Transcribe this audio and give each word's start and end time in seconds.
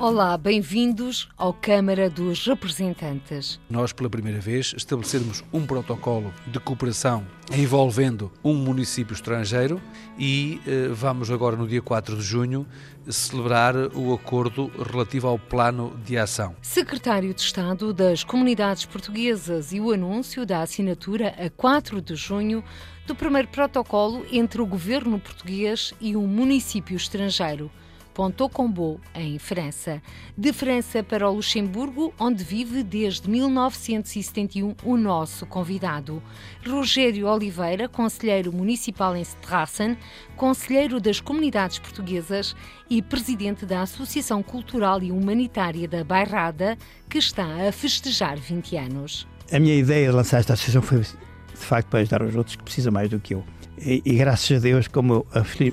Olá, 0.00 0.38
bem-vindos 0.38 1.28
ao 1.36 1.52
Câmara 1.52 2.08
dos 2.08 2.46
Representantes. 2.46 3.58
Nós, 3.68 3.92
pela 3.92 4.08
primeira 4.08 4.38
vez, 4.38 4.72
estabelecermos 4.76 5.42
um 5.52 5.66
protocolo 5.66 6.32
de 6.46 6.60
cooperação 6.60 7.26
envolvendo 7.52 8.30
um 8.44 8.54
município 8.54 9.12
estrangeiro 9.12 9.82
e 10.16 10.60
eh, 10.64 10.86
vamos 10.92 11.32
agora, 11.32 11.56
no 11.56 11.66
dia 11.66 11.82
4 11.82 12.16
de 12.16 12.22
junho, 12.22 12.64
celebrar 13.08 13.74
o 13.74 14.14
acordo 14.14 14.70
relativo 14.88 15.26
ao 15.26 15.36
plano 15.36 15.92
de 16.04 16.16
ação. 16.16 16.54
Secretário 16.62 17.34
de 17.34 17.40
Estado 17.40 17.92
das 17.92 18.22
Comunidades 18.22 18.84
Portuguesas 18.84 19.72
e 19.72 19.80
o 19.80 19.90
anúncio 19.90 20.46
da 20.46 20.62
assinatura 20.62 21.34
a 21.44 21.50
4 21.50 22.00
de 22.00 22.14
junho 22.14 22.62
do 23.04 23.16
primeiro 23.16 23.48
protocolo 23.48 24.24
entre 24.30 24.62
o 24.62 24.66
governo 24.66 25.18
português 25.18 25.92
e 26.00 26.14
um 26.14 26.28
município 26.28 26.96
estrangeiro. 26.96 27.68
Ponto 28.18 28.48
Combo, 28.48 29.00
em 29.14 29.38
França. 29.38 30.02
De 30.36 30.52
França 30.52 31.04
para 31.04 31.30
o 31.30 31.34
Luxemburgo, 31.34 32.12
onde 32.18 32.42
vive 32.42 32.82
desde 32.82 33.30
1971 33.30 34.74
o 34.82 34.96
nosso 34.96 35.46
convidado. 35.46 36.20
Rogério 36.66 37.28
Oliveira, 37.28 37.88
conselheiro 37.88 38.52
municipal 38.52 39.14
em 39.14 39.22
Strassen, 39.22 39.96
conselheiro 40.36 40.98
das 40.98 41.20
comunidades 41.20 41.78
portuguesas 41.78 42.56
e 42.90 43.00
presidente 43.00 43.64
da 43.64 43.82
Associação 43.82 44.42
Cultural 44.42 45.00
e 45.00 45.12
Humanitária 45.12 45.86
da 45.86 46.02
Bairrada, 46.02 46.76
que 47.08 47.18
está 47.18 47.68
a 47.68 47.70
festejar 47.70 48.36
20 48.36 48.76
anos. 48.78 49.28
A 49.52 49.60
minha 49.60 49.76
ideia 49.76 50.10
de 50.10 50.16
lançar 50.16 50.40
esta 50.40 50.54
associação 50.54 50.82
foi, 50.82 51.02
de 51.02 51.14
facto, 51.54 51.86
para 51.86 52.00
ajudar 52.00 52.22
os 52.22 52.34
outros 52.34 52.56
que 52.56 52.64
precisam 52.64 52.92
mais 52.92 53.08
do 53.08 53.20
que 53.20 53.34
eu. 53.34 53.44
E, 53.84 54.02
e, 54.04 54.14
graças 54.16 54.58
a 54.58 54.60
Deus, 54.60 54.88
como 54.88 55.14
eu 55.14 55.26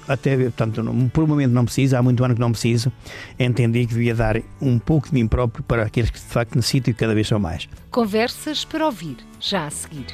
até 0.08 0.38
portanto, 0.38 0.84
por 1.14 1.23
um 1.23 1.28
momento 1.28 1.52
não 1.52 1.66
preciso, 1.66 1.95
há 1.95 2.02
muito 2.02 2.23
ano 2.23 2.34
que 2.34 2.42
não 2.42 2.52
preciso, 2.52 2.92
entendi 3.39 3.86
que 3.86 3.94
devia 3.94 4.16
dar 4.16 4.42
um 4.62 4.80
pouco 4.80 5.08
de 5.09 5.14
mim 5.14 5.28
próprio 5.28 5.64
para 5.64 5.84
aqueles 5.84 6.09
que 6.09 6.20
de 6.20 6.25
facto 6.25 6.56
necessitam 6.56 6.92
e 6.92 6.94
cada 6.94 7.14
vez 7.14 7.28
são 7.28 7.39
mais. 7.39 7.67
Conversas 7.92 8.66
para 8.66 8.86
ouvir, 8.86 9.17
já 9.39 9.66
a 9.66 9.70
seguir. 9.70 10.06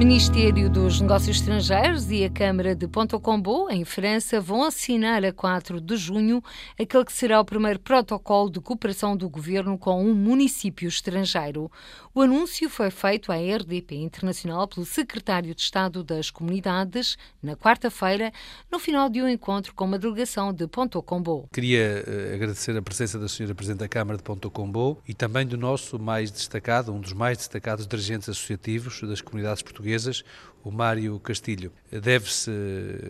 Ministério 0.00 0.70
dos 0.70 0.98
Negócios 0.98 1.36
Estrangeiros 1.36 2.10
e 2.10 2.24
a 2.24 2.30
Câmara 2.30 2.74
de 2.74 2.88
Ponto 2.88 3.20
Combo, 3.20 3.68
em 3.68 3.84
França, 3.84 4.40
vão 4.40 4.64
assinar 4.64 5.22
a 5.22 5.30
4 5.30 5.78
de 5.78 5.94
junho 5.94 6.42
aquele 6.80 7.04
que 7.04 7.12
será 7.12 7.38
o 7.38 7.44
primeiro 7.44 7.78
protocolo 7.78 8.48
de 8.48 8.60
cooperação 8.60 9.14
do 9.14 9.28
governo 9.28 9.76
com 9.76 10.02
um 10.02 10.14
município 10.14 10.88
estrangeiro. 10.88 11.70
O 12.12 12.22
anúncio 12.22 12.68
foi 12.68 12.90
feito 12.90 13.30
à 13.30 13.36
RDP 13.36 13.94
Internacional 13.94 14.66
pelo 14.66 14.84
secretário 14.84 15.54
de 15.54 15.60
Estado 15.60 16.02
das 16.02 16.28
Comunidades 16.28 17.16
na 17.40 17.54
quarta-feira, 17.54 18.32
no 18.68 18.80
final 18.80 19.08
de 19.08 19.22
um 19.22 19.28
encontro 19.28 19.72
com 19.72 19.84
uma 19.84 19.96
delegação 19.96 20.52
de 20.52 20.66
Ponto 20.66 21.00
Combo. 21.04 21.48
Queria 21.52 22.04
uh, 22.04 22.34
agradecer 22.34 22.76
a 22.76 22.82
presença 22.82 23.16
da 23.16 23.28
senhora 23.28 23.54
Presidente 23.54 23.78
da 23.78 23.88
Câmara 23.88 24.16
de 24.16 24.24
Ponto 24.24 24.50
Combo 24.50 25.00
e 25.06 25.14
também 25.14 25.46
do 25.46 25.56
nosso 25.56 26.00
mais 26.00 26.32
destacado, 26.32 26.92
um 26.92 26.98
dos 27.00 27.12
mais 27.12 27.38
destacados 27.38 27.86
dirigentes 27.86 28.28
associativos 28.28 29.00
das 29.02 29.20
comunidades 29.20 29.62
portuguesas, 29.62 30.24
o 30.64 30.70
Mário 30.70 31.18
Castilho. 31.20 31.72
Deve-se, 31.90 32.50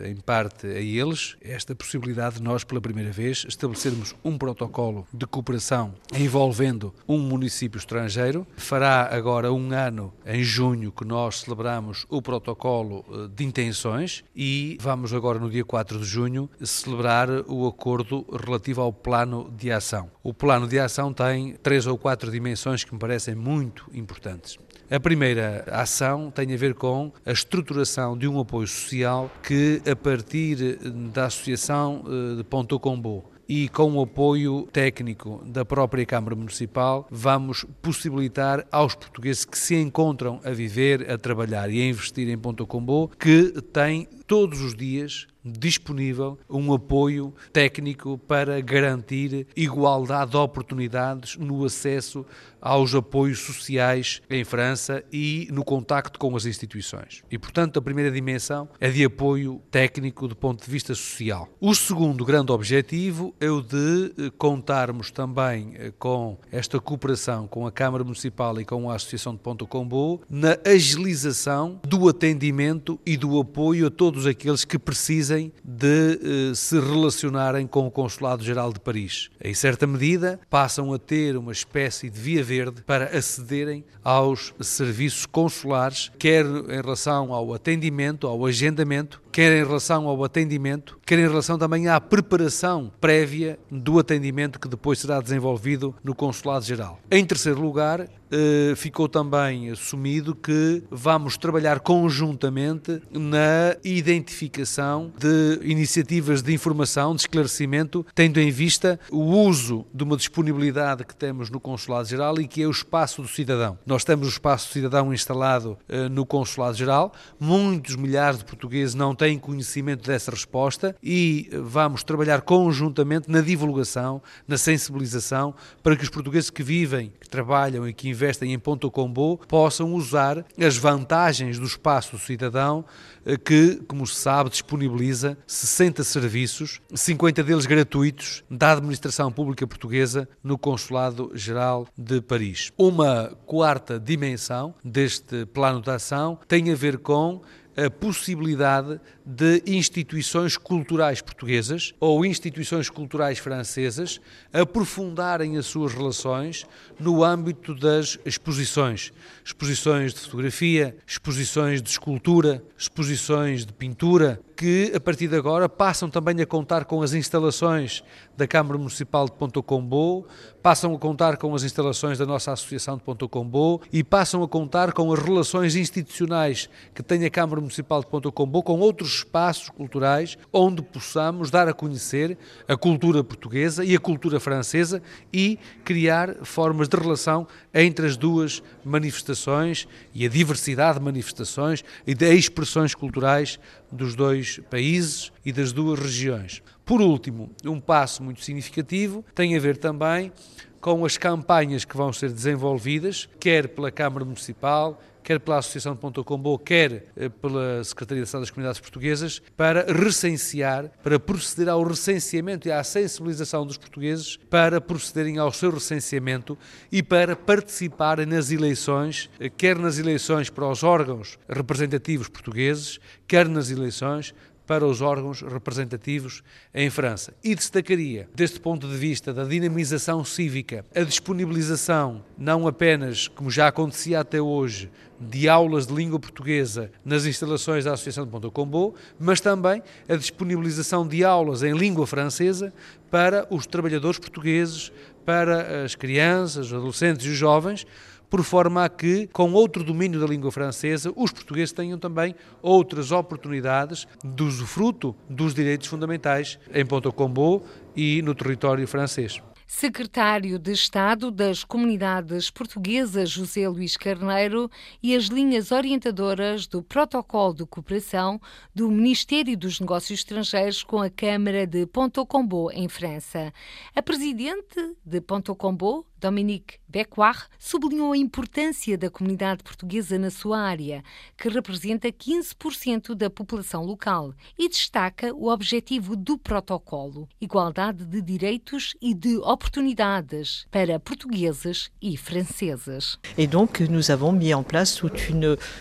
em 0.04 0.16
parte, 0.16 0.66
a 0.66 0.80
eles 0.80 1.36
esta 1.40 1.74
possibilidade 1.74 2.36
de 2.36 2.42
nós, 2.42 2.64
pela 2.64 2.80
primeira 2.80 3.12
vez, 3.12 3.44
estabelecermos 3.46 4.14
um 4.24 4.38
protocolo 4.38 5.06
de 5.12 5.26
cooperação 5.26 5.94
envolvendo 6.14 6.94
um 7.06 7.18
município 7.18 7.78
estrangeiro. 7.78 8.46
Fará 8.56 9.08
agora 9.14 9.52
um 9.52 9.72
ano, 9.72 10.12
em 10.24 10.42
junho, 10.42 10.92
que 10.92 11.04
nós 11.04 11.40
celebramos 11.40 12.06
o 12.08 12.22
protocolo 12.22 13.04
eh, 13.10 13.28
de 13.34 13.44
intenções 13.44 14.24
e 14.34 14.78
vamos 14.80 15.12
agora, 15.12 15.38
no 15.38 15.50
dia 15.50 15.64
4 15.64 15.98
de 15.98 16.04
junho, 16.04 16.48
celebrar 16.62 17.28
o 17.48 17.66
acordo 17.66 18.26
relativo 18.44 18.80
ao 18.80 18.92
plano 18.92 19.52
de 19.56 19.70
ação. 19.70 20.10
O 20.22 20.32
plano 20.32 20.66
de 20.66 20.78
ação 20.78 21.12
tem 21.12 21.54
três 21.62 21.86
ou 21.86 21.98
quatro 21.98 22.30
dimensões 22.30 22.84
que 22.84 22.92
me 22.92 22.98
parecem 22.98 23.34
muito 23.34 23.86
importantes. 23.92 24.58
A 24.90 24.98
primeira 24.98 25.64
ação 25.70 26.32
tem 26.32 26.52
a 26.52 26.56
ver 26.56 26.74
com 26.74 27.12
a 27.24 27.30
estruturação 27.30 28.18
de 28.18 28.26
um 28.26 28.40
apoio 28.40 28.66
social 28.66 29.30
que, 29.40 29.80
a 29.88 29.94
partir 29.94 30.78
da 31.12 31.26
Associação 31.26 32.02
eh, 32.04 32.36
de 32.38 32.42
Ponto 32.42 32.76
Combo 32.80 33.24
e 33.48 33.68
com 33.68 33.92
o 33.94 34.02
apoio 34.02 34.68
técnico 34.72 35.44
da 35.44 35.64
própria 35.64 36.04
Câmara 36.04 36.34
Municipal, 36.34 37.06
vamos 37.08 37.64
possibilitar 37.82 38.64
aos 38.70 38.96
portugueses 38.96 39.44
que 39.44 39.58
se 39.58 39.76
encontram 39.76 40.40
a 40.44 40.50
viver, 40.50 41.08
a 41.08 41.16
trabalhar 41.16 41.68
e 41.70 41.80
a 41.80 41.84
investir 41.84 42.28
em 42.28 42.38
Ponto 42.38 42.66
Combo, 42.66 43.10
que 43.16 43.60
têm 43.72 44.08
todos 44.30 44.60
os 44.60 44.76
dias 44.76 45.26
disponível 45.44 46.38
um 46.48 46.72
apoio 46.72 47.34
técnico 47.52 48.18
para 48.18 48.60
garantir 48.60 49.46
igualdade 49.56 50.32
de 50.32 50.36
oportunidades 50.36 51.36
no 51.36 51.64
acesso 51.64 52.24
aos 52.60 52.94
apoios 52.94 53.38
sociais 53.38 54.20
em 54.28 54.44
França 54.44 55.02
e 55.10 55.48
no 55.50 55.64
contacto 55.64 56.18
com 56.18 56.36
as 56.36 56.44
instituições. 56.44 57.22
E, 57.30 57.38
portanto, 57.38 57.78
a 57.78 57.82
primeira 57.82 58.10
dimensão 58.10 58.68
é 58.78 58.90
de 58.90 59.02
apoio 59.02 59.62
técnico 59.70 60.28
do 60.28 60.36
ponto 60.36 60.62
de 60.62 60.70
vista 60.70 60.94
social. 60.94 61.48
O 61.58 61.74
segundo 61.74 62.22
grande 62.22 62.52
objetivo 62.52 63.34
é 63.40 63.50
o 63.50 63.62
de 63.62 64.12
eh, 64.18 64.30
contarmos 64.36 65.10
também 65.10 65.72
eh, 65.74 65.90
com 65.98 66.36
esta 66.52 66.78
cooperação 66.78 67.46
com 67.46 67.66
a 67.66 67.72
Câmara 67.72 68.04
Municipal 68.04 68.60
e 68.60 68.64
com 68.66 68.90
a 68.90 68.94
Associação 68.94 69.32
de 69.32 69.40
Ponto 69.40 69.66
Combo 69.66 70.20
na 70.28 70.58
agilização 70.66 71.80
do 71.82 72.10
atendimento 72.10 73.00
e 73.06 73.16
do 73.16 73.40
apoio 73.40 73.86
a 73.86 73.90
todos 73.90 74.19
aqueles 74.26 74.64
que 74.64 74.78
precisem 74.78 75.52
de 75.64 76.18
uh, 76.50 76.54
se 76.54 76.78
relacionarem 76.78 77.66
com 77.66 77.86
o 77.86 77.90
Consulado-Geral 77.90 78.72
de 78.72 78.80
Paris. 78.80 79.30
Em 79.42 79.54
certa 79.54 79.86
medida, 79.86 80.40
passam 80.48 80.92
a 80.92 80.98
ter 80.98 81.36
uma 81.36 81.52
espécie 81.52 82.10
de 82.10 82.20
via 82.20 82.42
verde 82.42 82.82
para 82.82 83.16
acederem 83.16 83.84
aos 84.02 84.54
serviços 84.60 85.26
consulares, 85.26 86.10
quer 86.18 86.44
em 86.46 86.80
relação 86.82 87.32
ao 87.32 87.52
atendimento, 87.52 88.26
ao 88.26 88.46
agendamento, 88.46 89.20
quer 89.32 89.52
em 89.52 89.64
relação 89.64 90.08
ao 90.08 90.22
atendimento, 90.24 90.98
quer 91.04 91.18
em 91.18 91.28
relação 91.28 91.58
também 91.58 91.88
à 91.88 92.00
preparação 92.00 92.90
prévia 93.00 93.58
do 93.70 93.98
atendimento 93.98 94.58
que 94.58 94.68
depois 94.68 94.98
será 94.98 95.20
desenvolvido 95.20 95.94
no 96.02 96.14
Consulado 96.14 96.64
Geral. 96.64 96.98
Em 97.10 97.24
terceiro 97.24 97.60
lugar, 97.60 98.08
eh, 98.30 98.74
ficou 98.76 99.08
também 99.08 99.70
assumido 99.70 100.34
que 100.36 100.84
vamos 100.88 101.36
trabalhar 101.36 101.80
conjuntamente 101.80 103.02
na 103.10 103.76
identificação 103.82 105.12
de 105.18 105.58
iniciativas 105.62 106.40
de 106.40 106.52
informação, 106.52 107.14
de 107.14 107.22
esclarecimento, 107.22 108.06
tendo 108.14 108.38
em 108.38 108.50
vista 108.50 109.00
o 109.10 109.18
uso 109.18 109.84
de 109.92 110.04
uma 110.04 110.16
disponibilidade 110.16 111.04
que 111.04 111.14
temos 111.14 111.50
no 111.50 111.58
Consulado 111.58 112.08
Geral 112.08 112.40
e 112.40 112.46
que 112.46 112.62
é 112.62 112.66
o 112.66 112.70
Espaço 112.70 113.20
do 113.20 113.28
Cidadão. 113.28 113.76
Nós 113.84 114.04
temos 114.04 114.28
o 114.28 114.30
Espaço 114.30 114.68
do 114.68 114.72
Cidadão 114.74 115.12
instalado 115.12 115.76
eh, 115.88 116.08
no 116.08 116.24
Consulado 116.24 116.76
Geral, 116.76 117.12
muitos 117.38 117.96
milhares 117.96 118.38
de 118.38 118.44
portugueses 118.44 118.94
não 118.94 119.12
têm 119.20 119.38
conhecimento 119.38 120.06
dessa 120.06 120.30
resposta 120.30 120.96
e 121.02 121.50
vamos 121.52 122.02
trabalhar 122.02 122.40
conjuntamente 122.40 123.30
na 123.30 123.42
divulgação, 123.42 124.22
na 124.48 124.56
sensibilização, 124.56 125.54
para 125.82 125.94
que 125.94 126.02
os 126.02 126.08
portugueses 126.08 126.48
que 126.48 126.62
vivem, 126.62 127.12
que 127.20 127.28
trabalham 127.28 127.86
e 127.86 127.92
que 127.92 128.08
investem 128.08 128.54
em 128.54 128.58
Ponto 128.58 128.90
Combo 128.90 129.38
possam 129.46 129.92
usar 129.92 130.42
as 130.58 130.78
vantagens 130.78 131.58
do 131.58 131.66
espaço 131.66 132.18
cidadão 132.18 132.82
eh, 133.26 133.36
que, 133.36 133.76
como 133.86 134.06
se 134.06 134.14
sabe, 134.14 134.48
disponibiliza 134.48 135.36
60 135.46 136.02
serviços, 136.02 136.80
50 136.94 137.42
deles 137.42 137.66
gratuitos, 137.66 138.42
da 138.50 138.72
administração 138.72 139.30
pública 139.30 139.66
portuguesa 139.66 140.26
no 140.42 140.56
Consulado 140.56 141.30
Geral 141.34 141.86
de 141.94 142.22
Paris. 142.22 142.72
Uma 142.78 143.36
quarta 143.44 144.00
dimensão 144.00 144.74
deste 144.82 145.44
plano 145.44 145.82
de 145.82 145.90
ação 145.90 146.38
tem 146.48 146.72
a 146.72 146.74
ver 146.74 146.96
com 146.96 147.42
a 147.76 147.90
possibilidade 147.90 149.00
de 149.24 149.62
instituições 149.66 150.56
culturais 150.56 151.20
portuguesas 151.20 151.94
ou 152.00 152.24
instituições 152.24 152.90
culturais 152.90 153.38
francesas 153.38 154.20
aprofundarem 154.52 155.56
as 155.56 155.66
suas 155.66 155.94
relações 155.94 156.66
no 156.98 157.22
âmbito 157.24 157.74
das 157.74 158.18
exposições. 158.24 159.12
Exposições 159.44 160.12
de 160.12 160.20
fotografia, 160.20 160.96
exposições 161.06 161.80
de 161.80 161.90
escultura, 161.90 162.62
exposições 162.76 163.64
de 163.64 163.72
pintura, 163.72 164.40
que 164.60 164.92
a 164.94 165.00
partir 165.00 165.26
de 165.26 165.34
agora 165.34 165.70
passam 165.70 166.10
também 166.10 166.38
a 166.42 166.44
contar 166.44 166.84
com 166.84 167.00
as 167.00 167.14
instalações 167.14 168.04
da 168.36 168.46
Câmara 168.46 168.76
Municipal 168.76 169.24
de 169.24 169.32
Ponto 169.32 169.62
Combo, 169.62 170.26
passam 170.62 170.94
a 170.94 170.98
contar 170.98 171.38
com 171.38 171.54
as 171.54 171.62
instalações 171.62 172.18
da 172.18 172.26
nossa 172.26 172.52
Associação 172.52 172.98
de 172.98 173.02
Ponto 173.02 173.26
Combo 173.26 173.80
e 173.90 174.04
passam 174.04 174.42
a 174.42 174.48
contar 174.48 174.92
com 174.92 175.10
as 175.14 175.18
relações 175.18 175.76
institucionais 175.76 176.68
que 176.94 177.02
tem 177.02 177.24
a 177.24 177.30
Câmara 177.30 177.58
Municipal 177.58 178.00
de 178.00 178.06
Ponto 178.08 178.30
Combo 178.30 178.62
com 178.62 178.78
outros 178.80 179.14
espaços 179.14 179.70
culturais 179.70 180.36
onde 180.52 180.82
possamos 180.82 181.50
dar 181.50 181.66
a 181.66 181.72
conhecer 181.72 182.36
a 182.68 182.76
cultura 182.76 183.24
portuguesa 183.24 183.82
e 183.82 183.96
a 183.96 183.98
cultura 183.98 184.38
francesa 184.38 185.02
e 185.32 185.58
criar 185.86 186.34
formas 186.42 186.86
de 186.86 186.98
relação 186.98 187.46
entre 187.72 188.04
as 188.04 188.14
duas 188.14 188.62
manifestações 188.84 189.88
e 190.14 190.26
a 190.26 190.28
diversidade 190.28 190.98
de 190.98 191.04
manifestações 191.06 191.82
e 192.06 192.14
de 192.14 192.30
expressões 192.34 192.94
culturais 192.94 193.58
dos 193.92 194.14
dois 194.14 194.60
países 194.70 195.32
e 195.44 195.52
das 195.52 195.72
duas 195.72 195.98
regiões. 195.98 196.62
Por 196.84 197.00
último, 197.00 197.50
um 197.64 197.80
passo 197.80 198.22
muito 198.22 198.42
significativo 198.42 199.24
tem 199.34 199.56
a 199.56 199.60
ver 199.60 199.76
também 199.76 200.32
com 200.80 201.04
as 201.04 201.18
campanhas 201.18 201.84
que 201.84 201.96
vão 201.96 202.12
ser 202.12 202.32
desenvolvidas, 202.32 203.28
quer 203.38 203.68
pela 203.68 203.90
Câmara 203.90 204.24
Municipal, 204.24 205.00
quer 205.22 205.40
pela 205.40 205.58
Associação 205.58 205.94
de 205.94 206.00
Ponto 206.00 206.24
Combo, 206.24 206.58
quer 206.58 207.06
eh, 207.16 207.28
pela 207.28 207.82
Secretaria 207.84 208.22
de 208.22 208.28
Estado 208.28 208.42
das 208.42 208.50
Comunidades 208.50 208.80
Portuguesas, 208.80 209.42
para 209.56 209.84
recensear, 209.92 210.90
para 211.02 211.18
proceder 211.18 211.68
ao 211.68 211.82
recenseamento 211.82 212.68
e 212.68 212.72
à 212.72 212.82
sensibilização 212.82 213.66
dos 213.66 213.76
portugueses, 213.76 214.36
para 214.36 214.80
procederem 214.80 215.38
ao 215.38 215.52
seu 215.52 215.70
recenseamento 215.70 216.56
e 216.90 217.02
para 217.02 217.36
participarem 217.36 218.26
nas 218.26 218.50
eleições, 218.50 219.30
eh, 219.38 219.48
quer 219.48 219.78
nas 219.78 219.98
eleições 219.98 220.50
para 220.50 220.68
os 220.68 220.82
órgãos 220.82 221.38
representativos 221.48 222.28
portugueses, 222.28 222.98
quer 223.26 223.48
nas 223.48 223.70
eleições 223.70 224.34
para 224.70 224.86
os 224.86 225.00
órgãos 225.00 225.42
representativos 225.42 226.44
em 226.72 226.88
França. 226.90 227.34
E 227.42 227.56
destacaria, 227.56 228.28
deste 228.32 228.60
ponto 228.60 228.86
de 228.86 228.96
vista 228.96 229.34
da 229.34 229.42
dinamização 229.42 230.24
cívica, 230.24 230.84
a 230.94 231.02
disponibilização, 231.02 232.24
não 232.38 232.68
apenas, 232.68 233.26
como 233.26 233.50
já 233.50 233.66
acontecia 233.66 234.20
até 234.20 234.40
hoje, 234.40 234.88
de 235.18 235.48
aulas 235.48 235.88
de 235.88 235.92
língua 235.92 236.20
portuguesa 236.20 236.92
nas 237.04 237.26
instalações 237.26 237.84
da 237.84 237.94
Associação 237.94 238.24
de 238.24 238.30
Ponta 238.30 238.48
Combo, 238.48 238.94
mas 239.18 239.40
também 239.40 239.82
a 240.08 240.14
disponibilização 240.14 241.04
de 241.04 241.24
aulas 241.24 241.64
em 241.64 241.76
língua 241.76 242.06
francesa 242.06 242.72
para 243.10 243.48
os 243.50 243.66
trabalhadores 243.66 244.20
portugueses, 244.20 244.92
para 245.26 245.82
as 245.82 245.96
crianças, 245.96 246.66
os 246.66 246.74
adolescentes 246.74 247.26
e 247.26 247.30
os 247.30 247.36
jovens, 247.36 247.84
por 248.30 248.44
forma 248.44 248.84
a 248.84 248.88
que, 248.88 249.26
com 249.32 249.52
outro 249.52 249.82
domínio 249.82 250.20
da 250.20 250.26
língua 250.26 250.52
francesa, 250.52 251.12
os 251.16 251.32
portugueses 251.32 251.72
tenham 251.72 251.98
também 251.98 252.34
outras 252.62 253.10
oportunidades 253.10 254.06
de 254.24 254.42
usufruto 254.44 255.14
dos 255.28 255.52
direitos 255.52 255.88
fundamentais 255.88 256.58
em 256.72 256.86
Ponto 256.86 257.12
Combo 257.12 257.62
e 257.94 258.22
no 258.22 258.34
território 258.34 258.86
francês. 258.86 259.42
Secretário 259.72 260.58
de 260.58 260.72
Estado 260.72 261.30
das 261.30 261.62
Comunidades 261.62 262.50
Portuguesas 262.50 263.30
José 263.30 263.68
Luís 263.68 263.96
Carneiro 263.96 264.68
e 265.00 265.14
as 265.14 265.26
linhas 265.26 265.70
orientadoras 265.70 266.66
do 266.66 266.82
Protocolo 266.82 267.54
de 267.54 267.64
Cooperação 267.64 268.40
do 268.74 268.90
Ministério 268.90 269.56
dos 269.56 269.78
Negócios 269.78 270.18
Estrangeiros 270.18 270.82
com 270.82 271.00
a 271.00 271.08
Câmara 271.08 271.68
de 271.68 271.86
Ponto 271.86 272.26
Combo, 272.26 272.68
em 272.72 272.88
França. 272.88 273.52
A 273.94 274.02
presidente 274.02 274.96
de 275.04 275.20
Ponto 275.20 275.54
Combo, 275.54 276.04
Dominique 276.20 276.78
Becquart 276.86 277.48
sublinhou 277.58 278.12
a 278.12 278.16
importância 278.16 278.98
da 278.98 279.08
comunidade 279.08 279.62
portuguesa 279.62 280.18
na 280.18 280.28
sua 280.28 280.60
área, 280.60 281.02
que 281.38 281.48
representa 281.48 282.08
15% 282.08 283.14
da 283.14 283.30
população 283.30 283.84
local, 283.84 284.34
e 284.58 284.68
destaca 284.68 285.32
o 285.32 285.48
objetivo 285.48 286.14
do 286.14 286.36
protocolo: 286.36 287.28
igualdade 287.40 288.04
de 288.04 288.20
direitos 288.20 288.94
e 289.00 289.14
de 289.14 289.38
oportunidades 289.38 290.66
para 290.70 291.00
portugueses 291.00 291.90
e 292.02 292.16
franceses. 292.16 293.18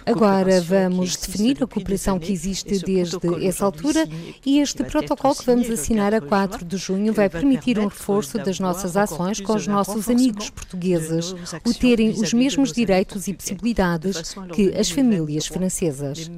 Agora 0.06 0.62
vamos 0.62 1.18
definir 1.18 1.62
a 1.62 1.68
cooperação 1.68 2.19
que 2.19 2.31
existe 2.31 2.80
desde 2.80 3.18
essa 3.45 3.65
altura 3.65 4.07
e 4.45 4.59
este 4.59 4.83
protocolo 4.83 5.35
que 5.35 5.45
vamos 5.45 5.69
assinar 5.69 6.13
a 6.13 6.21
4 6.21 6.63
de 6.63 6.77
junho 6.77 7.12
vai 7.12 7.30
permitir 7.30 7.77
um 7.77 7.88
reforço 7.88 8.38
das 8.38 8.59
nossas 8.59 8.95
ações 8.95 9.42
com 9.42 9.56
os 9.56 9.68
nossos 9.68 10.07
amigos 10.07 10.29
amigos 10.30 10.50
portugueses 10.50 11.34
o 11.66 11.74
terem 11.74 12.12
os 12.12 12.31
mesmos 12.34 12.72
direitos 12.72 13.28
e 13.28 13.34
possibilidades 13.34 14.36
que 14.54 14.74
as 14.76 14.92
famílias 14.92 15.48
francesas. 15.48 16.30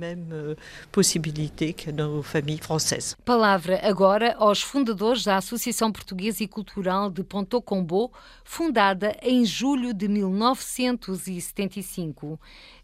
Palavra 3.25 3.81
agora 3.83 4.33
aos 4.37 4.61
fundadores 4.61 5.25
da 5.25 5.35
Associação 5.37 5.91
Portuguesa 5.91 6.43
e 6.43 6.47
Cultural 6.47 7.09
de 7.09 7.23
Ponto 7.23 7.59
Combo, 7.61 8.11
fundada 8.43 9.17
em 9.21 9.45
julho 9.45 9.93
de 9.93 10.07
1975. 10.07 12.39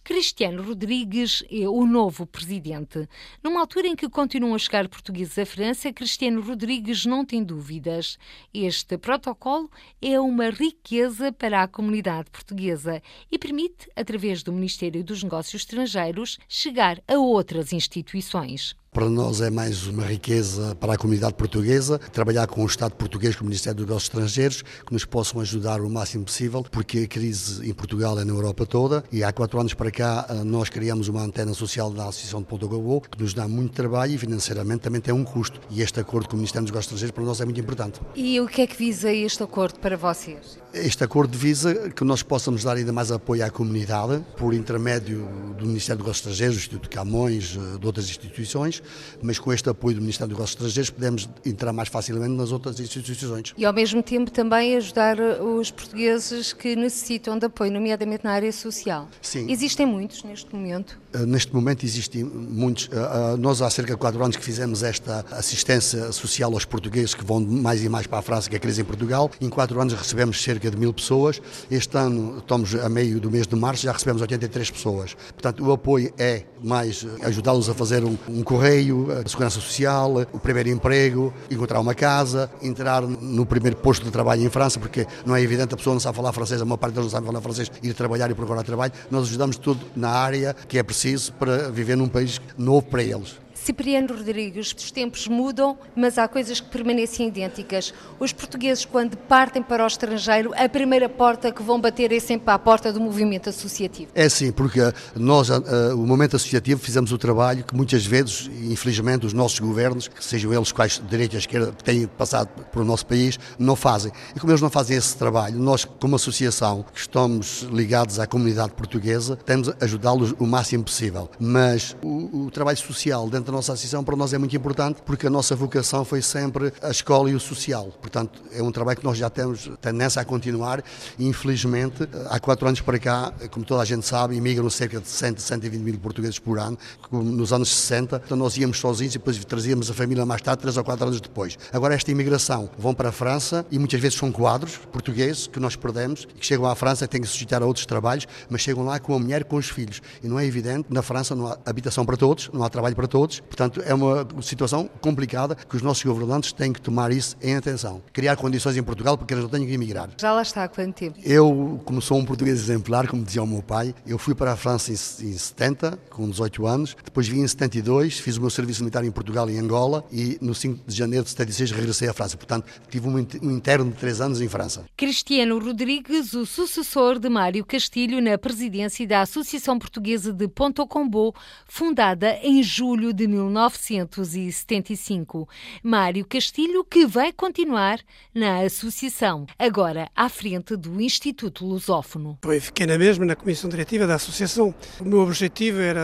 Cristiano 0.08 0.64
Rodrigues 0.64 1.44
é 1.52 1.68
o 1.68 1.86
novo 1.86 2.26
presidente. 2.26 3.10
Numa 3.44 3.60
altura 3.60 3.88
em 3.88 3.96
que 3.96 4.08
continuam 4.08 4.56
a 4.56 4.58
chegar 4.58 4.88
portugueses 4.88 5.38
à 5.38 5.46
França, 5.46 5.92
Cristiano 5.92 6.40
Rodrigues 6.40 7.06
não 7.06 7.26
tem 7.26 7.44
dúvidas. 7.44 8.18
Este 8.54 8.98
protocolo 8.98 9.70
é 10.02 10.18
uma 10.18 10.50
riqueza 10.50 11.34
para 11.34 11.62
a 11.62 11.68
comunidade 11.68 12.32
portuguesa 12.32 13.04
e 13.30 13.38
permite, 13.38 13.90
através 13.98 14.44
do 14.44 14.54
Ministério 14.54 15.04
dos 15.04 15.24
Negócios 15.24 15.64
Estrangeiros, 15.64 16.40
chegar 16.48 17.04
a 17.06 17.18
outras 17.18 17.74
instituições. 17.74 18.78
Para 18.98 19.12
nós 19.12 19.42
é 19.42 19.52
mais 19.52 19.86
uma 19.86 20.04
riqueza 20.04 20.74
para 20.74 20.94
a 20.94 20.98
comunidade 20.98 21.36
portuguesa, 21.36 22.00
trabalhar 22.00 22.48
com 22.48 22.64
o 22.64 22.66
Estado 22.66 22.96
português, 22.96 23.36
com 23.36 23.44
o 23.44 23.46
Ministério 23.46 23.78
dos 23.78 23.86
Negócios 23.86 24.10
Estrangeiros, 24.10 24.64
que 24.64 24.92
nos 24.92 25.06
possam 25.06 25.40
ajudar 25.40 25.82
o 25.82 25.88
máximo 25.88 26.26
possível, 26.26 26.64
porque 26.64 27.02
a 27.02 27.08
crise 27.08 27.64
em 27.70 27.76
Portugal 27.76 28.20
é 28.20 28.26
na 28.26 28.34
Europa 28.34 28.66
toda 28.66 29.04
e 29.12 29.24
há 29.24 29.32
quatro 29.32 29.60
anos 29.60 29.76
para 29.76 29.92
cá 29.92 30.26
eh, 30.28 30.44
nós 30.44 30.70
criamos 30.70 31.10
uma 31.10 31.22
antena 31.22 31.54
social 31.54 31.92
da 31.92 32.08
Associação 32.08 32.40
de 32.40 32.48
Ponto 32.48 32.68
Gabo, 32.68 33.02
que 33.02 33.22
nos 33.22 33.36
dá 33.36 33.48
muito 33.48 33.72
trabalho 33.72 34.16
e 34.16 34.18
financeiramente 34.18 34.80
também 34.80 35.00
tem 35.00 35.14
um 35.14 35.24
custo. 35.24 35.62
E 35.70 35.84
este 35.84 36.00
acordo 36.00 36.30
com 36.30 36.34
o 36.34 36.38
Ministério 36.38 36.64
dos 36.64 36.72
Negócios 36.72 36.88
Estrangeiros 36.88 37.14
para 37.14 37.24
nós 37.24 37.40
é 37.40 37.46
muito 37.46 37.62
importante. 37.62 38.02
E 38.16 38.42
o 38.42 38.48
que 38.48 38.64
é 38.64 38.66
que 38.66 38.76
visa 38.76 39.14
este 39.14 39.44
acordo 39.44 39.78
para 39.80 39.96
vocês? 39.96 40.58
Este 40.74 41.04
acordo 41.04 41.38
visa 41.38 41.92
que 41.92 42.04
nós 42.04 42.24
possamos 42.24 42.64
dar 42.64 42.78
ainda 42.78 42.92
mais 42.92 43.12
apoio 43.12 43.46
à 43.46 43.52
comunidade, 43.52 44.26
por 44.36 44.56
intermédio 44.56 45.28
do 45.56 45.68
Ministério 45.68 46.00
dos 46.00 46.08
Negócios 46.08 46.18
Estrangeiros, 46.18 46.56
do 46.56 46.60
Instituto 46.62 46.84
de 46.84 46.90
Camões, 46.90 47.56
eh, 47.56 47.78
de 47.78 47.86
outras 47.86 48.10
instituições, 48.10 48.82
mas 49.22 49.40
com 49.40 49.52
este 49.52 49.70
apoio 49.70 49.96
do 49.96 50.02
Ministério 50.02 50.30
dos 50.30 50.38
Negócios 50.38 50.56
Estrangeiros 50.56 50.90
podemos 50.90 51.30
entrar 51.46 51.74
mais 51.74 51.90
facilmente 51.90 52.32
nas 52.32 52.52
outras 52.52 52.80
instituições. 52.80 53.54
E 53.58 53.66
ao 53.66 53.74
mesmo 53.74 54.02
tempo 54.04 54.32
também 54.32 54.76
ajudar 54.76 55.18
os 55.20 55.72
portugueses 55.72 56.54
que 56.54 56.76
necessitam 56.76 57.38
de 57.38 57.46
apoio, 57.46 57.72
nomeadamente 57.72 58.24
na 58.24 58.32
área 58.32 58.52
social. 58.52 59.08
Sim. 59.22 59.50
Existem 59.50 59.86
muitos 59.86 60.24
neste 60.24 60.54
momento? 60.54 60.98
Uh, 61.14 61.26
neste 61.26 61.54
momento 61.54 61.86
existem 61.86 62.24
muitos. 62.24 62.86
Uh, 62.88 63.34
uh, 63.34 63.38
nós 63.38 63.62
há 63.62 63.70
cerca 63.70 63.94
de 63.94 63.98
quatro 63.98 64.24
anos 64.24 64.36
que 64.36 64.44
fizemos 64.44 64.84
esta 64.84 65.26
assistência 65.32 66.12
social 66.12 66.52
aos 66.54 66.66
portugueses 66.66 67.14
que 67.14 67.24
vão 67.24 67.40
mais 67.40 67.84
e 67.84 67.90
mais 67.90 68.08
para 68.08 68.20
a 68.20 68.22
França, 68.22 68.50
que 68.50 68.56
é 68.56 68.58
a 68.58 68.60
crise 68.60 68.82
em 68.82 68.86
Portugal. 68.86 69.32
Em 69.40 69.50
quatro 69.50 69.80
anos 69.80 69.94
recebemos 69.94 70.42
cerca 70.42 70.70
de 70.70 70.78
mil 70.78 70.94
pessoas. 70.94 71.42
Este 71.70 71.98
ano, 71.98 72.38
estamos 72.40 72.76
a 72.76 72.90
meio 72.90 73.20
do 73.20 73.32
mês 73.32 73.48
de 73.48 73.56
março, 73.56 73.84
já 73.84 73.92
recebemos 73.92 74.22
83 74.22 74.72
pessoas. 74.72 75.14
Portanto, 75.14 75.66
o 75.66 75.72
apoio 75.72 76.14
é 76.18 76.44
mais 76.64 77.06
ajudá-los 77.22 77.70
a 77.70 77.74
fazer 77.74 78.04
um, 78.04 78.18
um 78.28 78.44
correio 78.44 78.77
a 78.80 79.28
segurança 79.28 79.60
social, 79.60 80.14
o 80.32 80.40
primeiro 80.40 80.70
emprego, 80.70 81.34
encontrar 81.50 81.80
uma 81.80 81.94
casa, 81.94 82.50
entrar 82.62 83.02
no 83.02 83.46
primeiro 83.46 83.78
posto 83.78 84.06
de 84.06 84.12
trabalho 84.12 84.44
em 84.44 84.50
França, 84.50 84.80
porque 84.80 85.06
não 85.26 85.36
é 85.36 85.42
evidente, 85.42 85.74
a 85.74 85.78
pessoa 85.78 85.94
não 85.94 86.00
sabe 86.00 86.16
falar 86.16 86.32
francês, 86.32 86.62
a 86.62 86.66
maior 86.66 86.78
parte 86.78 86.94
deles 86.94 87.06
não 87.06 87.12
sabe 87.12 87.28
falar 87.28 87.42
francês, 87.42 87.72
ir 87.82 87.94
trabalhar 87.94 88.30
e 88.30 88.34
procurar 88.34 88.64
trabalho. 88.64 88.94
Nós 89.10 89.24
ajudamos 89.28 89.58
tudo 89.58 89.86
na 89.96 90.10
área 90.10 90.56
que 90.68 90.78
é 90.78 90.84
preciso 90.84 91.34
para 91.34 91.70
viver 91.70 91.96
num 91.96 92.08
país 92.08 92.42
novo 92.58 92.84
para 92.84 93.04
eles. 93.04 93.47
Cipriano 93.68 94.16
Rodrigues, 94.16 94.74
os 94.74 94.92
tempos 94.92 95.28
mudam, 95.28 95.78
mas 95.94 96.18
há 96.18 96.26
coisas 96.26 96.62
que 96.62 96.70
permanecem 96.70 97.28
idênticas. 97.28 97.94
Os 98.18 98.32
portugueses, 98.32 98.86
quando 98.86 99.18
partem 99.18 99.62
para 99.62 99.84
o 99.84 99.88
estrangeiro, 99.88 100.54
a 100.56 100.70
primeira 100.70 101.10
porta 101.10 101.52
que 101.52 101.62
vão 101.62 101.82
bater 101.82 102.14
é 102.14 102.20
sempre 102.22 102.50
a 102.50 102.58
porta 102.58 102.94
do 102.94 103.02
movimento 103.02 103.50
associativo. 103.50 104.10
É 104.16 104.30
sim, 104.30 104.54
porque 104.54 104.80
nós, 105.18 105.50
uh, 105.50 105.62
o 105.94 106.08
movimento 106.08 106.38
associativo, 106.38 106.80
fizemos 106.80 107.12
o 107.12 107.18
trabalho 107.18 107.66
que 107.66 107.76
muitas 107.76 108.06
vezes, 108.06 108.50
infelizmente, 108.72 109.26
os 109.26 109.34
nossos 109.34 109.60
governos, 109.60 110.10
sejam 110.18 110.54
eles 110.54 110.72
quais 110.72 111.02
direita 111.10 111.36
e 111.36 111.40
esquerda 111.40 111.74
que 111.74 111.84
têm 111.84 112.08
passado 112.08 112.48
por 112.72 112.84
o 112.84 112.86
nosso 112.86 113.06
país, 113.06 113.38
não 113.60 113.76
fazem. 113.76 114.14
E 114.34 114.40
como 114.40 114.50
eles 114.50 114.62
não 114.62 114.70
fazem 114.70 114.96
esse 114.96 115.18
trabalho, 115.18 115.60
nós, 115.60 115.84
como 115.84 116.16
associação, 116.16 116.86
que 116.94 117.02
estamos 117.02 117.64
ligados 117.70 118.18
à 118.18 118.26
comunidade 118.26 118.72
portuguesa, 118.72 119.36
temos 119.36 119.68
a 119.68 119.76
ajudá-los 119.82 120.34
o 120.40 120.48
máximo 120.48 120.86
possível. 120.86 121.30
Mas 121.38 121.98
o, 122.02 122.46
o 122.46 122.50
trabalho 122.50 122.78
social 122.78 123.30
dentro 123.30 123.52
da 123.52 123.57
nossa 123.58 123.74
associação 123.74 124.04
para 124.04 124.16
nós 124.16 124.34
é 124.34 124.38
muito 124.38 124.56
importante 124.56 125.02
porque 125.04 125.26
a 125.26 125.30
nossa 125.30 125.56
vocação 125.56 126.06
foi 126.06 126.22
sempre 126.22 126.72
a 126.80 126.92
escola 126.92 127.30
e 127.30 127.34
o 127.34 127.40
social. 127.40 127.86
Portanto, 128.00 128.40
é 128.52 128.62
um 128.62 128.72
trabalho 128.72 129.00
que 129.00 129.04
nós 129.04 129.18
já 129.18 129.32
temos 129.32 129.70
tendência 129.82 130.22
a 130.22 130.26
continuar 130.26 130.84
e, 131.18 131.26
infelizmente, 131.28 132.08
há 132.30 132.40
quatro 132.40 132.68
anos 132.68 132.82
para 132.82 133.00
cá, 133.00 133.34
como 133.50 133.66
toda 133.66 133.82
a 133.82 133.86
gente 133.86 134.06
sabe, 134.06 134.36
imigram 134.36 134.70
cerca 134.70 135.02
de 135.02 135.08
100, 135.08 135.38
120 135.38 135.82
mil 135.82 135.98
portugueses 135.98 136.38
por 136.38 136.60
ano, 136.60 136.78
nos 137.12 137.52
anos 137.52 137.76
60. 137.76 138.22
Então, 138.26 138.38
nós 138.38 138.56
íamos 138.58 138.78
sozinhos 138.78 139.16
e 139.16 139.18
depois 139.18 139.44
trazíamos 139.44 139.90
a 139.90 139.94
família 139.94 140.24
mais 140.24 140.42
tarde, 140.42 140.62
três 140.62 140.78
ou 140.78 140.84
quatro 140.84 141.06
anos 141.06 141.20
depois. 141.20 141.58
Agora, 141.74 141.96
esta 141.96 142.12
imigração 142.12 142.70
vão 142.78 142.94
para 142.94 143.10
a 143.10 143.12
França 143.12 143.66
e 143.72 143.80
muitas 143.80 144.00
vezes 144.00 144.20
são 144.20 144.32
quadros 144.32 144.78
portugueses 144.92 145.48
que 145.48 145.60
nós 145.60 145.76
perdemos 145.76 146.28
e 146.36 146.40
que 146.40 146.46
chegam 146.46 146.68
à 146.68 146.76
França 146.76 147.06
e 147.06 147.08
têm 147.08 147.22
que 147.22 147.28
se 147.28 147.34
sujeitar 147.34 147.64
a 147.64 147.66
outros 147.66 147.88
trabalhos, 147.88 148.28
mas 148.52 148.62
chegam 148.62 148.86
lá 148.86 149.00
com 149.00 149.16
a 149.16 149.20
mulher 149.20 149.46
com 149.46 149.56
os 149.56 149.68
filhos. 149.68 150.00
E 150.24 150.28
não 150.28 150.38
é 150.38 150.46
evidente, 150.46 150.86
na 150.92 151.02
França 151.02 151.34
não 151.34 151.48
há 151.48 151.58
habitação 151.66 152.06
para 152.06 152.18
todos, 152.18 152.52
não 152.54 152.64
há 152.64 152.70
trabalho 152.70 152.96
para 152.96 153.08
todos, 153.08 153.42
portanto 153.48 153.82
é 153.86 153.94
uma 153.94 154.28
situação 154.42 154.90
complicada 155.02 155.56
que 155.56 155.76
os 155.76 155.82
nossos 155.82 156.04
governantes 156.04 156.52
têm 156.52 156.72
que 156.72 156.82
tomar 156.82 157.12
isso 157.12 157.36
em 157.42 157.56
atenção. 157.56 158.02
Criar 158.14 158.36
condições 158.36 158.78
em 158.78 158.84
Portugal 158.84 159.18
para 159.18 159.26
que 159.26 159.34
eles 159.34 159.44
não 159.44 159.50
tenham 159.50 159.68
que 159.68 159.74
emigrar. 159.74 160.10
Já 160.18 160.32
lá 160.32 160.42
está 160.42 160.64
há 160.64 160.68
quanto 160.68 160.96
tempo? 160.96 161.18
Eu, 161.24 161.82
como 161.86 162.02
sou 162.02 162.18
um 162.18 162.26
português 162.26 162.60
exemplar, 162.60 163.08
como 163.08 163.24
dizia 163.24 163.44
o 163.44 163.48
meu 163.48 163.62
pai, 163.62 163.94
eu 164.06 164.18
fui 164.18 164.36
para 164.36 164.54
a 164.54 164.56
França 164.56 164.92
em, 164.92 164.94
em 164.94 165.38
70, 165.38 165.98
com 166.10 166.30
18 166.30 166.68
anos, 166.68 166.96
depois 167.04 167.28
vim 167.28 167.42
em 167.42 167.48
72, 167.48 168.20
fiz 168.20 168.38
o 168.38 168.42
meu 168.42 168.50
serviço 168.50 168.82
militar 168.82 169.04
em 169.04 169.12
Portugal 169.12 169.50
e 169.50 169.56
em 169.56 169.60
Angola 169.60 170.06
e 170.12 170.38
no 170.42 170.54
5 170.54 170.84
de 170.88 170.96
janeiro 170.96 171.24
de 171.24 171.32
76 171.32 171.72
regressei 171.72 172.08
à 172.08 172.14
França. 172.14 172.38
Portanto, 172.38 172.66
tive 172.90 173.08
um 173.08 173.52
interno 173.52 173.92
de 173.92 173.98
3 173.98 174.22
anos 174.22 174.42
em 174.42 174.48
França. 174.48 174.86
Cristiano 174.96 175.60
Rodrigues, 175.60 176.34
o 176.34 176.46
sucessor 176.46 177.20
de 177.20 177.30
Mário 177.30 177.66
Castilho 177.66 178.22
na 178.22 178.38
presidência 178.38 179.08
da 179.08 179.22
Associação 179.22 179.78
Portuguesa 179.78 180.34
de 180.34 180.48
Ponto 180.48 180.86
Combo, 180.88 181.34
fundada 181.68 182.38
em 182.44 182.62
julho 182.64 183.14
de 183.14 183.28
1975. 183.38 185.48
Mário 185.84 186.26
Castilho, 186.26 186.84
que 186.84 187.06
vai 187.06 187.32
continuar 187.32 188.00
na 188.34 188.62
associação, 188.62 189.46
agora 189.58 190.10
à 190.16 190.30
frente 190.30 190.76
do 190.76 191.00
Instituto 191.00 191.66
Lusófono. 191.66 192.40
Fiquei 192.60 192.86
na 192.86 192.98
mesma, 192.98 193.26
na 193.26 193.36
comissão 193.36 193.70
diretiva 193.70 194.08
da 194.08 194.16
associação. 194.16 194.74
O 195.00 195.06
meu 195.06 195.20
objetivo 195.20 195.80
era 195.80 196.02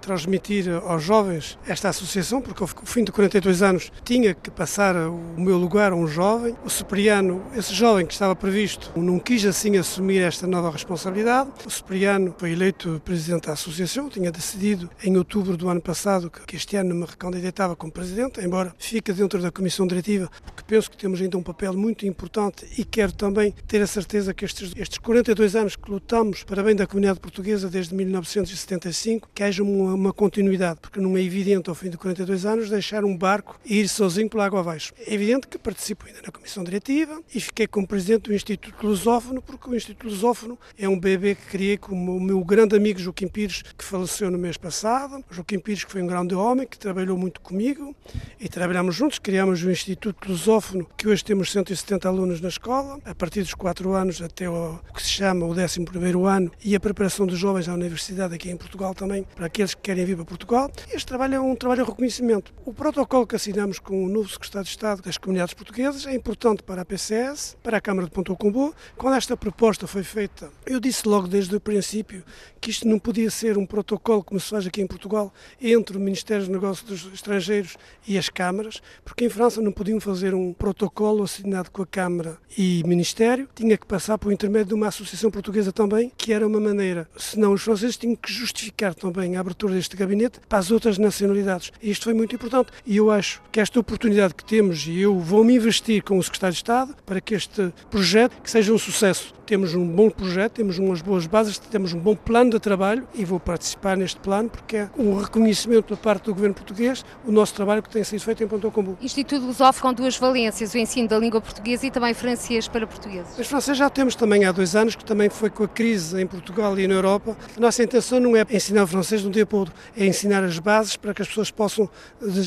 transmitir 0.00 0.70
aos 0.70 1.02
jovens 1.02 1.58
esta 1.66 1.88
associação, 1.88 2.40
porque 2.40 2.62
ao 2.62 2.68
fim 2.68 3.04
de 3.04 3.12
42 3.12 3.62
anos 3.62 3.92
tinha 4.04 4.34
que 4.34 4.50
passar 4.50 4.96
o 4.96 5.40
meu 5.40 5.58
lugar 5.58 5.92
a 5.92 5.96
um 5.96 6.06
jovem. 6.06 6.54
O 6.64 6.70
Cipriano, 6.70 7.44
esse 7.54 7.74
jovem 7.74 8.06
que 8.06 8.12
estava 8.12 8.36
previsto, 8.36 8.92
não 8.96 9.18
quis 9.18 9.44
assim 9.44 9.76
assumir 9.76 10.20
esta 10.20 10.46
nova 10.46 10.70
responsabilidade. 10.70 11.50
O 11.66 11.70
Cipriano 11.70 12.34
foi 12.38 12.52
eleito 12.52 13.00
presidente 13.04 13.46
da 13.46 13.54
associação, 13.54 14.08
tinha 14.08 14.30
decidido 14.30 14.88
em 15.02 15.16
outubro 15.16 15.56
do 15.56 15.68
ano 15.68 15.80
passado 15.80 16.30
que 16.30 16.56
este 16.60 16.76
ano 16.76 16.94
me 16.94 17.06
recandidatava 17.06 17.74
como 17.74 17.90
presidente, 17.90 18.38
embora 18.40 18.74
fique 18.78 19.14
dentro 19.14 19.40
da 19.40 19.50
comissão 19.50 19.86
diretiva, 19.86 20.30
porque 20.44 20.62
penso 20.66 20.90
que 20.90 20.96
temos 20.96 21.18
ainda 21.18 21.38
um 21.38 21.42
papel 21.42 21.72
muito 21.72 22.06
importante 22.06 22.66
e 22.76 22.84
quero 22.84 23.12
também 23.12 23.54
ter 23.66 23.80
a 23.80 23.86
certeza 23.86 24.34
que 24.34 24.44
estes, 24.44 24.72
estes 24.76 24.98
42 24.98 25.56
anos 25.56 25.74
que 25.74 25.90
lutamos 25.90 26.44
para 26.44 26.62
bem 26.62 26.76
da 26.76 26.86
comunidade 26.86 27.18
portuguesa 27.18 27.70
desde 27.70 27.94
1975, 27.94 29.30
que 29.34 29.42
haja 29.42 29.62
uma, 29.62 29.94
uma 29.94 30.12
continuidade, 30.12 30.80
porque 30.82 31.00
não 31.00 31.16
é 31.16 31.22
evidente 31.22 31.70
ao 31.70 31.74
fim 31.74 31.88
de 31.88 31.96
42 31.96 32.44
anos 32.44 32.68
deixar 32.68 33.06
um 33.06 33.16
barco 33.16 33.58
e 33.64 33.80
ir 33.80 33.88
sozinho 33.88 34.28
pela 34.28 34.44
água 34.44 34.60
abaixo. 34.60 34.92
É 35.06 35.14
evidente 35.14 35.48
que 35.48 35.56
participo 35.56 36.06
ainda 36.06 36.20
na 36.20 36.30
comissão 36.30 36.62
diretiva 36.62 37.22
e 37.34 37.40
fiquei 37.40 37.66
como 37.66 37.86
presidente 37.86 38.24
do 38.24 38.34
Instituto 38.34 38.86
Lusófono, 38.86 39.40
porque 39.40 39.70
o 39.70 39.74
Instituto 39.74 40.06
Lusófono 40.06 40.58
é 40.78 40.86
um 40.86 41.00
bebê 41.00 41.34
que 41.34 41.46
criei 41.46 41.78
com 41.78 41.94
o 41.94 42.20
meu 42.20 42.44
grande 42.44 42.76
amigo 42.76 43.00
Joaquim 43.00 43.28
Pires, 43.28 43.62
que 43.62 43.84
faleceu 43.84 44.30
no 44.30 44.36
mês 44.36 44.58
passado. 44.58 45.24
Joaquim 45.30 45.58
Pires, 45.58 45.84
que 45.84 45.90
foi 45.90 46.02
um 46.02 46.06
grande 46.06 46.34
homem, 46.40 46.66
que 46.66 46.78
trabalhou 46.78 47.16
muito 47.16 47.40
comigo 47.40 47.94
e 48.38 48.48
trabalhamos 48.48 48.94
juntos, 48.94 49.18
criamos 49.18 49.62
o 49.62 49.70
Instituto 49.70 50.28
Lusófono, 50.28 50.86
que 50.96 51.08
hoje 51.08 51.24
temos 51.24 51.52
170 51.52 52.08
alunos 52.08 52.40
na 52.40 52.48
escola, 52.48 52.98
a 53.04 53.14
partir 53.14 53.42
dos 53.42 53.54
4 53.54 53.92
anos 53.92 54.22
até 54.22 54.48
o, 54.48 54.78
que 54.94 55.02
se 55.02 55.08
chama 55.08 55.46
o 55.46 55.50
11 55.50 55.84
ano 56.26 56.50
e 56.64 56.74
a 56.74 56.80
preparação 56.80 57.26
dos 57.26 57.38
jovens 57.38 57.68
à 57.68 57.74
universidade 57.74 58.34
aqui 58.34 58.50
em 58.50 58.56
Portugal 58.56 58.94
também, 58.94 59.24
para 59.34 59.46
aqueles 59.46 59.74
que 59.74 59.82
querem 59.82 60.04
vir 60.04 60.16
para 60.16 60.24
Portugal. 60.24 60.70
Este 60.88 61.06
trabalho 61.06 61.34
é 61.34 61.40
um 61.40 61.54
trabalho 61.54 61.84
de 61.84 61.90
reconhecimento. 61.90 62.52
O 62.64 62.72
protocolo 62.72 63.26
que 63.26 63.36
assinamos 63.36 63.78
com 63.78 64.04
o 64.04 64.08
novo 64.08 64.28
Secretário 64.28 64.64
de 64.64 64.70
Estado 64.70 65.02
das 65.02 65.18
Comunidades 65.18 65.54
Portuguesas 65.54 66.06
é 66.06 66.14
importante 66.14 66.62
para 66.62 66.82
a 66.82 66.84
PCS, 66.84 67.56
para 67.62 67.78
a 67.78 67.80
Câmara 67.80 68.06
de 68.06 68.12
Ponto 68.12 68.34
Combo. 68.36 68.74
Quando 68.96 69.16
esta 69.16 69.36
proposta 69.36 69.86
foi 69.86 70.02
feita, 70.02 70.50
eu 70.66 70.80
disse 70.80 71.06
logo 71.06 71.28
desde 71.28 71.54
o 71.54 71.60
princípio 71.60 72.24
que 72.60 72.70
isto 72.70 72.86
não 72.86 72.98
podia 72.98 73.30
ser 73.30 73.58
um 73.58 73.66
protocolo 73.66 74.22
como 74.22 74.38
se 74.38 74.48
faz 74.48 74.66
aqui 74.66 74.80
em 74.80 74.86
Portugal 74.86 75.32
entre 75.60 75.96
o 75.96 76.00
Ministério 76.00 76.29
dos 76.38 76.48
Negócios 76.48 76.88
dos 76.88 77.12
Estrangeiros 77.12 77.76
e 78.06 78.16
as 78.16 78.28
câmaras, 78.28 78.80
porque 79.04 79.24
em 79.24 79.28
França 79.28 79.60
não 79.60 79.72
podiam 79.72 80.00
fazer 80.00 80.34
um 80.34 80.52
protocolo 80.52 81.22
assinado 81.22 81.70
com 81.70 81.82
a 81.82 81.86
Câmara 81.86 82.38
e 82.56 82.82
Ministério, 82.86 83.48
tinha 83.54 83.76
que 83.76 83.86
passar 83.86 84.18
por 84.18 84.32
intermédio 84.32 84.68
de 84.68 84.74
uma 84.74 84.88
associação 84.88 85.30
portuguesa 85.30 85.72
também, 85.72 86.12
que 86.16 86.32
era 86.32 86.46
uma 86.46 86.60
maneira. 86.60 87.08
Senão 87.16 87.52
os 87.52 87.62
franceses 87.62 87.96
tinham 87.96 88.16
que 88.16 88.32
justificar 88.32 88.94
também 88.94 89.36
a 89.36 89.40
abertura 89.40 89.74
deste 89.74 89.96
gabinete 89.96 90.40
para 90.48 90.58
as 90.58 90.70
outras 90.70 90.98
nacionalidades. 90.98 91.72
E 91.82 91.90
isto 91.90 92.04
foi 92.04 92.14
muito 92.14 92.34
importante. 92.34 92.70
E 92.86 92.96
eu 92.96 93.10
acho 93.10 93.42
que 93.50 93.60
esta 93.60 93.80
oportunidade 93.80 94.34
que 94.34 94.44
temos, 94.44 94.86
e 94.86 95.00
eu 95.00 95.18
vou-me 95.18 95.54
investir 95.54 96.02
com 96.02 96.18
o 96.18 96.22
Secretário 96.22 96.54
de 96.54 96.58
Estado 96.58 96.94
para 97.04 97.20
que 97.20 97.34
este 97.34 97.72
projeto 97.90 98.40
que 98.42 98.50
seja 98.50 98.72
um 98.72 98.78
sucesso 98.78 99.34
temos 99.50 99.74
um 99.74 99.84
bom 99.84 100.08
projeto, 100.08 100.52
temos 100.52 100.78
umas 100.78 101.02
boas 101.02 101.26
bases, 101.26 101.58
temos 101.58 101.92
um 101.92 101.98
bom 101.98 102.14
plano 102.14 102.52
de 102.52 102.60
trabalho 102.60 103.08
e 103.12 103.24
vou 103.24 103.40
participar 103.40 103.96
neste 103.96 104.20
plano 104.20 104.48
porque 104.48 104.76
é 104.76 104.90
um 104.96 105.16
reconhecimento 105.16 105.92
da 105.92 106.00
parte 106.00 106.19
do 106.22 106.34
governo 106.34 106.54
português 106.54 107.04
o 107.24 107.32
nosso 107.32 107.54
trabalho 107.54 107.82
que 107.82 107.90
tem 107.90 108.04
sido 108.04 108.20
feito 108.20 108.42
em 108.42 108.48
Ponto 108.48 108.70
Combo. 108.70 108.96
Instituto 109.00 109.44
Lusófono 109.44 109.80
com 109.80 109.94
duas 109.94 110.16
valências, 110.16 110.74
o 110.74 110.78
ensino 110.78 111.08
da 111.08 111.18
língua 111.18 111.40
portuguesa 111.40 111.86
e 111.86 111.90
também 111.90 112.14
francês 112.14 112.68
para 112.68 112.86
portugueses. 112.86 113.38
Os 113.38 113.46
franceses 113.46 113.78
já 113.78 113.88
temos 113.88 114.14
também 114.14 114.44
há 114.44 114.52
dois 114.52 114.76
anos, 114.76 114.94
que 114.94 115.04
também 115.04 115.28
foi 115.28 115.50
com 115.50 115.64
a 115.64 115.68
crise 115.68 116.20
em 116.20 116.26
Portugal 116.26 116.78
e 116.78 116.86
na 116.86 116.94
Europa. 116.94 117.36
A 117.56 117.60
nossa 117.60 117.82
intenção 117.82 118.20
não 118.20 118.36
é 118.36 118.44
ensinar 118.50 118.84
o 118.84 118.86
francês 118.86 119.22
de 119.22 119.28
um 119.28 119.30
dia 119.30 119.46
para 119.46 119.56
o 119.56 119.58
outro, 119.60 119.74
é 119.96 120.06
ensinar 120.06 120.44
as 120.44 120.58
bases 120.58 120.96
para 120.96 121.14
que 121.14 121.22
as 121.22 121.28
pessoas 121.28 121.50
possam 121.50 121.88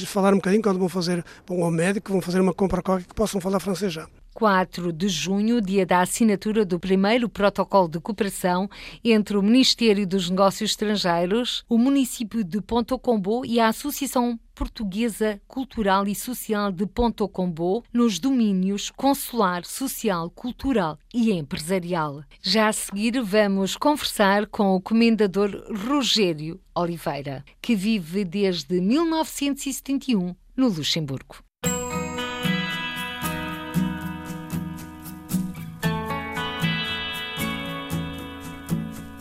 falar 0.06 0.34
um 0.34 0.38
bocadinho 0.38 0.62
quando 0.62 0.80
vão 0.80 0.90
fazer, 0.90 1.24
vão 1.46 1.64
ao 1.64 1.72
médico, 1.72 2.12
vão 2.12 2.22
fazer 2.22 2.40
uma 2.40 2.54
compra 2.54 2.82
qualquer, 2.82 3.06
que 3.06 3.16
possam 3.16 3.42
falar 3.42 3.60
francês 3.60 3.92
já. 3.92 4.08
4 4.34 4.92
de 4.92 5.08
junho, 5.08 5.62
dia 5.62 5.86
da 5.86 6.02
assinatura 6.02 6.66
do 6.66 6.80
primeiro 6.80 7.30
protocolo 7.30 7.88
de 7.88 8.00
cooperação 8.00 8.70
entre 9.04 9.38
o 9.38 9.42
Ministério 9.42 10.08
dos 10.08 10.30
Negócios 10.30 10.72
Estrangeiros, 10.72 11.64
o 11.70 11.78
município 11.78 12.44
de 12.44 12.60
Ponto 12.62 12.98
Combo 12.98 13.46
e 13.46 13.60
a 13.60 13.68
Associação 13.68 14.40
Portuguesa 14.56 15.42
Cultural 15.48 16.08
e 16.08 16.16
Social 16.16 16.72
de 16.72 16.86
Ponto 16.86 17.28
Combo 17.28 17.84
nos 17.92 18.20
domínios 18.20 18.90
consular, 18.90 19.66
social, 19.66 20.30
cultural 20.30 20.98
e 21.14 21.32
empresarial. 21.32 22.24
Já 22.42 22.68
a 22.68 22.74
seguir 22.74 23.22
vamos 23.22 23.76
conversar 23.76 24.48
com 24.48 24.76
o 24.76 24.82
comendador 24.82 25.64
Rogério 25.88 26.60
Oliveira, 26.76 27.44
que 27.62 27.76
vive 27.76 28.24
desde 28.24 28.80
1971 28.80 30.36
no 30.56 30.68
Luxemburgo. 30.68 31.38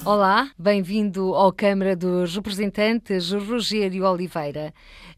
Olá, 0.05 0.51
bem-vindo 0.59 1.33
ao 1.33 1.53
Câmara 1.53 1.95
dos 1.95 2.35
Representantes, 2.35 3.31
Rogério 3.31 4.05
Oliveira. 4.05 4.75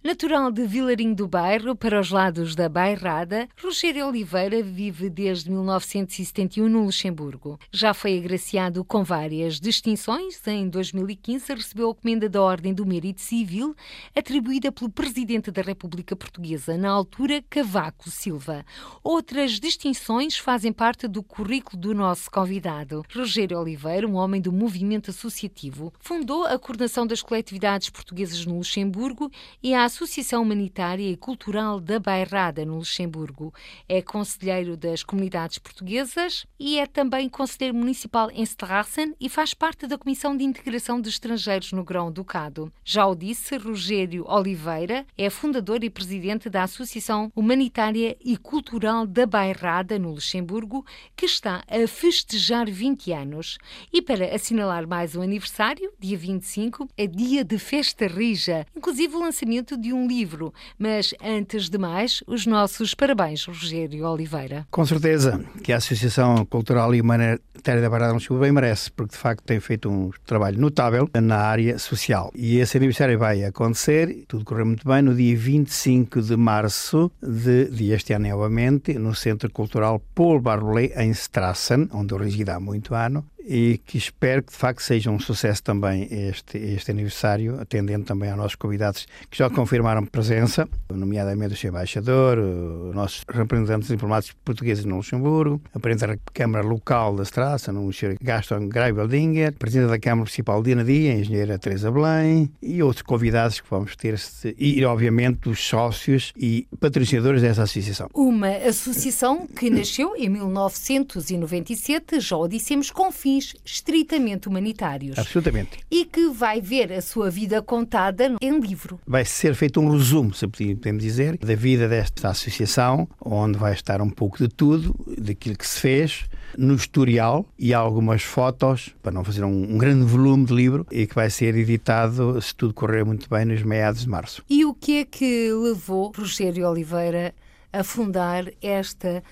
Natural 0.06 0.52
de 0.52 0.66
Vilarinho 0.66 1.14
do 1.14 1.26
Bairro, 1.26 1.74
para 1.74 1.98
os 1.98 2.10
lados 2.10 2.54
da 2.54 2.68
Bairrada, 2.68 3.48
Rogério 3.58 4.06
Oliveira 4.06 4.62
vive 4.62 5.08
desde 5.08 5.50
1971 5.50 6.68
no 6.68 6.84
Luxemburgo. 6.84 7.58
Já 7.72 7.94
foi 7.94 8.18
agraciado 8.18 8.84
com 8.84 9.02
várias 9.02 9.58
distinções. 9.58 10.46
Em 10.46 10.68
2015 10.68 11.54
recebeu 11.54 11.88
a 11.88 11.94
comenda 11.94 12.28
da 12.28 12.42
Ordem 12.42 12.74
do 12.74 12.84
Mérito 12.84 13.22
Civil, 13.22 13.74
atribuída 14.14 14.70
pelo 14.70 14.90
Presidente 14.90 15.50
da 15.50 15.62
República 15.62 16.14
Portuguesa, 16.14 16.76
na 16.76 16.90
altura 16.90 17.42
Cavaco 17.48 18.10
Silva. 18.10 18.62
Outras 19.02 19.52
distinções 19.52 20.36
fazem 20.36 20.70
parte 20.70 21.08
do 21.08 21.22
currículo 21.22 21.80
do 21.80 21.94
nosso 21.94 22.30
convidado. 22.30 23.06
Rogério 23.10 23.58
Oliveira, 23.58 24.06
um 24.06 24.16
homem 24.16 24.42
do 24.42 24.52
movimento 24.52 25.10
associativo, 25.10 25.94
fundou 25.98 26.44
a 26.44 26.58
Coordenação 26.58 27.06
das 27.06 27.22
Coletividades 27.22 27.88
Portuguesas 27.88 28.44
no 28.44 28.58
Luxemburgo 28.58 29.30
e 29.62 29.72
a 29.72 29.93
Associação 29.94 30.42
Humanitária 30.42 31.08
e 31.08 31.16
Cultural 31.16 31.78
da 31.78 32.00
Bairrada, 32.00 32.64
no 32.64 32.78
Luxemburgo. 32.78 33.54
É 33.88 34.02
conselheiro 34.02 34.76
das 34.76 35.04
comunidades 35.04 35.56
portuguesas 35.58 36.44
e 36.58 36.80
é 36.80 36.84
também 36.84 37.28
conselheiro 37.28 37.78
municipal 37.78 38.28
em 38.32 38.42
Strassen 38.42 39.14
e 39.20 39.28
faz 39.28 39.54
parte 39.54 39.86
da 39.86 39.96
Comissão 39.96 40.36
de 40.36 40.42
Integração 40.42 41.00
de 41.00 41.08
Estrangeiros 41.08 41.70
no 41.70 41.84
Grão-Ducado. 41.84 42.72
Já 42.84 43.06
o 43.06 43.14
disse, 43.14 43.56
Rogério 43.56 44.24
Oliveira 44.28 45.06
é 45.16 45.30
fundador 45.30 45.84
e 45.84 45.90
presidente 45.90 46.50
da 46.50 46.64
Associação 46.64 47.30
Humanitária 47.36 48.16
e 48.20 48.36
Cultural 48.36 49.06
da 49.06 49.24
Bairrada, 49.26 49.96
no 49.96 50.10
Luxemburgo, 50.10 50.84
que 51.14 51.24
está 51.24 51.62
a 51.68 51.86
festejar 51.86 52.68
20 52.68 53.12
anos. 53.12 53.58
E 53.92 54.02
para 54.02 54.34
assinalar 54.34 54.88
mais 54.88 55.14
um 55.14 55.22
aniversário, 55.22 55.92
dia 56.00 56.18
25, 56.18 56.88
é 56.96 57.06
dia 57.06 57.44
de 57.44 57.60
festa 57.60 58.08
rija, 58.08 58.66
inclusive 58.74 59.14
o 59.14 59.20
lançamento 59.20 59.83
de 59.84 59.92
um 59.92 60.06
livro. 60.06 60.52
Mas, 60.78 61.12
antes 61.22 61.68
de 61.68 61.76
mais, 61.76 62.22
os 62.26 62.46
nossos 62.46 62.94
parabéns, 62.94 63.44
Rogério 63.44 64.06
Oliveira. 64.06 64.66
Com 64.70 64.86
certeza 64.86 65.44
que 65.62 65.72
a 65.72 65.76
Associação 65.76 66.44
Cultural 66.46 66.94
e 66.94 67.02
Humanitária 67.02 67.82
da 67.82 67.90
Barra 67.90 68.16
de 68.16 68.28
bem 68.38 68.50
merece, 68.50 68.90
porque 68.90 69.12
de 69.12 69.18
facto 69.18 69.42
tem 69.44 69.60
feito 69.60 69.90
um 69.90 70.10
trabalho 70.24 70.58
notável 70.58 71.08
na 71.22 71.36
área 71.36 71.78
social. 71.78 72.32
E 72.34 72.56
esse 72.56 72.78
aniversário 72.78 73.18
vai 73.18 73.44
acontecer, 73.44 74.24
tudo 74.26 74.44
correu 74.44 74.64
muito 74.64 74.88
bem, 74.88 75.02
no 75.02 75.14
dia 75.14 75.36
25 75.36 76.22
de 76.22 76.36
março 76.36 77.10
de, 77.22 77.66
de 77.66 77.92
este 77.92 78.14
ano 78.14 78.28
novamente, 78.28 78.94
no 78.94 79.14
Centro 79.14 79.50
Cultural 79.50 80.00
Paul 80.14 80.40
Barbolet, 80.40 80.94
em 80.96 81.10
Strassen, 81.10 81.88
onde 81.92 82.14
eu 82.14 82.18
há 82.50 82.58
muito 82.58 82.94
ano, 82.94 83.24
e 83.44 83.78
que 83.84 83.98
espero 83.98 84.42
que 84.42 84.52
de 84.52 84.58
facto 84.58 84.80
seja 84.80 85.10
um 85.10 85.18
sucesso 85.18 85.62
também 85.62 86.08
este, 86.10 86.56
este 86.56 86.90
aniversário, 86.90 87.60
atendendo 87.60 88.04
também 88.04 88.30
aos 88.30 88.38
nossos 88.38 88.54
convidados 88.54 89.06
que 89.30 89.36
já 89.36 89.50
confirmaram 89.50 90.04
presença, 90.06 90.68
nomeadamente 90.90 91.54
o 91.54 91.56
Sr. 91.56 91.68
Embaixador, 91.68 92.38
os 92.38 92.94
nossos 92.94 93.22
representantes 93.28 93.88
diplomáticos 93.88 94.36
portugueses 94.44 94.84
no 94.84 94.96
Luxemburgo, 94.96 95.60
a 95.74 95.78
Presidente 95.78 96.16
da 96.16 96.18
Câmara 96.32 96.66
Local 96.66 97.16
da 97.16 97.22
Straça, 97.22 97.72
o 97.72 97.92
Sr. 97.92 98.16
Gaston 98.20 98.68
Greibeldinger, 98.68 99.52
Presidente 99.52 99.90
da 99.90 99.98
Câmara 99.98 100.20
Municipal 100.20 100.62
de 100.62 100.72
Anadia, 100.72 101.12
a 101.12 101.16
Engenheira 101.16 101.58
Teresa 101.58 101.90
Belém 101.90 102.50
e 102.62 102.82
outros 102.82 103.02
convidados 103.02 103.60
que 103.60 103.68
vamos 103.68 103.94
ter, 103.96 104.18
e 104.58 104.84
obviamente 104.84 105.48
os 105.48 105.60
sócios 105.60 106.32
e 106.36 106.66
patrocinadores 106.80 107.42
dessa 107.42 107.64
associação. 107.64 108.08
Uma 108.14 108.48
associação 108.48 109.46
que 109.46 109.68
nasceu 109.68 110.14
em 110.16 110.28
1997, 110.28 112.20
já 112.20 112.36
o 112.36 112.48
dissemos, 112.48 112.90
com 112.90 113.12
fins 113.12 113.33
fins 113.34 113.54
estritamente 113.64 114.48
humanitários. 114.48 115.18
Absolutamente. 115.18 115.78
E 115.90 116.04
que 116.04 116.28
vai 116.28 116.60
ver 116.60 116.92
a 116.92 117.02
sua 117.02 117.30
vida 117.30 117.60
contada 117.60 118.36
em 118.40 118.60
livro. 118.60 119.00
Vai 119.06 119.24
ser 119.24 119.54
feito 119.54 119.80
um 119.80 119.90
resumo, 119.90 120.32
se 120.32 120.46
podemos 120.46 121.02
dizer, 121.02 121.36
da 121.38 121.54
vida 121.54 121.88
desta 121.88 122.30
associação, 122.30 123.08
onde 123.20 123.58
vai 123.58 123.72
estar 123.72 124.00
um 124.00 124.10
pouco 124.10 124.38
de 124.38 124.48
tudo, 124.48 124.94
daquilo 125.18 125.56
que 125.56 125.66
se 125.66 125.80
fez, 125.80 126.24
no 126.56 126.74
historial 126.74 127.44
e 127.58 127.74
algumas 127.74 128.22
fotos, 128.22 128.94
para 129.02 129.12
não 129.12 129.24
fazer 129.24 129.44
um, 129.44 129.74
um, 129.74 129.78
grande 129.78 130.04
volume 130.04 130.44
de 130.44 130.54
livro, 130.54 130.86
e 130.90 131.06
que 131.06 131.14
vai 131.14 131.28
ser 131.30 131.56
editado, 131.56 132.40
se 132.40 132.54
tudo 132.54 132.72
correr 132.72 133.04
muito 133.04 133.28
bem, 133.28 133.44
nos 133.44 133.62
meados 133.62 134.02
de 134.02 134.08
março. 134.08 134.44
E 134.48 134.64
o 134.64 134.72
que 134.72 134.98
é 134.98 135.04
que 135.04 135.52
levou 135.52 136.12
Rogério 136.16 136.68
Oliveira 136.68 137.34
a 137.72 137.82
fundar 137.82 138.44
esta 138.62 139.22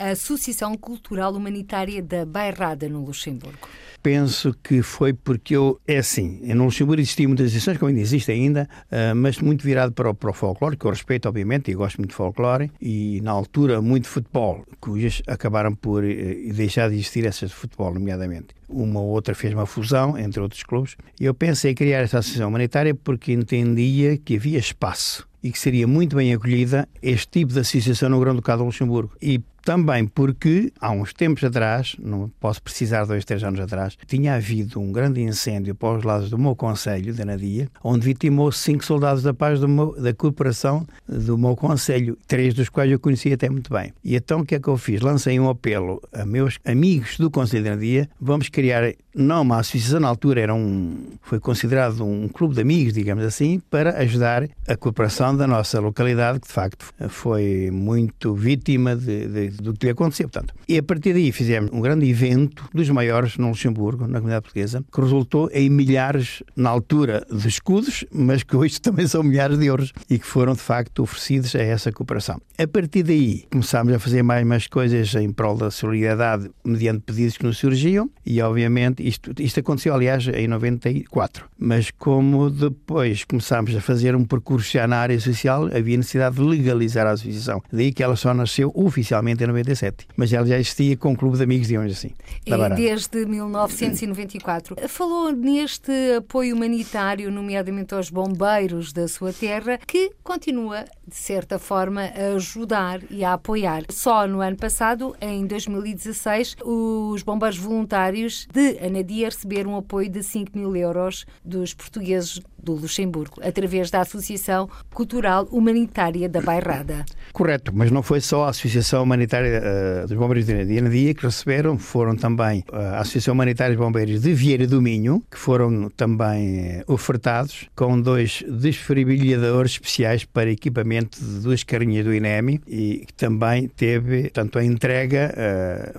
a 0.00 0.12
Associação 0.12 0.74
Cultural 0.78 1.34
Humanitária 1.34 2.02
da 2.02 2.24
Bairrada, 2.24 2.88
no 2.88 3.04
Luxemburgo? 3.04 3.68
Penso 4.02 4.56
que 4.62 4.80
foi 4.80 5.12
porque 5.12 5.54
eu, 5.54 5.78
é 5.86 5.98
assim, 5.98 6.40
no 6.54 6.64
Luxemburgo 6.64 7.02
existiam 7.02 7.28
muitas 7.28 7.48
associações, 7.48 7.76
como 7.76 7.90
ainda 7.90 8.00
existe 8.00 8.32
ainda, 8.32 8.66
uh, 8.86 9.14
mas 9.14 9.38
muito 9.40 9.62
virado 9.62 9.92
para 9.92 10.08
o, 10.08 10.14
para 10.14 10.30
o 10.30 10.32
folclore, 10.32 10.74
que 10.74 10.86
eu 10.86 10.90
respeito, 10.90 11.28
obviamente, 11.28 11.70
e 11.70 11.74
gosto 11.74 11.98
muito 11.98 12.10
de 12.10 12.16
folclore, 12.16 12.72
e 12.80 13.20
na 13.22 13.30
altura 13.30 13.82
muito 13.82 14.08
futebol, 14.08 14.64
cujas 14.80 15.20
acabaram 15.26 15.74
por 15.74 16.02
uh, 16.02 16.52
deixar 16.54 16.88
de 16.88 16.94
existir 16.94 17.26
essas 17.26 17.50
de 17.50 17.56
futebol, 17.56 17.92
nomeadamente. 17.92 18.54
Uma 18.70 19.00
ou 19.00 19.08
outra 19.08 19.34
fez 19.34 19.52
uma 19.52 19.66
fusão 19.66 20.16
entre 20.16 20.40
outros 20.40 20.62
clubes, 20.62 20.96
e 21.20 21.26
eu 21.26 21.34
pensei 21.34 21.72
em 21.72 21.74
criar 21.74 21.98
essa 21.98 22.20
associação 22.20 22.48
humanitária 22.48 22.94
porque 22.94 23.34
entendia 23.34 24.16
que 24.16 24.36
havia 24.36 24.58
espaço 24.58 25.28
e 25.42 25.50
que 25.50 25.58
seria 25.58 25.86
muito 25.86 26.16
bem 26.16 26.32
acolhida 26.32 26.88
este 27.02 27.28
tipo 27.28 27.52
de 27.52 27.60
associação 27.60 28.08
no 28.08 28.20
Grão 28.20 28.34
Ducado 28.34 28.58
do 28.62 28.66
Luxemburgo. 28.66 29.12
E 29.20 29.40
também 29.70 30.04
porque, 30.04 30.72
há 30.80 30.90
uns 30.90 31.12
tempos 31.12 31.44
atrás, 31.44 31.94
não 32.02 32.28
posso 32.40 32.60
precisar 32.60 33.04
dois, 33.04 33.24
três 33.24 33.44
anos 33.44 33.60
atrás, 33.60 33.96
tinha 34.04 34.34
havido 34.34 34.80
um 34.80 34.90
grande 34.90 35.22
incêndio 35.22 35.76
para 35.76 35.96
os 35.96 36.02
lados 36.02 36.28
do 36.28 36.36
meu 36.36 36.56
conselho, 36.56 37.14
da 37.14 37.24
Nadia, 37.24 37.68
onde 37.80 38.04
vitimou 38.04 38.50
cinco 38.50 38.84
soldados 38.84 39.22
da 39.22 39.32
paz 39.32 39.60
meu, 39.60 39.94
da 39.96 40.12
corporação 40.12 40.84
do 41.08 41.38
meu 41.38 41.54
conselho, 41.54 42.18
três 42.26 42.52
dos 42.52 42.68
quais 42.68 42.90
eu 42.90 42.98
conhecia 42.98 43.36
até 43.36 43.48
muito 43.48 43.72
bem. 43.72 43.92
E 44.02 44.16
então 44.16 44.40
o 44.40 44.44
que 44.44 44.56
é 44.56 44.58
que 44.58 44.66
eu 44.66 44.76
fiz? 44.76 45.02
Lancei 45.02 45.38
um 45.38 45.48
apelo 45.48 46.02
a 46.12 46.26
meus 46.26 46.58
amigos 46.64 47.16
do 47.16 47.30
conselho 47.30 47.62
da 47.62 47.76
Nadia, 47.76 48.10
vamos 48.20 48.48
criar, 48.48 48.92
não 49.14 49.42
uma 49.42 49.60
associação, 49.60 50.00
na 50.00 50.08
altura 50.08 50.40
era 50.40 50.52
um, 50.52 51.12
foi 51.22 51.38
considerado 51.38 52.04
um 52.04 52.26
clube 52.26 52.56
de 52.56 52.60
amigos, 52.60 52.92
digamos 52.92 53.22
assim, 53.22 53.62
para 53.70 53.98
ajudar 53.98 54.48
a 54.66 54.76
corporação 54.76 55.36
da 55.36 55.46
nossa 55.46 55.78
localidade, 55.78 56.40
que 56.40 56.48
de 56.48 56.52
facto 56.52 56.92
foi 57.08 57.70
muito 57.70 58.34
vítima 58.34 58.96
de, 58.96 59.50
de 59.50 59.59
do 59.60 59.74
que 59.74 59.86
lhe 59.86 59.92
aconteceu. 59.92 60.28
Portanto, 60.28 60.54
e 60.68 60.78
a 60.78 60.82
partir 60.82 61.12
daí 61.12 61.32
fizemos 61.32 61.70
um 61.72 61.80
grande 61.80 62.08
evento 62.08 62.68
dos 62.72 62.88
maiores 62.90 63.36
no 63.36 63.48
Luxemburgo, 63.48 64.06
na 64.06 64.18
comunidade 64.18 64.42
portuguesa, 64.42 64.84
que 64.92 65.00
resultou 65.00 65.50
em 65.52 65.68
milhares, 65.68 66.42
na 66.56 66.70
altura, 66.70 67.26
de 67.30 67.48
escudos, 67.48 68.04
mas 68.12 68.42
que 68.42 68.56
hoje 68.56 68.80
também 68.82 69.06
são 69.06 69.22
milhares 69.22 69.58
de 69.58 69.66
euros 69.66 69.92
e 70.08 70.18
que 70.18 70.26
foram, 70.26 70.54
de 70.54 70.60
facto, 70.60 71.02
oferecidos 71.02 71.54
a 71.54 71.62
essa 71.62 71.92
cooperação. 71.92 72.40
A 72.58 72.66
partir 72.66 73.02
daí, 73.02 73.44
começámos 73.50 73.92
a 73.92 73.98
fazer 73.98 74.22
mais 74.22 74.44
umas 74.44 74.66
coisas 74.66 75.14
em 75.14 75.32
prol 75.32 75.56
da 75.56 75.70
solidariedade, 75.70 76.50
mediante 76.64 77.00
pedidos 77.00 77.36
que 77.36 77.44
nos 77.44 77.58
surgiam, 77.58 78.10
e 78.24 78.40
obviamente 78.40 79.06
isto, 79.06 79.32
isto 79.38 79.60
aconteceu, 79.60 79.94
aliás, 79.94 80.26
em 80.28 80.46
94. 80.46 81.46
Mas 81.58 81.90
como 81.90 82.50
depois 82.50 83.24
começámos 83.24 83.74
a 83.74 83.80
fazer 83.80 84.14
um 84.14 84.24
percurso 84.24 84.72
já 84.72 84.86
na 84.86 84.98
área 84.98 85.18
social, 85.18 85.66
havia 85.66 85.96
necessidade 85.96 86.36
de 86.36 86.42
legalizar 86.42 87.06
a 87.06 87.10
associação. 87.12 87.62
Daí 87.72 87.92
que 87.92 88.02
ela 88.02 88.16
só 88.16 88.32
nasceu 88.34 88.70
oficialmente 88.74 89.39
97. 89.46 90.06
Mas 90.16 90.32
ela 90.32 90.46
já 90.46 90.58
existia 90.58 90.96
com 90.96 91.10
um 91.10 91.14
clube 91.14 91.36
de 91.36 91.42
amigos, 91.42 91.68
digamos 91.68 91.92
assim. 91.92 92.10
É, 92.46 92.68
desde 92.74 93.24
1994. 93.26 94.76
Falou 94.88 95.32
neste 95.32 95.92
apoio 96.16 96.54
humanitário, 96.54 97.30
nomeadamente 97.30 97.94
aos 97.94 98.10
bombeiros 98.10 98.92
da 98.92 99.06
sua 99.08 99.32
terra, 99.32 99.78
que 99.86 100.12
continua, 100.22 100.84
de 101.06 101.16
certa 101.16 101.58
forma, 101.58 102.02
a 102.02 102.34
ajudar 102.36 103.00
e 103.10 103.24
a 103.24 103.34
apoiar. 103.34 103.84
Só 103.90 104.26
no 104.26 104.40
ano 104.40 104.56
passado, 104.56 105.16
em 105.20 105.46
2016, 105.46 106.56
os 106.64 107.22
bombeiros 107.22 107.58
voluntários 107.58 108.46
de 108.52 108.78
Anadia 108.84 109.28
receberam 109.28 109.72
um 109.72 109.76
apoio 109.76 110.08
de 110.08 110.22
5 110.22 110.56
mil 110.56 110.74
euros 110.76 111.26
dos 111.44 111.74
portugueses 111.74 112.40
do 112.62 112.74
Luxemburgo, 112.74 113.40
através 113.42 113.90
da 113.90 114.00
Associação 114.00 114.68
Cultural 114.92 115.46
Humanitária 115.50 116.28
da 116.28 116.40
Bairrada. 116.40 117.04
Correto, 117.32 117.72
mas 117.74 117.90
não 117.90 118.02
foi 118.02 118.20
só 118.20 118.44
a 118.44 118.50
Associação 118.50 119.02
Humanitária 119.02 119.29
uh, 119.38 120.06
dos 120.06 120.16
Bombeiros 120.16 120.46
de 120.46 120.78
Anadia 120.78 121.14
que 121.14 121.24
receberam, 121.24 121.78
foram 121.78 122.16
também 122.16 122.64
uh, 122.72 122.76
a 122.76 122.98
Associação 123.00 123.34
Humanitária 123.34 123.74
dos 123.74 123.84
Bombeiros 123.84 124.20
de 124.20 124.32
Vieira 124.32 124.66
do 124.66 124.82
Minho, 124.82 125.22
que 125.30 125.38
foram 125.38 125.88
também 125.90 126.80
uh, 126.80 126.92
ofertados 126.92 127.68
com 127.76 128.00
dois 128.00 128.42
desfibriladores 128.48 129.72
especiais 129.72 130.24
para 130.24 130.50
equipamento 130.50 131.22
de 131.22 131.40
duas 131.40 131.62
carrinhas 131.62 132.04
do 132.04 132.14
INEMI 132.14 132.60
e 132.66 133.04
que 133.06 133.14
também 133.14 133.68
teve, 133.68 134.30
tanto 134.30 134.58
a 134.58 134.64
entrega 134.64 135.34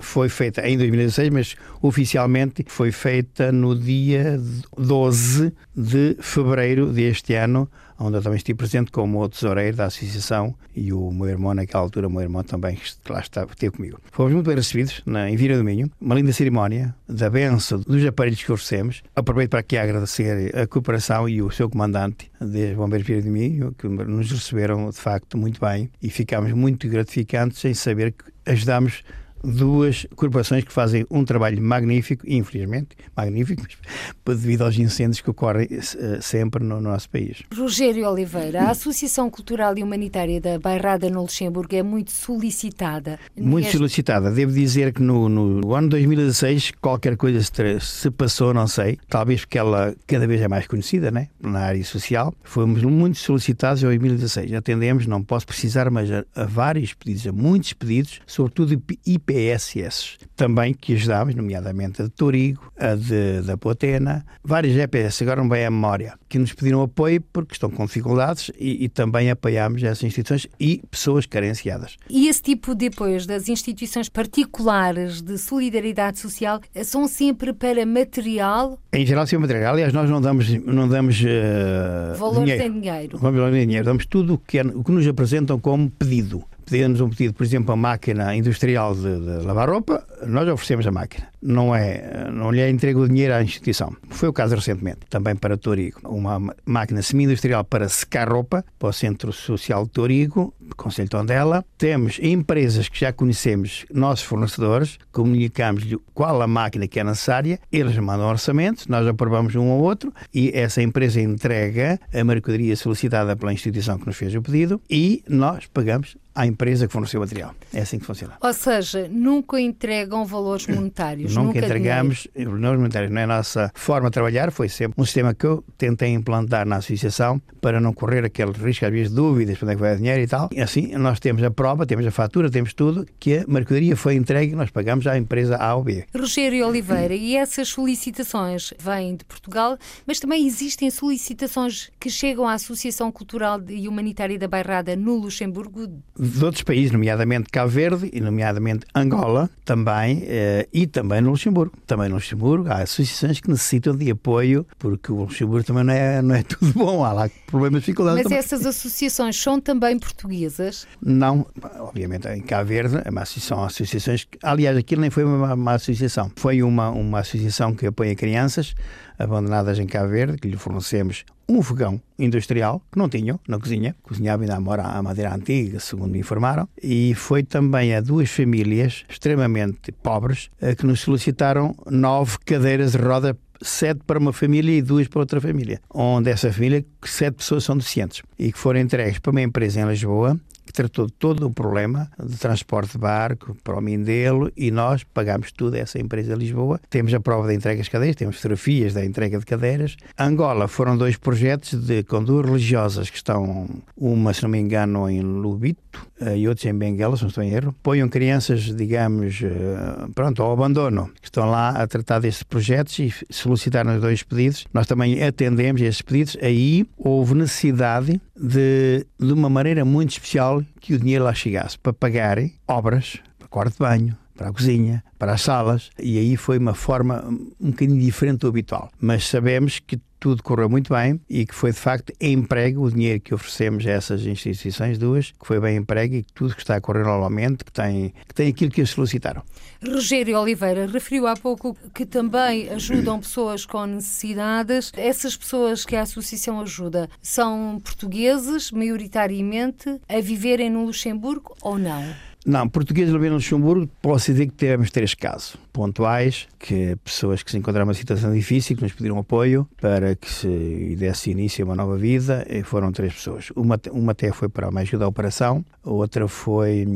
foi 0.00 0.28
feita 0.28 0.66
em 0.66 0.76
2016, 0.76 1.30
mas 1.30 1.56
oficialmente 1.80 2.64
foi 2.68 2.92
feita 2.92 3.50
no 3.52 3.78
dia 3.78 4.40
12 4.76 5.52
de 5.74 6.16
fevereiro 6.20 6.92
deste 6.92 7.34
ano, 7.34 7.68
onde 8.02 8.16
eu 8.16 8.22
também 8.22 8.36
estive 8.36 8.56
presente 8.56 8.90
como 8.90 9.22
o 9.22 9.28
tesoureiro 9.28 9.76
da 9.76 9.86
associação 9.86 10.54
e 10.74 10.92
o 10.92 11.10
meu 11.10 11.28
irmão, 11.28 11.54
naquela 11.54 11.82
altura, 11.82 12.08
o 12.08 12.10
meu 12.10 12.22
irmão 12.22 12.42
também 12.42 12.76
que 12.76 13.12
lá 13.12 13.20
estava, 13.20 13.52
esteve 13.52 13.76
comigo. 13.76 14.00
Fomos 14.10 14.32
muito 14.32 14.46
bem 14.46 14.56
recebidos 14.56 15.02
na, 15.06 15.30
em 15.30 15.36
Vira 15.36 15.56
do 15.56 15.64
Minho, 15.64 15.90
uma 16.00 16.14
linda 16.14 16.32
cerimónia 16.32 16.94
da 17.08 17.30
benção 17.30 17.80
dos 17.80 18.04
aparelhos 18.04 18.42
que 18.42 18.52
oferecemos. 18.52 19.02
Aproveito 19.14 19.50
para 19.50 19.60
aqui 19.60 19.76
agradecer 19.76 20.56
a 20.56 20.66
cooperação 20.66 21.28
e 21.28 21.40
o 21.42 21.50
seu 21.50 21.70
comandante 21.70 22.30
dos 22.40 22.74
Bombeiros 22.74 23.06
Vira 23.06 23.22
do 23.22 23.30
Minho, 23.30 23.72
que 23.72 23.86
nos 23.88 24.30
receberam 24.30 24.90
de 24.90 24.96
facto 24.96 25.38
muito 25.38 25.60
bem 25.60 25.90
e 26.02 26.10
ficámos 26.10 26.52
muito 26.52 26.88
gratificantes 26.88 27.64
em 27.64 27.74
saber 27.74 28.12
que 28.12 28.24
ajudámos 28.46 29.02
duas 29.42 30.06
corporações 30.14 30.64
que 30.64 30.72
fazem 30.72 31.06
um 31.10 31.24
trabalho 31.24 31.60
magnífico, 31.62 32.24
infelizmente 32.26 32.96
magnífico, 33.16 33.62
devido 34.24 34.62
aos 34.62 34.78
incêndios 34.78 35.20
que 35.20 35.30
ocorrem 35.30 35.66
uh, 35.66 36.22
sempre 36.22 36.64
no 36.64 36.80
nosso 36.80 37.10
país. 37.10 37.42
Rogério 37.54 38.08
Oliveira, 38.08 38.62
a 38.62 38.70
Associação 38.70 39.28
Cultural 39.28 39.76
e 39.76 39.82
Humanitária 39.82 40.40
da 40.40 40.58
Bairrada 40.58 41.10
no 41.10 41.22
Luxemburgo 41.22 41.74
é 41.74 41.82
muito 41.82 42.12
solicitada. 42.12 43.18
Muito 43.36 43.64
neste... 43.64 43.78
solicitada. 43.78 44.30
Devo 44.30 44.52
dizer 44.52 44.92
que 44.92 45.02
no, 45.02 45.28
no 45.28 45.74
ano 45.74 45.88
2016 45.88 46.72
qualquer 46.80 47.16
coisa 47.16 47.40
se, 47.42 47.80
se, 47.80 48.10
passou, 48.10 48.54
não 48.54 48.66
sei, 48.66 48.98
talvez 49.08 49.40
porque 49.40 49.58
ela 49.58 49.94
cada 50.06 50.26
vez 50.26 50.40
é 50.40 50.48
mais 50.48 50.66
conhecida 50.66 51.10
né, 51.10 51.28
na 51.40 51.60
área 51.60 51.84
social. 51.84 52.34
Fomos 52.42 52.82
muito 52.82 53.18
solicitados 53.18 53.82
em 53.82 53.86
2016. 53.86 54.52
Atendemos, 54.54 55.06
não 55.06 55.22
posso 55.22 55.46
precisar, 55.46 55.90
mas 55.90 56.10
a, 56.10 56.24
a 56.34 56.44
vários 56.44 56.94
pedidos, 56.94 57.26
a 57.26 57.32
muitos 57.32 57.72
pedidos, 57.72 58.20
sobretudo 58.26 58.80
IP 59.06 59.31
GPSS, 59.32 60.18
também 60.36 60.74
que 60.74 60.94
ajudámos, 60.94 61.34
nomeadamente 61.34 62.02
a 62.02 62.04
de 62.04 62.10
Torigo, 62.10 62.70
a 62.78 62.94
de, 62.94 63.42
da 63.42 63.56
Potena, 63.56 64.24
várias 64.42 64.74
GPS, 64.74 65.22
agora 65.22 65.40
não 65.40 65.48
bem 65.48 65.64
a 65.64 65.70
memória, 65.70 66.14
que 66.28 66.38
nos 66.38 66.52
pediram 66.52 66.82
apoio 66.82 67.22
porque 67.32 67.54
estão 67.54 67.70
com 67.70 67.86
dificuldades 67.86 68.50
e, 68.58 68.84
e 68.84 68.88
também 68.88 69.30
apoiámos 69.30 69.82
essas 69.82 70.04
instituições 70.04 70.46
e 70.58 70.82
pessoas 70.90 71.26
carenciadas. 71.26 71.96
E 72.08 72.28
esse 72.28 72.42
tipo 72.42 72.74
de 72.74 72.86
apoios 72.86 73.26
das 73.26 73.48
instituições 73.48 74.08
particulares 74.08 75.22
de 75.22 75.38
solidariedade 75.38 76.18
social 76.18 76.60
são 76.84 77.08
sempre 77.08 77.52
para 77.52 77.86
material? 77.86 78.78
Em 78.92 79.06
geral, 79.06 79.26
sempre 79.26 79.46
material. 79.46 79.72
Aliás, 79.72 79.92
nós 79.92 80.08
não 80.10 80.20
damos, 80.20 80.48
não 80.64 80.88
damos 80.88 81.20
uh, 81.20 82.18
valores 82.18 82.44
dinheiro. 82.44 82.64
em 82.64 82.80
dinheiro. 82.80 83.18
Valores 83.18 83.56
em 83.56 83.66
dinheiro. 83.66 83.84
Damos 83.84 84.06
tudo 84.06 84.34
o 84.34 84.38
que, 84.38 84.58
é, 84.58 84.62
o 84.62 84.84
que 84.84 84.92
nos 84.92 85.06
apresentam 85.06 85.58
como 85.58 85.90
pedido 85.90 86.44
pedimos 86.64 87.00
um 87.00 87.08
pedido, 87.08 87.34
por 87.34 87.44
exemplo, 87.44 87.72
a 87.72 87.76
máquina 87.76 88.34
industrial 88.34 88.94
de, 88.94 89.02
de, 89.02 89.46
lavar 89.46 89.68
roupa, 89.68 90.04
nós 90.26 90.48
oferecemos 90.48 90.86
a 90.86 90.90
máquina. 90.90 91.28
Não 91.40 91.74
é, 91.74 92.30
não 92.30 92.50
lhe 92.50 92.60
é 92.60 92.70
entregue 92.70 92.98
o 92.98 93.08
dinheiro 93.08 93.34
à 93.34 93.42
instituição. 93.42 93.94
Foi 94.10 94.28
o 94.28 94.32
caso 94.32 94.54
recentemente, 94.54 95.00
também 95.10 95.34
para 95.34 95.56
Torigo. 95.56 96.00
Uma 96.04 96.40
máquina 96.64 97.02
semi-industrial 97.02 97.64
para 97.64 97.88
secar 97.88 98.28
roupa, 98.28 98.64
para 98.78 98.88
o 98.88 98.92
Centro 98.92 99.32
Social 99.32 99.84
de 99.84 99.90
Torigo, 99.90 100.54
Conselho 100.76 101.08
Tondela. 101.08 101.64
Temos 101.76 102.18
empresas 102.22 102.88
que 102.88 103.00
já 103.00 103.12
conhecemos, 103.12 103.84
nossos 103.92 104.24
fornecedores, 104.24 104.98
comunicamos-lhe 105.10 105.98
qual 106.14 106.40
a 106.40 106.46
máquina 106.46 106.86
que 106.86 107.00
é 107.00 107.04
necessária, 107.04 107.58
eles 107.70 107.96
mandam 107.98 108.28
orçamentos, 108.28 108.86
nós 108.86 109.06
aprovamos 109.06 109.54
um 109.54 109.68
ou 109.68 109.82
outro 109.82 110.12
e 110.32 110.50
essa 110.54 110.82
empresa 110.82 111.20
entrega 111.20 111.98
a 112.12 112.24
mercadoria 112.24 112.76
solicitada 112.76 113.36
pela 113.36 113.52
instituição 113.52 113.98
que 113.98 114.06
nos 114.06 114.16
fez 114.16 114.34
o 114.34 114.42
pedido 114.42 114.80
e 114.88 115.22
nós 115.28 115.66
pagamos 115.66 116.16
à 116.34 116.46
empresa 116.46 116.86
que 116.86 116.92
forneceu 116.92 117.20
o 117.20 117.22
material. 117.22 117.54
É 117.72 117.80
assim 117.80 117.98
que 117.98 118.04
funciona. 118.04 118.34
Ou 118.40 118.52
seja, 118.52 119.08
nunca 119.10 119.60
entregam 119.60 120.24
valores 120.24 120.66
monetários. 120.66 121.34
Nunca, 121.34 121.46
nunca 121.46 121.58
entregamos 121.66 122.28
valores 122.36 122.78
monetários. 122.78 123.10
Não 123.10 123.20
é 123.20 123.24
a 123.24 123.26
nossa 123.26 123.70
forma 123.74 124.08
de 124.08 124.14
trabalhar, 124.14 124.50
foi 124.50 124.68
sempre 124.68 125.00
um 125.00 125.04
sistema 125.04 125.34
que 125.34 125.46
eu 125.46 125.64
tentei 125.76 126.10
implantar 126.10 126.66
na 126.66 126.76
associação 126.76 127.40
para 127.60 127.80
não 127.80 127.92
correr 127.92 128.24
aquele 128.24 128.52
risco, 128.52 128.84
às 128.84 128.92
vezes, 128.92 129.12
dúvidas, 129.12 129.56
para 129.58 129.66
onde 129.66 129.72
é 129.72 129.76
que 129.76 129.80
vai 129.80 129.94
o 129.94 129.96
dinheiro 129.96 130.22
e 130.22 130.26
tal. 130.26 130.48
E 130.52 130.60
assim, 130.60 130.94
nós 130.96 131.20
temos 131.20 131.42
a 131.42 131.50
prova, 131.50 131.86
temos 131.86 132.06
a 132.06 132.10
fatura, 132.10 132.50
temos 132.50 132.74
tudo, 132.74 133.06
que 133.18 133.38
a 133.38 133.44
mercadoria 133.46 133.96
foi 133.96 134.14
entregue 134.14 134.52
e 134.52 134.56
nós 134.56 134.70
pagamos 134.70 135.06
à 135.06 135.16
empresa 135.16 135.56
A 135.56 135.74
ou 135.74 135.84
B. 135.84 136.04
Rogério 136.14 136.66
Oliveira, 136.66 137.14
e 137.14 137.36
essas 137.36 137.68
solicitações 137.68 138.74
vêm 138.78 139.16
de 139.16 139.24
Portugal, 139.24 139.78
mas 140.06 140.18
também 140.18 140.46
existem 140.46 140.90
solicitações 140.90 141.90
que 142.00 142.10
chegam 142.10 142.46
à 142.48 142.54
Associação 142.54 143.10
Cultural 143.12 143.60
e 143.68 143.88
Humanitária 143.88 144.38
da 144.38 144.48
Bairrada 144.48 144.96
no 144.96 145.16
Luxemburgo 145.16 145.86
de 146.22 146.44
outros 146.44 146.62
países, 146.62 146.92
nomeadamente 146.92 147.48
Cabo 147.50 147.68
Verde 147.68 148.08
e 148.12 148.20
nomeadamente 148.20 148.86
Angola, 148.94 149.50
também, 149.64 150.22
eh, 150.26 150.68
e 150.72 150.86
também 150.86 151.20
no 151.20 151.30
Luxemburgo. 151.30 151.76
Também 151.84 152.08
no 152.08 152.14
Luxemburgo 152.14 152.68
há 152.70 152.82
associações 152.82 153.40
que 153.40 153.50
necessitam 153.50 153.96
de 153.96 154.08
apoio, 154.08 154.64
porque 154.78 155.10
o 155.10 155.22
Luxemburgo 155.22 155.66
também 155.66 155.82
não 155.82 155.92
é, 155.92 156.22
não 156.22 156.34
é 156.34 156.42
tudo 156.46 156.72
bom, 156.74 157.04
há 157.04 157.12
lá 157.12 157.30
problemas, 157.48 157.80
dificuldades. 157.82 158.18
Mas 158.18 158.24
também. 158.24 158.38
essas 158.38 158.64
associações 158.64 159.36
são 159.36 159.60
também 159.60 159.98
portuguesas? 159.98 160.86
Não, 161.00 161.44
obviamente 161.80 162.28
em 162.28 162.40
Cabo 162.40 162.68
Verde 162.68 162.98
é 163.04 163.22
associação, 163.22 163.64
associações, 163.64 164.26
aliás, 164.42 164.76
aquilo 164.76 165.00
nem 165.00 165.10
foi 165.10 165.24
uma, 165.24 165.54
uma 165.54 165.74
associação, 165.74 166.30
foi 166.36 166.62
uma, 166.62 166.90
uma 166.90 167.18
associação 167.20 167.74
que 167.74 167.86
apoia 167.86 168.14
crianças 168.14 168.74
abandonadas 169.18 169.78
em 169.78 169.86
Cabo 169.86 170.08
Verde, 170.08 170.38
que 170.38 170.48
lhe 170.48 170.56
fornecemos 170.56 171.24
um 171.48 171.62
fogão 171.62 172.00
industrial 172.18 172.82
que 172.90 172.98
não 172.98 173.08
tinham 173.08 173.38
na 173.46 173.58
cozinha, 173.58 173.94
cozinhava 174.02 174.42
ainda 174.42 174.56
a 174.56 175.02
madeira 175.02 175.34
antiga, 175.34 175.80
segundo 175.80 176.12
me 176.12 176.18
informaram, 176.18 176.68
e 176.82 177.14
foi 177.14 177.42
também 177.42 177.94
a 177.94 178.00
duas 178.00 178.30
famílias 178.30 179.04
extremamente 179.08 179.92
pobres 179.92 180.50
eh, 180.60 180.74
que 180.74 180.86
nos 180.86 181.00
solicitaram 181.00 181.74
nove 181.90 182.38
cadeiras 182.44 182.92
de 182.92 182.98
roda 182.98 183.36
sete 183.60 184.00
para 184.06 184.18
uma 184.18 184.32
família 184.32 184.76
e 184.76 184.82
duas 184.82 185.06
para 185.08 185.20
outra 185.20 185.40
família, 185.40 185.80
onde 185.92 186.30
essa 186.30 186.52
família, 186.52 186.84
sete 187.04 187.34
pessoas 187.34 187.64
são 187.64 187.76
deficientes, 187.76 188.22
e 188.38 188.52
que 188.52 188.58
foram 188.58 188.80
entregues 188.80 189.18
para 189.18 189.30
uma 189.30 189.42
empresa 189.42 189.80
em 189.80 189.88
Lisboa 189.88 190.38
que 190.72 190.76
tratou 190.76 191.08
todo 191.08 191.46
o 191.46 191.50
problema 191.52 192.10
de 192.18 192.36
transporte 192.38 192.92
de 192.92 192.98
barco 192.98 193.54
para 193.62 193.76
o 193.76 193.80
Mindelo 193.80 194.50
e 194.56 194.70
nós 194.70 195.04
pagámos 195.04 195.52
tudo 195.52 195.74
a 195.74 195.80
essa 195.80 195.98
empresa 195.98 196.32
de 196.32 196.38
Lisboa. 196.38 196.80
Temos 196.88 197.12
a 197.12 197.20
prova 197.20 197.46
da 197.46 197.54
entrega 197.54 197.78
das 197.78 197.88
cadeiras, 197.88 198.16
temos 198.16 198.36
fotografias 198.36 198.94
da 198.94 199.04
entrega 199.04 199.38
de 199.38 199.44
cadeiras. 199.44 199.96
Angola 200.18 200.66
foram 200.66 200.96
dois 200.96 201.16
projetos 201.16 201.86
de, 201.86 202.02
com 202.04 202.24
duas 202.24 202.46
religiosas 202.46 203.10
que 203.10 203.16
estão, 203.16 203.68
uma, 203.96 204.32
se 204.32 204.42
não 204.42 204.48
me 204.48 204.58
engano, 204.58 205.08
em 205.10 205.20
Lubito 205.20 206.08
eh, 206.20 206.38
e 206.38 206.48
outros 206.48 206.64
em 206.64 206.74
Benguela, 206.74 207.16
se 207.16 207.22
não 207.22 207.28
estou 207.28 207.44
em 207.44 207.52
erro. 207.52 207.74
Ponham 207.82 208.08
crianças, 208.08 208.74
digamos, 208.74 209.42
eh, 209.42 210.08
pronto, 210.14 210.42
ao 210.42 210.52
abandono, 210.52 211.10
que 211.20 211.26
estão 211.26 211.50
lá 211.50 211.70
a 211.70 211.86
tratar 211.86 212.20
destes 212.20 212.42
projetos 212.42 212.98
e 212.98 213.12
solicitaram 213.28 213.94
os 213.94 214.00
dois 214.00 214.22
pedidos. 214.22 214.66
Nós 214.72 214.86
também 214.86 215.22
atendemos 215.22 215.82
esses 215.82 216.00
pedidos. 216.00 216.36
Aí 216.40 216.86
houve 216.96 217.34
necessidade 217.34 218.20
de, 218.42 219.06
de 219.18 219.32
uma 219.32 219.48
maneira 219.48 219.84
muito 219.84 220.10
especial 220.10 220.62
que 220.80 220.94
o 220.94 220.98
dinheiro 220.98 221.24
lá 221.24 221.32
chegasse 221.32 221.78
para 221.78 221.92
pagarem 221.92 222.52
obras, 222.66 223.18
para 223.38 223.46
quarto 223.46 223.74
de 223.74 223.78
banho, 223.78 224.18
para 224.34 224.48
a 224.48 224.52
cozinha, 224.52 225.02
para 225.18 225.32
as 225.32 225.42
salas, 225.42 225.90
e 225.98 226.18
aí 226.18 226.36
foi 226.36 226.58
uma 226.58 226.74
forma 226.74 227.24
um 227.60 227.70
bocadinho 227.70 228.00
diferente 228.00 228.40
do 228.40 228.48
habitual. 228.48 228.90
Mas 229.00 229.28
sabemos 229.28 229.78
que 229.78 230.00
tudo 230.22 230.40
correu 230.40 230.68
muito 230.68 230.94
bem 230.94 231.20
e 231.28 231.44
que 231.44 231.52
foi 231.52 231.72
de 231.72 231.78
facto 231.78 232.12
emprego, 232.20 232.84
o 232.84 232.90
dinheiro 232.92 233.20
que 233.20 233.34
oferecemos 233.34 233.84
a 233.84 233.90
essas 233.90 234.24
instituições 234.24 234.96
duas, 234.96 235.32
que 235.32 235.44
foi 235.44 235.58
bem 235.58 235.78
emprego 235.78 236.14
e 236.14 236.22
que 236.22 236.32
tudo 236.32 236.54
que 236.54 236.62
está 236.62 236.76
a 236.76 236.80
correr 236.80 237.02
normalmente, 237.02 237.64
que 237.64 237.72
tem, 237.72 238.14
que 238.28 238.32
tem 238.32 238.48
aquilo 238.48 238.70
que 238.70 238.80
eles 238.80 238.90
solicitaram. 238.90 239.42
Rogério 239.84 240.38
Oliveira 240.38 240.86
referiu 240.86 241.26
há 241.26 241.34
pouco 241.34 241.76
que 241.92 242.06
também 242.06 242.68
ajudam 242.68 243.18
pessoas 243.20 243.66
com 243.66 243.84
necessidades. 243.84 244.92
Essas 244.96 245.36
pessoas 245.36 245.84
que 245.84 245.96
a 245.96 246.02
associação 246.02 246.60
ajuda 246.60 247.10
são 247.20 247.80
portugueses, 247.82 248.70
maioritariamente, 248.70 250.00
a 250.08 250.20
viverem 250.20 250.70
no 250.70 250.84
Luxemburgo 250.84 251.52
ou 251.60 251.76
não? 251.76 252.31
Não, 252.44 252.68
portugueses 252.68 253.12
no 253.12 253.20
Luxemburgo, 253.20 253.88
posso 254.00 254.32
dizer 254.32 254.46
que 254.46 254.54
tivemos 254.54 254.90
três 254.90 255.14
casos 255.14 255.56
pontuais, 255.72 256.48
que 256.58 256.96
pessoas 257.04 257.42
que 257.42 257.50
se 257.50 257.56
encontraram 257.56 257.86
numa 257.86 257.94
situação 257.94 258.32
difícil, 258.34 258.76
que 258.76 258.82
nos 258.82 258.92
pediram 258.92 259.18
apoio 259.18 259.66
para 259.80 260.14
que 260.14 260.28
se 260.28 260.96
desse 260.98 261.30
início 261.30 261.64
a 261.64 261.68
uma 261.68 261.76
nova 261.76 261.96
vida, 261.96 262.44
e 262.48 262.62
foram 262.62 262.90
três 262.92 263.14
pessoas. 263.14 263.50
Uma, 263.54 263.80
uma 263.90 264.12
até 264.12 264.32
foi 264.32 264.48
para 264.48 264.68
uma 264.68 264.80
ajuda 264.80 265.04
à 265.04 265.08
operação, 265.08 265.64
outra 265.84 266.26
foi 266.26 266.86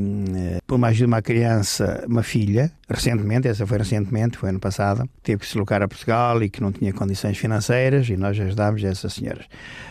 para 0.67 0.77
uma 0.77 0.89
ajuda 0.89 1.05
a 1.05 1.09
uma 1.09 1.23
criança, 1.23 2.05
uma 2.09 2.23
filha, 2.23 2.73
recentemente, 2.89 3.49
essa 3.49 3.67
foi 3.67 3.79
recentemente, 3.79 4.39
foi 4.39 4.51
ano 4.51 4.61
passado, 4.61 5.09
teve 5.23 5.41
que 5.41 5.47
se 5.47 5.53
deslocar 5.53 5.83
a 5.83 5.89
Portugal 5.89 6.43
e 6.43 6.49
que 6.49 6.61
não 6.61 6.71
tinha 6.71 6.93
condições 6.93 7.37
financeiras 7.37 8.09
e 8.09 8.17
nós 8.17 8.39
ajudámos 8.39 8.85
essas 8.85 9.15
senhoras. 9.15 9.47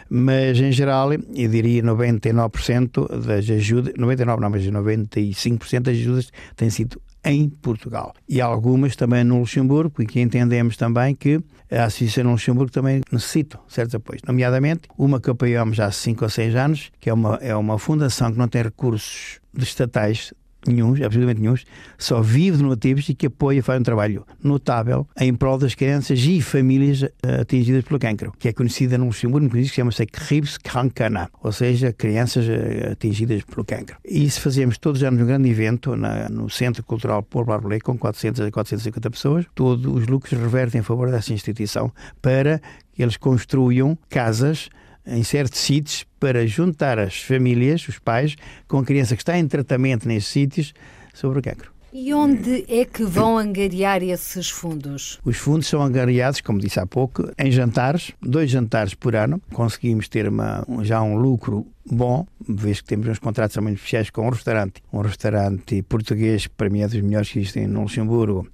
Mas, 0.10 0.60
em 0.60 0.72
geral, 0.72 1.12
eu 1.14 1.50
diria 1.50 1.84
99% 1.84 3.26
das 3.26 3.50
ajudas, 3.50 3.94
99% 3.94 4.40
não, 4.40 4.50
mas 4.50 4.66
95% 4.66 5.80
das 5.82 5.96
ajudas 5.96 6.32
têm 6.56 6.70
sido 6.70 7.02
em 7.26 7.50
Portugal. 7.50 8.14
E 8.30 8.40
algumas 8.40 8.96
também 8.96 9.24
no 9.24 9.40
Luxemburgo, 9.40 9.90
porque 9.90 10.22
entendemos 10.22 10.78
também 10.78 11.16
que 11.16 11.42
a 11.72 11.86
Associação 11.86 12.26
no 12.26 12.32
Luxemburgo 12.32 12.72
também 12.72 13.02
necessita 13.12 13.60
certos 13.68 13.96
apoios. 13.96 14.22
Nomeadamente, 14.26 14.88
uma 14.98 15.20
que 15.20 15.30
apoiamos 15.30 15.80
há 15.80 15.92
5 15.92 16.24
ou 16.24 16.30
6 16.30 16.56
anos, 16.56 16.92
que 17.00 17.10
é 17.10 17.14
uma, 17.14 17.36
é 17.42 17.56
uma 17.56 17.80
fundação 17.80 18.32
que 18.32 18.38
não 18.38 18.48
tem 18.48 18.62
recursos 18.62 19.40
estatais 19.58 20.32
nenhum, 20.72 20.90
absolutamente 20.92 21.42
nenhum, 21.42 21.56
só 21.98 22.22
vive 22.22 22.58
de 22.58 22.64
donativos 22.64 23.08
e 23.10 23.16
que 23.16 23.28
apoia 23.28 23.62
faz 23.64 23.80
um 23.80 23.84
trabalho 23.84 24.26
notável 24.44 25.08
em 25.20 25.34
prol 25.34 25.58
das 25.58 25.76
crianças 25.76 26.20
e 26.20 26.42
famílias 26.42 27.04
eh, 27.04 27.42
atingidas 27.42 27.84
pelo 27.84 28.00
cancro, 28.00 28.34
que 28.38 28.48
é 28.48 28.54
conhecida 28.54 28.98
no 28.98 29.06
Luxemburgo, 29.06 29.50
que 29.50 29.66
chama-se 29.66 30.06
Krebs 30.06 30.58
Krankana, 30.58 31.30
ou 31.42 31.52
seja, 31.52 31.94
crianças 31.94 32.48
eh, 32.48 32.90
atingidas 32.92 33.44
pelo 33.44 33.66
cancro. 33.66 33.98
E 34.06 34.26
isso 34.26 34.42
fazemos 34.42 34.78
todos 34.78 35.02
os 35.02 35.08
anos 35.08 35.22
um 35.22 35.26
grande 35.26 35.50
evento 35.50 35.96
na, 35.96 36.30
no 36.30 36.50
Centro 36.50 36.84
Cultural 36.84 37.24
Paul 37.24 37.46
Barbolé 37.46 37.80
com 37.80 37.98
400 37.98 38.42
a 38.42 38.52
450 38.52 39.10
pessoas. 39.10 39.46
Todos 39.54 39.86
os 39.86 40.08
lucros 40.08 40.40
revertem 40.40 40.80
em 40.80 40.84
favor 40.84 41.10
dessa 41.10 41.34
instituição 41.34 41.92
para 42.22 42.62
que 42.94 43.04
eles 43.04 43.18
construam 43.18 43.98
casas 44.10 44.70
em 45.06 45.24
certos 45.24 45.60
sítios 45.60 46.06
para 46.20 46.46
juntar 46.48 47.00
as 47.00 47.22
famílias, 47.22 47.88
os 47.88 48.00
pais, 48.00 48.36
com 48.68 48.80
a 48.80 48.84
criança 48.84 49.16
que 49.16 49.22
está 49.22 49.38
em 49.38 49.48
tratamento 49.48 50.08
nesses 50.08 50.30
sítios 50.30 50.74
sobre 51.14 51.40
o 51.40 51.42
cancro. 51.42 51.76
E 51.98 52.14
onde 52.14 52.66
é 52.68 52.84
que 52.84 53.06
vão 53.06 53.38
angariar 53.38 54.04
esses 54.04 54.50
fundos? 54.50 55.18
Os 55.24 55.38
fundos 55.38 55.68
são 55.68 55.82
angariados, 55.82 56.42
como 56.42 56.60
disse 56.60 56.78
há 56.78 56.86
pouco, 56.86 57.32
em 57.40 57.50
jantares, 57.50 58.12
dois 58.22 58.52
jantares 58.52 58.94
por 58.94 59.16
ano. 59.16 59.42
Conseguimos 59.54 60.10
ter 60.10 60.28
uma, 60.28 60.66
já 60.82 61.02
um 61.02 61.16
lucro 61.16 61.66
bom, 61.90 62.28
vez 62.50 62.82
que 62.82 62.88
temos 62.88 63.08
uns 63.08 63.18
contratos 63.18 63.56
muito 63.58 63.78
especiais 63.78 64.10
com 64.10 64.28
um 64.28 64.30
restaurante. 64.30 64.84
Um 64.92 65.00
restaurante 65.00 65.82
português, 65.84 66.48
para 66.48 66.70
mim 66.70 66.82
é 66.82 66.88
dos 66.90 67.00
melhores 67.00 67.32
que 67.32 67.40
existem 67.40 67.66
no 67.66 67.84
Luxemburgo, 67.84 68.46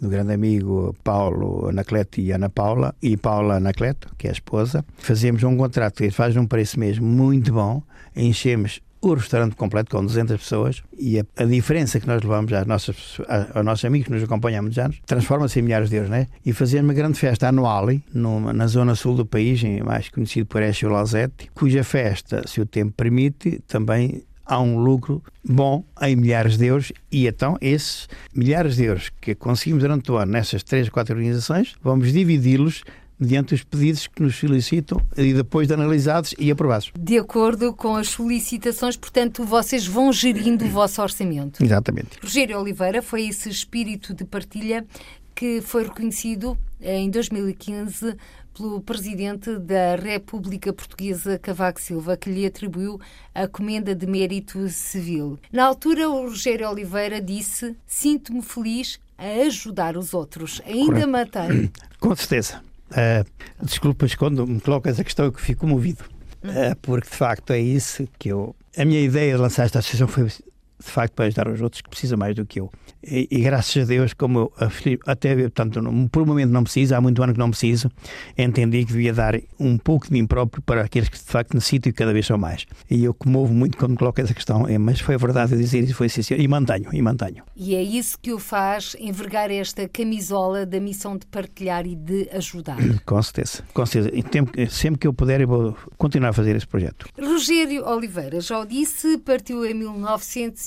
do 0.00 0.08
grande 0.08 0.32
amigo 0.32 0.94
Paulo 1.04 1.68
Anacleto 1.68 2.20
e 2.20 2.32
Ana 2.32 2.48
Paula, 2.48 2.94
e 3.02 3.16
Paula 3.16 3.56
Anacleto, 3.56 4.08
que 4.16 4.26
é 4.26 4.30
a 4.30 4.32
esposa. 4.32 4.84
Fazemos 4.98 5.42
um 5.42 5.56
contrato 5.56 5.98
que 5.98 6.10
faz 6.10 6.36
um 6.36 6.46
preço 6.46 6.78
mesmo 6.78 7.06
muito 7.06 7.52
bom, 7.52 7.82
enchemos 8.16 8.80
o 9.02 9.14
restaurante 9.14 9.56
completo 9.56 9.96
com 9.96 10.04
200 10.04 10.36
pessoas 10.36 10.82
e 10.98 11.18
a, 11.18 11.24
a 11.36 11.44
diferença 11.44 11.98
que 11.98 12.06
nós 12.06 12.22
levamos 12.22 12.52
às 12.52 12.66
nossas, 12.66 13.18
aos 13.54 13.64
nossos 13.64 13.84
amigos 13.84 14.08
que 14.08 14.12
nos 14.12 14.22
acompanham 14.22 14.58
há 14.58 14.62
muitos 14.62 14.78
anos 14.78 15.00
transforma-se 15.06 15.58
em 15.58 15.62
milhares 15.62 15.88
de 15.88 15.96
euros, 15.96 16.10
né? 16.10 16.26
E 16.44 16.52
fazer 16.52 16.82
uma 16.82 16.92
grande 16.92 17.18
festa 17.18 17.48
anual 17.48 17.86
numa, 18.12 18.52
na 18.52 18.66
zona 18.66 18.94
sul 18.94 19.14
do 19.14 19.24
país, 19.24 19.62
mais 19.84 20.10
conhecido 20.10 20.46
por 20.46 20.62
Eche 20.62 20.86
Lozete, 20.86 21.50
cuja 21.54 21.82
festa, 21.82 22.46
se 22.46 22.60
o 22.60 22.66
tempo 22.66 22.92
permite, 22.92 23.62
também 23.66 24.22
há 24.50 24.60
um 24.60 24.78
lucro 24.78 25.22
bom 25.44 25.84
em 26.02 26.16
milhares 26.16 26.58
de 26.58 26.66
euros 26.66 26.92
e 27.10 27.28
então 27.28 27.56
esses 27.60 28.08
milhares 28.34 28.74
de 28.76 28.84
euros 28.84 29.08
que 29.20 29.32
conseguimos 29.32 29.82
durante 29.82 30.10
o 30.10 30.16
ano 30.16 30.32
nessas 30.32 30.64
três, 30.64 30.88
quatro 30.88 31.14
organizações, 31.14 31.76
vamos 31.80 32.12
dividi-los 32.12 32.82
mediante 33.18 33.54
os 33.54 33.62
pedidos 33.62 34.08
que 34.08 34.22
nos 34.22 34.34
solicitam 34.36 35.00
e 35.16 35.32
depois 35.32 35.68
de 35.68 35.74
analisados 35.74 36.34
e 36.38 36.50
aprovados. 36.50 36.90
De 36.98 37.18
acordo 37.18 37.72
com 37.74 37.94
as 37.94 38.08
solicitações, 38.08 38.96
portanto, 38.96 39.44
vocês 39.44 39.86
vão 39.86 40.12
gerindo 40.12 40.64
o 40.64 40.68
vosso 40.68 41.00
orçamento. 41.00 41.62
Exatamente. 41.62 42.18
Rogério 42.22 42.58
Oliveira 42.58 43.02
foi 43.02 43.28
esse 43.28 43.48
espírito 43.48 44.14
de 44.14 44.24
partilha 44.24 44.84
que 45.34 45.60
foi 45.60 45.84
reconhecido 45.84 46.58
em 46.80 47.10
2015 47.10 48.16
pelo 48.60 48.80
Presidente 48.82 49.58
da 49.58 49.96
República 49.96 50.70
Portuguesa, 50.70 51.38
Cavaco 51.38 51.80
Silva, 51.80 52.14
que 52.14 52.28
lhe 52.28 52.44
atribuiu 52.44 53.00
a 53.34 53.48
Comenda 53.48 53.94
de 53.94 54.06
Mérito 54.06 54.68
Civil. 54.68 55.38
Na 55.50 55.64
altura, 55.64 56.10
o 56.10 56.28
Rogério 56.28 56.68
Oliveira 56.68 57.22
disse: 57.22 57.74
Sinto-me 57.86 58.42
feliz 58.42 59.00
a 59.16 59.46
ajudar 59.46 59.96
os 59.96 60.12
outros. 60.12 60.60
Ainda 60.66 61.06
mantém. 61.06 61.72
Com 61.98 62.14
certeza. 62.14 62.62
Uh, 62.90 63.24
desculpas 63.64 64.14
quando 64.14 64.46
me 64.46 64.60
colocas 64.60 65.00
a 65.00 65.04
questão 65.04 65.30
que 65.30 65.40
fico 65.40 65.66
movido, 65.66 66.04
uh, 66.44 66.76
porque 66.82 67.08
de 67.08 67.16
facto 67.16 67.52
é 67.54 67.60
isso 67.60 68.06
que 68.18 68.28
eu. 68.28 68.54
A 68.76 68.84
minha 68.84 69.00
ideia 69.00 69.36
de 69.36 69.40
lançar 69.40 69.64
esta 69.64 69.78
associação 69.78 70.06
foi 70.06 70.28
de 70.80 70.90
facto 70.90 71.14
para 71.14 71.26
ajudar 71.26 71.48
os 71.48 71.60
outros 71.60 71.82
que 71.82 71.88
precisam 71.88 72.18
mais 72.18 72.34
do 72.34 72.44
que 72.44 72.60
eu. 72.60 72.70
E, 73.02 73.28
e, 73.30 73.40
graças 73.40 73.84
a 73.84 73.86
Deus, 73.86 74.12
como 74.12 74.38
eu, 74.38 74.52
até 75.06 75.34
portanto, 75.34 75.80
por 76.10 76.22
um 76.22 76.26
momento 76.26 76.50
não 76.50 76.62
preciso, 76.62 76.94
há 76.94 77.00
muito 77.00 77.22
ano 77.22 77.32
que 77.32 77.38
não 77.38 77.50
preciso, 77.50 77.90
entendi 78.36 78.84
que 78.84 78.92
devia 78.92 79.12
dar 79.12 79.34
um 79.58 79.78
pouco 79.78 80.06
de 80.06 80.12
mim 80.12 80.26
próprio 80.26 80.62
para 80.62 80.82
aqueles 80.82 81.08
que 81.08 81.18
de 81.18 81.24
facto 81.24 81.54
necessitam 81.54 81.90
e 81.90 81.92
cada 81.92 82.12
vez 82.12 82.26
são 82.26 82.36
mais. 82.36 82.66
E 82.90 83.04
eu 83.04 83.14
comovo 83.14 83.52
muito 83.52 83.78
quando 83.78 83.92
me 83.92 83.96
coloco 83.96 84.20
essa 84.20 84.34
questão, 84.34 84.66
é, 84.66 84.76
mas 84.78 85.00
foi 85.00 85.16
verdade 85.16 85.56
dizer 85.56 85.80
isso, 85.80 85.94
foi 85.94 86.08
sincero, 86.08 86.40
e 86.40 86.48
mantenho, 86.48 86.90
e 86.92 87.00
mantenho. 87.00 87.42
E 87.56 87.74
é 87.74 87.82
isso 87.82 88.18
que 88.18 88.32
o 88.32 88.38
faz 88.38 88.96
envergar 88.98 89.50
esta 89.50 89.88
camisola 89.88 90.66
da 90.66 90.80
missão 90.80 91.16
de 91.16 91.26
partilhar 91.26 91.86
e 91.86 91.94
de 91.94 92.28
ajudar. 92.32 92.78
Com 93.04 93.22
certeza, 93.22 93.62
com 93.72 93.84
certeza. 93.84 94.10
sempre 94.70 95.00
que 95.00 95.06
eu 95.06 95.12
puder, 95.12 95.40
eu 95.40 95.48
vou 95.48 95.76
continuar 95.96 96.30
a 96.30 96.32
fazer 96.32 96.54
esse 96.54 96.66
projeto. 96.66 97.06
Rogério 97.18 97.86
Oliveira, 97.86 98.40
já 98.40 98.58
o 98.58 98.64
disse, 98.64 99.18
partiu 99.18 99.64
em 99.64 99.74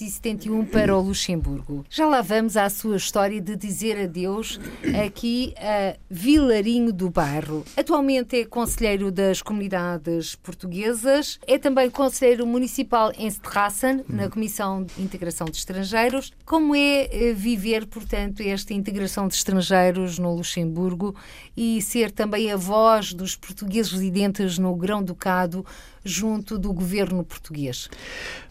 1971 0.03 0.65
para 0.65 0.95
o 0.95 1.01
Luxemburgo. 1.01 1.85
Já 1.89 2.05
lá 2.07 2.21
vamos 2.21 2.57
à 2.57 2.69
sua 2.69 2.97
história 2.97 3.39
de 3.39 3.55
dizer 3.55 3.97
adeus 3.97 4.59
aqui 5.05 5.53
a 5.57 5.95
Vilarinho 6.09 6.91
do 6.91 7.09
Barro. 7.09 7.63
Atualmente 7.77 8.41
é 8.41 8.45
conselheiro 8.45 9.11
das 9.11 9.41
comunidades 9.41 10.35
portuguesas, 10.35 11.39
é 11.47 11.57
também 11.57 11.89
conselheiro 11.89 12.45
municipal 12.45 13.11
em 13.17 13.27
Strassen, 13.27 14.03
na 14.09 14.29
Comissão 14.29 14.83
de 14.83 15.01
Integração 15.01 15.47
de 15.47 15.57
Estrangeiros. 15.57 16.31
Como 16.45 16.75
é 16.75 17.07
eh, 17.11 17.33
viver, 17.33 17.85
portanto, 17.87 18.41
esta 18.41 18.73
integração 18.73 19.27
de 19.27 19.35
estrangeiros 19.35 20.19
no 20.19 20.35
Luxemburgo 20.35 21.15
e 21.55 21.81
ser 21.81 22.11
também 22.11 22.51
a 22.51 22.57
voz 22.57 23.13
dos 23.13 23.35
portugueses 23.35 23.91
residentes 23.91 24.57
no 24.57 24.75
Grão-Ducado 24.75 25.65
junto 26.03 26.57
do 26.57 26.73
governo 26.73 27.23
português? 27.23 27.89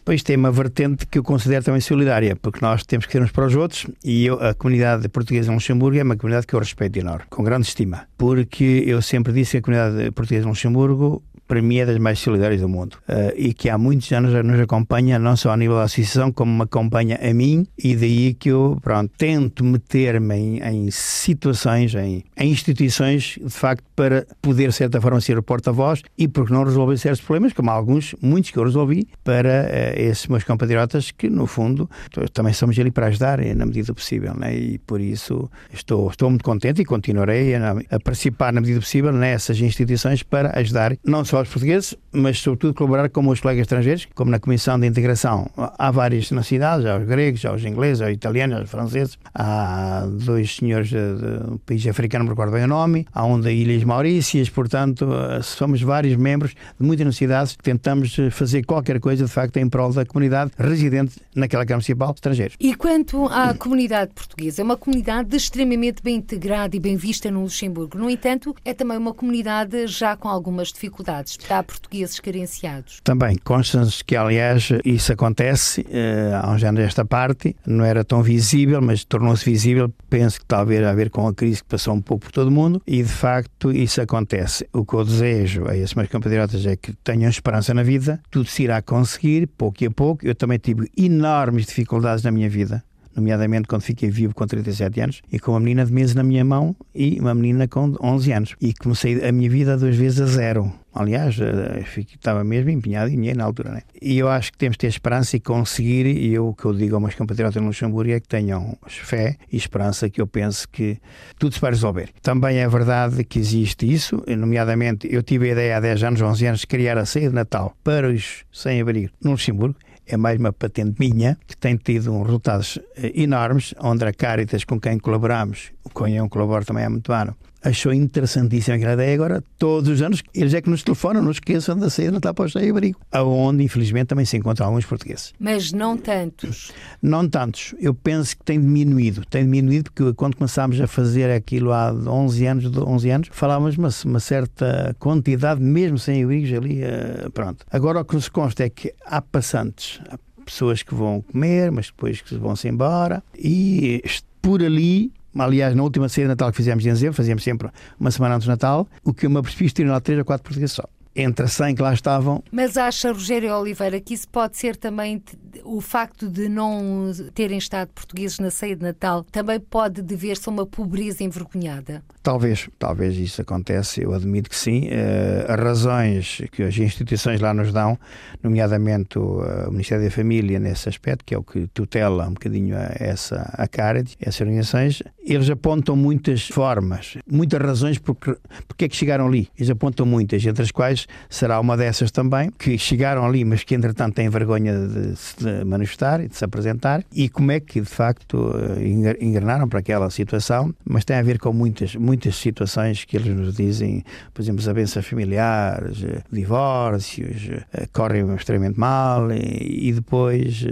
Pois 0.04 0.22
tem 0.22 0.36
uma 0.36 0.50
vertente 0.50 1.06
que 1.06 1.18
eu 1.18 1.22
considero 1.22 1.64
também 1.64 1.80
solidária, 1.80 2.34
porque 2.34 2.58
nós 2.60 2.84
temos 2.84 3.06
que 3.06 3.12
ser 3.12 3.22
uns 3.22 3.30
para 3.30 3.46
os 3.46 3.54
outros 3.54 3.86
e 4.04 4.26
eu, 4.26 4.40
a 4.40 4.54
comunidade 4.54 5.08
portuguesa 5.08 5.50
em 5.50 5.54
Luxemburgo 5.54 5.98
é 5.98 6.02
uma 6.02 6.16
comunidade 6.16 6.46
que 6.46 6.54
eu 6.54 6.58
respeito 6.58 6.98
enorme, 6.98 7.24
com 7.30 7.44
grande 7.44 7.66
estima, 7.66 8.08
porque 8.16 8.84
eu 8.86 9.00
sempre 9.00 9.32
disse 9.32 9.52
que 9.52 9.56
a 9.58 9.62
comunidade 9.62 10.10
portuguesa 10.10 10.46
em 10.46 10.48
Luxemburgo 10.48 11.22
para 11.46 11.60
mim 11.60 11.78
é 11.78 11.86
das 11.86 11.98
mais 11.98 12.18
solidárias 12.18 12.60
do 12.60 12.68
mundo 12.68 12.94
uh, 13.08 13.32
e 13.36 13.52
que 13.52 13.68
há 13.68 13.76
muitos 13.76 14.10
anos 14.12 14.32
nos 14.44 14.60
acompanha 14.60 15.18
não 15.18 15.36
só 15.36 15.50
a 15.50 15.56
nível 15.56 15.76
da 15.76 15.84
associação 15.84 16.32
como 16.32 16.52
me 16.52 16.62
acompanha 16.62 17.18
a 17.22 17.34
mim 17.34 17.66
e 17.76 17.94
daí 17.94 18.34
que 18.34 18.50
eu 18.50 18.78
pronto, 18.82 19.12
tento 19.16 19.64
meter-me 19.64 20.34
em, 20.34 20.58
em, 20.62 20.90
situações, 20.90 21.94
em, 21.94 22.24
em, 22.36 22.50
instituições 22.50 23.38
de 23.42 23.50
facto 23.50 23.84
para 23.94 24.26
poder 24.40 24.68
de 24.68 24.74
certa 24.74 25.00
forma 25.00 25.20
ser 25.20 25.36
o 25.38 25.42
porta-voz 25.42 26.02
e 26.16 26.26
porque 26.26 26.52
não 26.52 26.64
resolver 26.64 26.96
certos 26.96 27.20
problemas 27.20 27.52
como 27.52 27.70
alguns, 27.70 28.14
muitos 28.22 28.50
que 28.50 28.58
eu 28.58 28.64
resolvi 28.64 29.06
para 29.22 29.66
uh, 29.66 30.00
esses 30.00 30.26
meus 30.26 30.44
compatriotas 30.44 31.10
que 31.10 31.28
no 31.28 31.46
fundo 31.46 31.88
também 32.32 32.52
somos 32.52 32.78
ali 32.78 32.90
para 32.90 33.06
ajudar 33.08 33.40
eh, 33.40 33.54
na 33.54 33.66
medida 33.66 33.92
possível 33.92 34.34
né? 34.34 34.56
e 34.56 34.78
por 34.78 35.00
isso 35.00 35.50
estou, 35.72 36.08
estou 36.08 36.30
muito 36.30 36.44
contente 36.44 36.82
e 36.82 36.84
continuarei 36.84 37.54
a, 37.54 37.72
a 37.90 38.00
participar 38.00 38.52
na 38.52 38.60
medida 38.60 38.80
possível 38.80 39.12
nessas 39.12 39.60
instituições 39.60 40.22
para 40.22 40.58
ajudar 40.58 40.96
não 41.04 41.24
só 41.24 41.41
aos 41.42 41.48
portugueses, 41.48 41.94
mas 42.12 42.38
sobretudo 42.38 42.74
colaborar 42.74 43.08
com 43.08 43.26
os 43.28 43.40
colegas 43.40 43.62
estrangeiros, 43.62 44.06
como 44.14 44.30
na 44.30 44.38
Comissão 44.38 44.78
de 44.78 44.86
Integração. 44.86 45.50
Há 45.56 45.90
várias 45.90 46.30
nacionalidades, 46.30 46.86
há 46.86 46.98
os 46.98 47.06
gregos, 47.06 47.44
há 47.44 47.52
os 47.52 47.64
ingleses, 47.64 48.00
há 48.00 48.06
os 48.06 48.12
italianos, 48.12 48.58
há 48.58 48.62
os 48.62 48.70
franceses, 48.70 49.18
há 49.34 50.06
dois 50.10 50.56
senhores 50.56 50.90
do 50.90 51.60
país 51.66 51.86
africano, 51.86 52.24
não 52.24 52.26
me 52.26 52.30
recordo 52.30 52.52
bem 52.52 52.64
o 52.64 52.68
nome, 52.68 53.06
há 53.12 53.24
um 53.24 53.40
da 53.40 53.50
Ilhas 53.50 53.84
Maurícias, 53.84 54.48
portanto, 54.48 55.06
somos 55.42 55.80
vários 55.82 56.16
membros 56.16 56.52
de 56.78 56.86
muitas 56.86 57.06
nacionalidades 57.06 57.56
que 57.56 57.62
tentamos 57.62 58.16
fazer 58.30 58.64
qualquer 58.64 59.00
coisa, 59.00 59.24
de 59.24 59.30
facto, 59.30 59.56
em 59.56 59.68
prol 59.68 59.92
da 59.92 60.04
comunidade 60.04 60.50
residente 60.58 61.20
naquela 61.34 61.64
Câmara 61.64 61.76
Municipal, 61.76 62.12
estrangeiros. 62.14 62.56
E 62.60 62.74
quanto 62.74 63.26
à 63.26 63.54
comunidade 63.54 64.12
portuguesa, 64.14 64.62
é 64.62 64.64
uma 64.64 64.76
comunidade 64.76 65.36
extremamente 65.36 66.02
bem 66.02 66.16
integrada 66.16 66.76
e 66.76 66.80
bem 66.80 66.96
vista 66.96 67.30
no 67.30 67.42
Luxemburgo. 67.42 67.98
No 67.98 68.08
entanto, 68.08 68.54
é 68.64 68.74
também 68.74 68.96
uma 68.98 69.14
comunidade 69.14 69.86
já 69.86 70.16
com 70.16 70.28
algumas 70.28 70.72
dificuldades 70.72 71.21
há 71.50 71.62
portugueses 71.62 72.18
carenciados. 72.20 73.00
Também, 73.02 73.36
consta-nos 73.44 74.02
que, 74.02 74.16
aliás, 74.16 74.70
isso 74.84 75.12
acontece 75.12 75.82
uh, 75.82 76.36
há 76.42 76.50
uns 76.50 76.62
anos 76.64 76.80
esta 76.80 77.04
parte, 77.04 77.56
não 77.66 77.84
era 77.84 78.04
tão 78.04 78.22
visível, 78.22 78.80
mas 78.80 79.04
tornou-se 79.04 79.44
visível, 79.44 79.92
penso 80.08 80.40
que 80.40 80.46
talvez 80.46 80.84
a 80.84 80.92
ver 80.92 81.10
com 81.10 81.26
a 81.26 81.34
crise 81.34 81.62
que 81.62 81.68
passou 81.68 81.94
um 81.94 82.00
pouco 82.00 82.24
por 82.24 82.32
todo 82.32 82.48
o 82.48 82.50
mundo, 82.50 82.82
e 82.86 83.02
de 83.02 83.08
facto 83.08 83.72
isso 83.72 84.00
acontece. 84.00 84.66
O 84.72 84.84
que 84.84 84.94
eu 84.94 85.04
desejo 85.04 85.66
a 85.68 85.76
esses 85.76 85.94
meus 85.94 86.08
compatriotas 86.08 86.64
é 86.66 86.76
que 86.76 86.92
tenham 87.04 87.28
esperança 87.28 87.74
na 87.74 87.82
vida, 87.82 88.20
tudo 88.30 88.48
se 88.48 88.64
irá 88.64 88.80
conseguir, 88.82 89.46
pouco 89.46 89.84
a 89.84 89.90
pouco. 89.90 90.26
Eu 90.26 90.34
também 90.34 90.58
tive 90.58 90.90
enormes 90.96 91.66
dificuldades 91.66 92.24
na 92.24 92.30
minha 92.30 92.48
vida, 92.48 92.84
nomeadamente 93.14 93.68
quando 93.68 93.82
fiquei 93.82 94.10
vivo 94.10 94.34
com 94.34 94.46
37 94.46 95.00
anos 95.00 95.22
e 95.30 95.38
com 95.38 95.52
uma 95.52 95.60
menina 95.60 95.84
de 95.84 95.92
meses 95.92 96.14
na 96.14 96.22
minha 96.22 96.44
mão 96.44 96.74
e 96.94 97.18
uma 97.20 97.34
menina 97.34 97.68
com 97.68 97.94
11 98.00 98.32
anos. 98.32 98.56
E 98.60 98.74
comecei 98.74 99.26
a 99.26 99.32
minha 99.32 99.50
vida 99.50 99.76
duas 99.76 99.96
vezes 99.96 100.20
a 100.20 100.26
zero. 100.26 100.72
Aliás, 100.94 101.38
eh, 101.40 101.84
estava 101.96 102.44
mesmo 102.44 102.68
empenhado 102.68 103.10
em 103.10 103.14
dinheiro 103.14 103.38
na 103.38 103.44
altura. 103.44 103.70
Né? 103.70 103.82
E 104.00 104.18
eu 104.18 104.28
acho 104.28 104.52
que 104.52 104.58
temos 104.58 104.76
que 104.76 104.82
ter 104.82 104.88
esperança 104.88 105.36
e 105.36 105.40
conseguir, 105.40 106.06
e 106.06 106.34
eu 106.34 106.48
o 106.48 106.54
que 106.54 106.66
eu 106.66 106.74
digo 106.74 106.94
aos 106.94 107.02
meus 107.02 107.14
compatriotas 107.14 107.60
no 107.60 107.68
Luxemburgo 107.68 108.12
é 108.12 108.20
que 108.20 108.28
tenham 108.28 108.76
fé 108.86 109.36
e 109.50 109.56
esperança 109.56 110.10
que 110.10 110.20
eu 110.20 110.26
penso 110.26 110.68
que 110.68 110.98
tudo 111.38 111.54
se 111.54 111.60
vai 111.60 111.70
resolver. 111.70 112.10
Também 112.20 112.58
é 112.58 112.68
verdade 112.68 113.24
que 113.24 113.38
existe 113.38 113.90
isso, 113.90 114.22
nomeadamente 114.28 115.08
eu 115.10 115.22
tive 115.22 115.48
a 115.48 115.52
ideia 115.52 115.76
há 115.78 115.80
10 115.80 116.02
anos, 116.04 116.20
11 116.20 116.46
anos, 116.46 116.60
de 116.60 116.66
criar 116.66 116.98
a 116.98 117.06
ceia 117.06 117.30
de 117.30 117.34
Natal 117.34 117.74
para 117.82 118.10
os 118.10 118.44
sem-abrigo 118.52 119.10
no 119.22 119.30
Luxemburgo 119.30 119.76
é 120.06 120.16
mais 120.16 120.38
uma 120.38 120.52
patente 120.52 120.96
minha, 120.98 121.38
que 121.46 121.56
tem 121.56 121.76
tido 121.76 122.12
um 122.12 122.22
resultados 122.22 122.78
eh, 122.96 123.12
enormes, 123.14 123.74
onde 123.80 124.04
a 124.04 124.12
Caritas, 124.12 124.64
com 124.64 124.80
quem 124.80 124.98
colaboramos, 124.98 125.72
quem 125.96 126.16
eu 126.16 126.28
colaboro 126.28 126.64
também 126.64 126.84
há 126.84 126.90
muito 126.90 127.12
ano, 127.12 127.36
achou 127.62 127.92
interessantíssima 127.92 128.76
aquela 128.76 128.94
ideia. 128.94 129.14
Agora, 129.14 129.44
todos 129.58 129.88
os 129.88 130.02
anos, 130.02 130.22
eles 130.34 130.54
é 130.54 130.60
que 130.60 130.68
nos 130.68 130.82
telefonam, 130.82 131.22
não 131.22 131.30
esqueçam 131.30 131.76
da 131.76 131.88
saída 131.88 132.20
para 132.20 132.44
o 132.44 132.48
Cheio 132.48 132.72
Abrigo, 132.72 133.00
aonde, 133.10 133.62
infelizmente, 133.62 134.08
também 134.08 134.24
se 134.24 134.36
encontram 134.36 134.66
alguns 134.66 134.84
portugueses. 134.84 135.32
Mas 135.38 135.72
não 135.72 135.96
tantos? 135.96 136.72
Não 137.00 137.28
tantos. 137.28 137.74
Eu 137.78 137.94
penso 137.94 138.36
que 138.36 138.44
tem 138.44 138.60
diminuído. 138.60 139.24
Tem 139.26 139.44
diminuído 139.44 139.90
porque 139.92 140.12
quando 140.14 140.36
começámos 140.36 140.80
a 140.80 140.86
fazer 140.86 141.30
aquilo 141.30 141.72
há 141.72 141.92
11 141.92 142.46
anos, 142.46 142.76
11 142.76 143.10
anos 143.10 143.28
falávamos 143.32 143.76
uma, 143.76 143.88
uma 144.04 144.20
certa 144.20 144.94
quantidade, 144.98 145.60
mesmo 145.60 145.98
sem 145.98 146.22
abrigos 146.22 146.52
ali, 146.52 146.82
uh, 146.82 147.30
pronto. 147.30 147.64
Agora, 147.70 148.00
o 148.00 148.04
que 148.04 148.14
nos 148.14 148.28
consta 148.28 148.64
é 148.64 148.70
que 148.70 148.92
há 149.04 149.20
passantes, 149.20 150.00
há 150.10 150.18
pessoas 150.44 150.82
que 150.82 150.94
vão 150.94 151.22
comer, 151.22 151.70
mas 151.70 151.86
depois 151.86 152.20
que 152.20 152.34
vão-se 152.36 152.68
embora, 152.68 153.22
e 153.36 154.02
por 154.40 154.62
ali 154.62 155.12
Aliás, 155.38 155.74
na 155.74 155.82
última 155.82 156.08
ceia 156.08 156.26
de 156.26 156.30
Natal 156.30 156.50
que 156.50 156.56
fizemos 156.56 156.84
em 156.84 156.90
dezembro, 156.90 157.14
fazíamos 157.14 157.42
sempre 157.42 157.70
uma 157.98 158.10
semana 158.10 158.34
antes 158.34 158.46
do 158.46 158.50
Natal, 158.50 158.86
o 159.02 159.14
que 159.14 159.26
eu 159.26 159.30
me 159.30 159.38
apercebi 159.38 159.72
ter 159.72 159.84
lá 159.84 160.00
três 160.00 160.18
ou 160.18 160.24
quatro 160.24 160.44
portugueses 160.44 160.74
só. 160.74 160.84
Entre 161.14 161.46
100 161.46 161.74
que 161.74 161.82
lá 161.82 161.92
estavam. 161.92 162.42
Mas 162.50 162.76
acha, 162.76 163.12
Rogério 163.12 163.54
Oliveira, 163.54 164.00
que 164.00 164.14
isso 164.14 164.28
pode 164.28 164.56
ser 164.56 164.76
também 164.76 165.22
o 165.64 165.80
facto 165.80 166.28
de 166.28 166.48
não 166.48 167.12
terem 167.34 167.58
estado 167.58 167.90
portugueses 167.94 168.38
na 168.38 168.50
ceia 168.50 168.74
de 168.74 168.82
Natal, 168.82 169.24
também 169.30 169.60
pode 169.60 170.02
dever-se 170.02 170.48
a 170.48 170.52
uma 170.52 170.66
pobreza 170.66 171.22
envergonhada? 171.22 172.02
Talvez, 172.22 172.68
talvez 172.78 173.16
isso 173.16 173.42
acontece, 173.42 174.02
eu 174.02 174.14
admito 174.14 174.48
que 174.48 174.56
sim. 174.56 174.88
Uh, 174.88 175.52
as 175.52 175.60
razões 175.60 176.42
que 176.52 176.62
as 176.62 176.76
instituições 176.78 177.40
lá 177.40 177.52
nos 177.52 177.72
dão, 177.72 177.98
nomeadamente 178.42 179.18
o, 179.18 179.40
uh, 179.42 179.68
o, 179.68 179.72
Ministério 179.72 180.04
da 180.04 180.10
Família 180.10 180.58
nesse 180.58 180.88
aspecto, 180.88 181.24
que 181.24 181.34
é 181.34 181.38
o 181.38 181.42
que 181.42 181.66
tutela 181.68 182.28
um 182.28 182.34
bocadinho 182.34 182.76
a, 182.76 182.92
essa 182.94 183.52
a 183.54 183.66
CARED, 183.66 184.16
essas 184.20 184.40
organizações, 184.40 185.02
eles 185.18 185.50
apontam 185.50 185.96
muitas 185.96 186.48
formas, 186.48 187.18
muitas 187.26 187.60
razões 187.60 187.98
porque, 187.98 188.36
porque 188.68 188.84
é 188.84 188.88
que 188.88 188.96
chegaram 188.96 189.26
ali. 189.26 189.48
Eles 189.56 189.70
apontam 189.70 190.06
muitas, 190.06 190.44
entre 190.46 190.62
as 190.62 190.70
quais 190.70 191.01
será 191.28 191.60
uma 191.60 191.76
dessas 191.76 192.10
também, 192.10 192.50
que 192.50 192.76
chegaram 192.78 193.24
ali, 193.24 193.44
mas 193.44 193.64
que 193.64 193.74
entretanto 193.74 194.14
têm 194.14 194.28
vergonha 194.28 194.72
de 194.86 195.16
se 195.16 195.64
manifestar 195.64 196.20
e 196.20 196.28
de 196.28 196.36
se 196.36 196.44
apresentar, 196.44 197.04
e 197.12 197.28
como 197.28 197.52
é 197.52 197.60
que 197.60 197.80
de 197.80 197.86
facto 197.86 198.52
eh, 198.78 199.16
engrenaram 199.20 199.68
para 199.68 199.80
aquela 199.80 200.10
situação, 200.10 200.74
mas 200.84 201.04
tem 201.04 201.16
a 201.16 201.22
ver 201.22 201.38
com 201.38 201.52
muitas, 201.52 201.94
muitas 201.96 202.36
situações 202.36 203.04
que 203.04 203.16
eles 203.16 203.34
nos 203.34 203.56
dizem, 203.56 204.04
por 204.32 204.42
exemplo, 204.42 204.58
desavenças 204.58 205.06
familiares, 205.06 206.02
eh, 206.04 206.22
divórcios, 206.30 207.48
eh, 207.72 207.86
correm 207.92 208.34
extremamente 208.34 208.78
mal 208.78 209.30
e, 209.32 209.88
e 209.88 209.92
depois, 209.92 210.64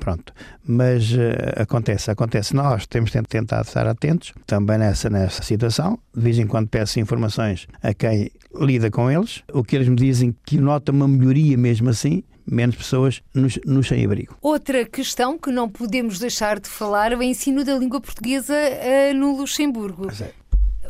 pronto. 0.00 0.32
Mas 0.66 1.12
acontece, 1.56 2.10
acontece. 2.10 2.54
Nós 2.54 2.86
temos 2.86 3.10
tentado 3.28 3.66
estar 3.66 3.86
atentos 3.86 4.32
também 4.46 4.78
nessa, 4.78 5.10
nessa 5.10 5.42
situação. 5.42 5.98
De 6.14 6.22
vez 6.22 6.38
em 6.38 6.46
quando 6.46 6.68
peço 6.68 6.98
informações 7.00 7.66
a 7.82 7.92
quem 7.92 8.30
lida 8.60 8.90
com 8.90 9.10
eles. 9.10 9.33
O 9.52 9.64
que 9.64 9.74
eles 9.76 9.88
me 9.88 9.96
dizem 9.96 10.34
que 10.44 10.58
nota 10.58 10.92
uma 10.92 11.08
melhoria 11.08 11.56
mesmo 11.56 11.88
assim, 11.88 12.22
menos 12.46 12.76
pessoas 12.76 13.22
nos, 13.34 13.58
nos 13.64 13.88
sem-abrigo. 13.88 14.36
Outra 14.40 14.84
questão 14.84 15.38
que 15.38 15.50
não 15.50 15.68
podemos 15.68 16.18
deixar 16.18 16.60
de 16.60 16.68
falar 16.68 17.12
é 17.12 17.16
o 17.16 17.22
ensino 17.22 17.64
da 17.64 17.76
língua 17.76 18.00
portuguesa 18.00 18.54
uh, 18.54 19.14
no 19.14 19.36
Luxemburgo. 19.36 20.08
É. 20.20 20.30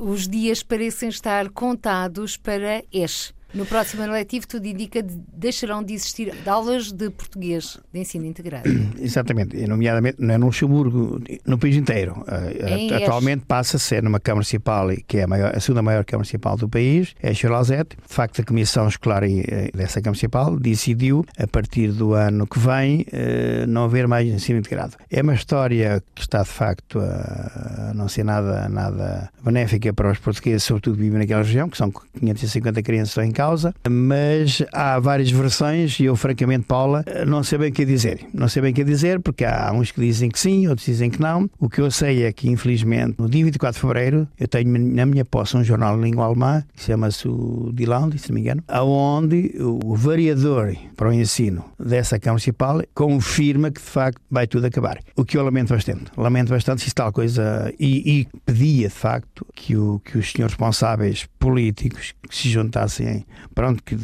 Os 0.00 0.26
dias 0.26 0.62
parecem 0.62 1.08
estar 1.08 1.48
contados 1.50 2.36
para 2.36 2.82
este. 2.92 3.32
No 3.54 3.64
próximo 3.64 4.02
ano 4.02 4.12
letivo, 4.12 4.48
tudo 4.48 4.66
indica 4.66 5.00
que 5.00 5.16
deixarão 5.32 5.80
de 5.80 5.94
existir 5.94 6.34
aulas 6.44 6.90
de 6.90 7.08
português 7.08 7.78
de 7.92 8.00
ensino 8.00 8.26
integrado. 8.26 8.68
Exatamente, 8.98 9.56
e 9.56 9.64
nomeadamente 9.68 10.16
não 10.18 10.34
é 10.34 10.38
no 10.38 10.46
Luxemburgo, 10.46 11.20
no 11.46 11.56
país 11.56 11.76
inteiro. 11.76 12.24
É 12.26 13.04
Atualmente 13.04 13.44
passa 13.46 13.76
a 13.76 13.80
ser 13.80 14.02
numa 14.02 14.18
Câmara 14.18 14.38
Municipal, 14.38 14.88
que 15.06 15.18
é 15.18 15.22
a, 15.22 15.26
maior, 15.28 15.56
a 15.56 15.60
segunda 15.60 15.82
maior 15.82 16.04
Câmara 16.04 16.24
Municipal 16.24 16.56
do 16.56 16.68
país, 16.68 17.14
é 17.22 17.30
a 17.30 17.34
Chiralzete. 17.34 17.96
De 17.96 18.12
facto, 18.12 18.42
a 18.42 18.44
Comissão 18.44 18.88
Escolar 18.88 19.22
eh, 19.22 19.70
dessa 19.72 20.00
Câmara 20.00 20.10
Municipal 20.10 20.58
decidiu, 20.58 21.24
a 21.38 21.46
partir 21.46 21.92
do 21.92 22.14
ano 22.14 22.48
que 22.48 22.58
vem, 22.58 23.06
eh, 23.12 23.66
não 23.68 23.84
haver 23.84 24.08
mais 24.08 24.28
ensino 24.28 24.58
integrado. 24.58 24.96
É 25.08 25.22
uma 25.22 25.34
história 25.34 26.02
que 26.12 26.22
está, 26.22 26.42
de 26.42 26.48
facto, 26.48 26.98
a 26.98 27.92
não 27.94 28.08
ser 28.08 28.24
nada, 28.24 28.68
nada 28.68 29.30
benéfica 29.44 29.92
para 29.92 30.10
os 30.10 30.18
portugueses, 30.18 30.64
sobretudo 30.64 30.96
que 30.96 31.02
vivem 31.02 31.20
naquela 31.20 31.42
região, 31.42 31.68
que 31.68 31.76
são 31.76 31.92
550 32.18 32.82
crianças 32.82 33.24
em 33.24 33.30
casa 33.30 33.43
causa, 33.44 33.74
mas 33.88 34.62
há 34.72 34.98
várias 34.98 35.30
versões 35.30 36.00
e 36.00 36.04
eu, 36.04 36.16
francamente, 36.16 36.64
Paula, 36.66 37.04
não 37.26 37.42
sei 37.42 37.58
bem 37.58 37.70
o 37.70 37.72
que 37.72 37.84
dizer. 37.84 38.20
Não 38.32 38.48
sei 38.48 38.62
bem 38.62 38.72
o 38.72 38.74
que 38.74 38.84
dizer 38.84 39.20
porque 39.20 39.44
há 39.44 39.70
uns 39.72 39.92
que 39.92 40.00
dizem 40.00 40.30
que 40.30 40.38
sim, 40.38 40.66
outros 40.66 40.86
dizem 40.86 41.10
que 41.10 41.20
não. 41.20 41.48
O 41.58 41.68
que 41.68 41.80
eu 41.80 41.90
sei 41.90 42.24
é 42.24 42.32
que, 42.32 42.48
infelizmente, 42.48 43.16
no 43.18 43.28
dia 43.28 43.44
24 43.44 43.74
de 43.74 43.80
fevereiro, 43.80 44.28
eu 44.38 44.48
tenho 44.48 44.78
na 44.78 45.04
minha 45.04 45.24
posse 45.24 45.56
um 45.56 45.62
jornal 45.62 45.96
de 45.96 46.02
língua 46.02 46.24
alemã 46.24 46.64
que 46.74 46.82
chama-se 46.82 47.28
o 47.28 47.70
Die 47.72 47.84
se 48.16 48.30
não 48.30 48.34
me 48.34 48.40
engano, 48.40 48.62
aonde 48.66 49.54
o 49.60 49.94
variador 49.94 50.74
para 50.96 51.08
o 51.08 51.12
ensino 51.12 51.64
dessa 51.78 52.18
Câmara 52.18 52.34
Municipal 52.34 52.82
confirma 52.94 53.70
que, 53.70 53.80
de 53.80 53.86
facto, 53.86 54.20
vai 54.30 54.46
tudo 54.46 54.66
acabar. 54.66 54.98
O 55.16 55.24
que 55.24 55.36
eu 55.36 55.44
lamento 55.44 55.74
bastante. 55.74 56.10
Lamento 56.16 56.50
bastante 56.50 56.82
se 56.82 56.94
tal 56.94 57.12
coisa. 57.12 57.72
E, 57.78 58.20
e 58.20 58.28
pedia, 58.46 58.88
de 58.88 58.94
facto, 58.94 59.46
que, 59.54 59.76
o, 59.76 60.00
que 60.00 60.16
os 60.16 60.32
senhores 60.32 60.54
responsáveis 60.54 61.26
políticos 61.38 62.14
que 62.28 62.34
se 62.34 62.48
juntassem 62.48 63.26
pronto, 63.54 63.82
que 63.82 63.96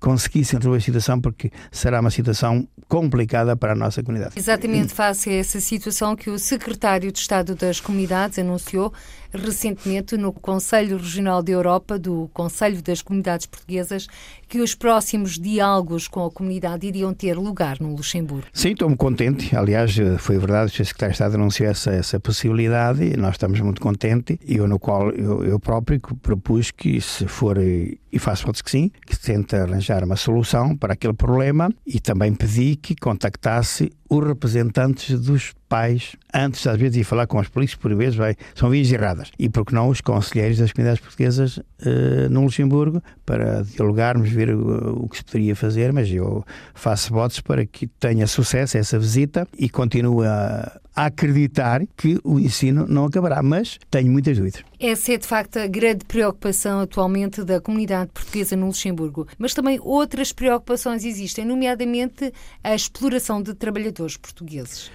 conseguissem 0.00 0.58
resolver 0.58 0.78
a 0.78 0.80
situação, 0.80 1.20
porque 1.20 1.50
será 1.70 2.00
uma 2.00 2.10
situação 2.10 2.66
complicada 2.88 3.56
para 3.56 3.72
a 3.72 3.76
nossa 3.76 4.02
comunidade. 4.02 4.38
Exatamente, 4.38 4.92
face 4.94 5.30
a 5.30 5.34
essa 5.34 5.60
situação 5.60 6.14
que 6.14 6.30
o 6.30 6.38
secretário 6.38 7.10
de 7.10 7.18
Estado 7.18 7.54
das 7.54 7.80
Comunidades 7.80 8.38
anunciou 8.38 8.92
recentemente 9.36 10.16
no 10.16 10.32
Conselho 10.32 10.96
Regional 10.96 11.42
da 11.42 11.52
Europa 11.52 11.98
do 11.98 12.30
Conselho 12.32 12.82
das 12.82 13.02
Comunidades 13.02 13.46
Portuguesas 13.46 14.06
que 14.48 14.60
os 14.60 14.74
próximos 14.74 15.38
diálogos 15.38 16.06
com 16.08 16.24
a 16.24 16.30
comunidade 16.30 16.86
iriam 16.86 17.12
ter 17.12 17.34
lugar 17.34 17.80
no 17.80 17.94
Luxemburgo. 17.94 18.46
Sim, 18.52 18.72
estou-me 18.72 18.96
contente. 18.96 19.56
Aliás, 19.56 19.96
foi 20.18 20.38
verdade 20.38 20.72
que 20.72 20.82
o 20.82 20.84
Secretário 20.84 21.12
de 21.12 21.14
Estado 21.14 21.34
anunciou 21.34 21.68
essa, 21.68 21.90
essa 21.92 22.20
possibilidade 22.20 23.02
e 23.02 23.16
nós 23.16 23.34
estamos 23.34 23.60
muito 23.60 23.80
contentes. 23.80 24.38
E 24.46 24.56
eu, 24.56 24.68
no 24.68 24.78
qual 24.78 25.10
eu, 25.10 25.44
eu 25.44 25.58
próprio 25.58 26.00
propus 26.22 26.70
que, 26.70 27.00
se 27.00 27.26
for, 27.26 27.58
e 27.58 28.18
faço 28.18 28.46
outros 28.46 28.62
que 28.62 28.70
sim, 28.70 28.90
que 29.06 29.18
tente 29.18 29.56
arranjar 29.56 30.04
uma 30.04 30.16
solução 30.16 30.76
para 30.76 30.92
aquele 30.92 31.12
problema 31.12 31.70
e 31.86 32.00
também 32.00 32.34
pedi 32.34 32.76
que 32.76 32.94
contactasse 32.94 33.90
os 34.08 34.26
representantes 34.26 35.20
dos 35.20 35.52
pais, 35.68 36.16
antes 36.32 36.66
às 36.66 36.78
vezes 36.78 36.94
de 36.94 37.00
ir 37.00 37.04
falar 37.04 37.26
com 37.26 37.38
os 37.38 37.48
políticos, 37.48 37.82
por 37.82 37.94
vezes 37.94 38.14
vai, 38.14 38.36
são 38.54 38.70
vias 38.70 38.90
erradas. 38.90 39.30
E 39.38 39.48
porque 39.48 39.74
não 39.74 39.88
os 39.88 40.00
conselheiros 40.00 40.58
das 40.58 40.72
comunidades 40.72 41.02
portuguesas 41.02 41.56
uh, 41.58 42.28
no 42.30 42.44
Luxemburgo, 42.44 43.02
para 43.24 43.62
dialogarmos, 43.62 44.30
ver 44.30 44.54
o, 44.54 45.04
o, 45.04 45.08
que 45.08 45.18
se 45.18 45.24
poderia 45.24 45.56
fazer, 45.56 45.92
mas 45.92 46.10
eu 46.10 46.44
faço 46.74 47.12
votos 47.12 47.40
para 47.40 47.66
que 47.66 47.86
tenha 47.86 48.26
sucesso 48.26 48.78
essa 48.78 48.98
visita 48.98 49.46
e 49.58 49.68
continue 49.68 50.26
a, 50.26 50.80
a 50.96 51.06
acreditar 51.06 51.82
que 51.96 52.18
o 52.24 52.40
ensino 52.40 52.86
não 52.88 53.04
acabará, 53.04 53.42
mas 53.42 53.78
tenho 53.90 54.10
muitas 54.10 54.38
dúvidas. 54.38 54.64
Essa 54.80 55.12
é 55.12 55.18
de 55.18 55.26
facto 55.26 55.58
a 55.58 55.66
grande 55.66 56.04
preocupação 56.06 56.80
atualmente 56.80 57.44
da 57.44 57.60
comunidade 57.60 58.10
portuguesa 58.12 58.56
no 58.56 58.66
Luxemburgo, 58.66 59.28
mas 59.38 59.52
também 59.52 59.78
outras 59.82 60.32
preocupações 60.32 61.04
existem, 61.04 61.44
nomeadamente 61.44 62.32
a 62.64 62.74
exploração 62.74 63.42
de 63.42 63.54
trabalhadores 63.54 64.16
portugueses 64.16 64.90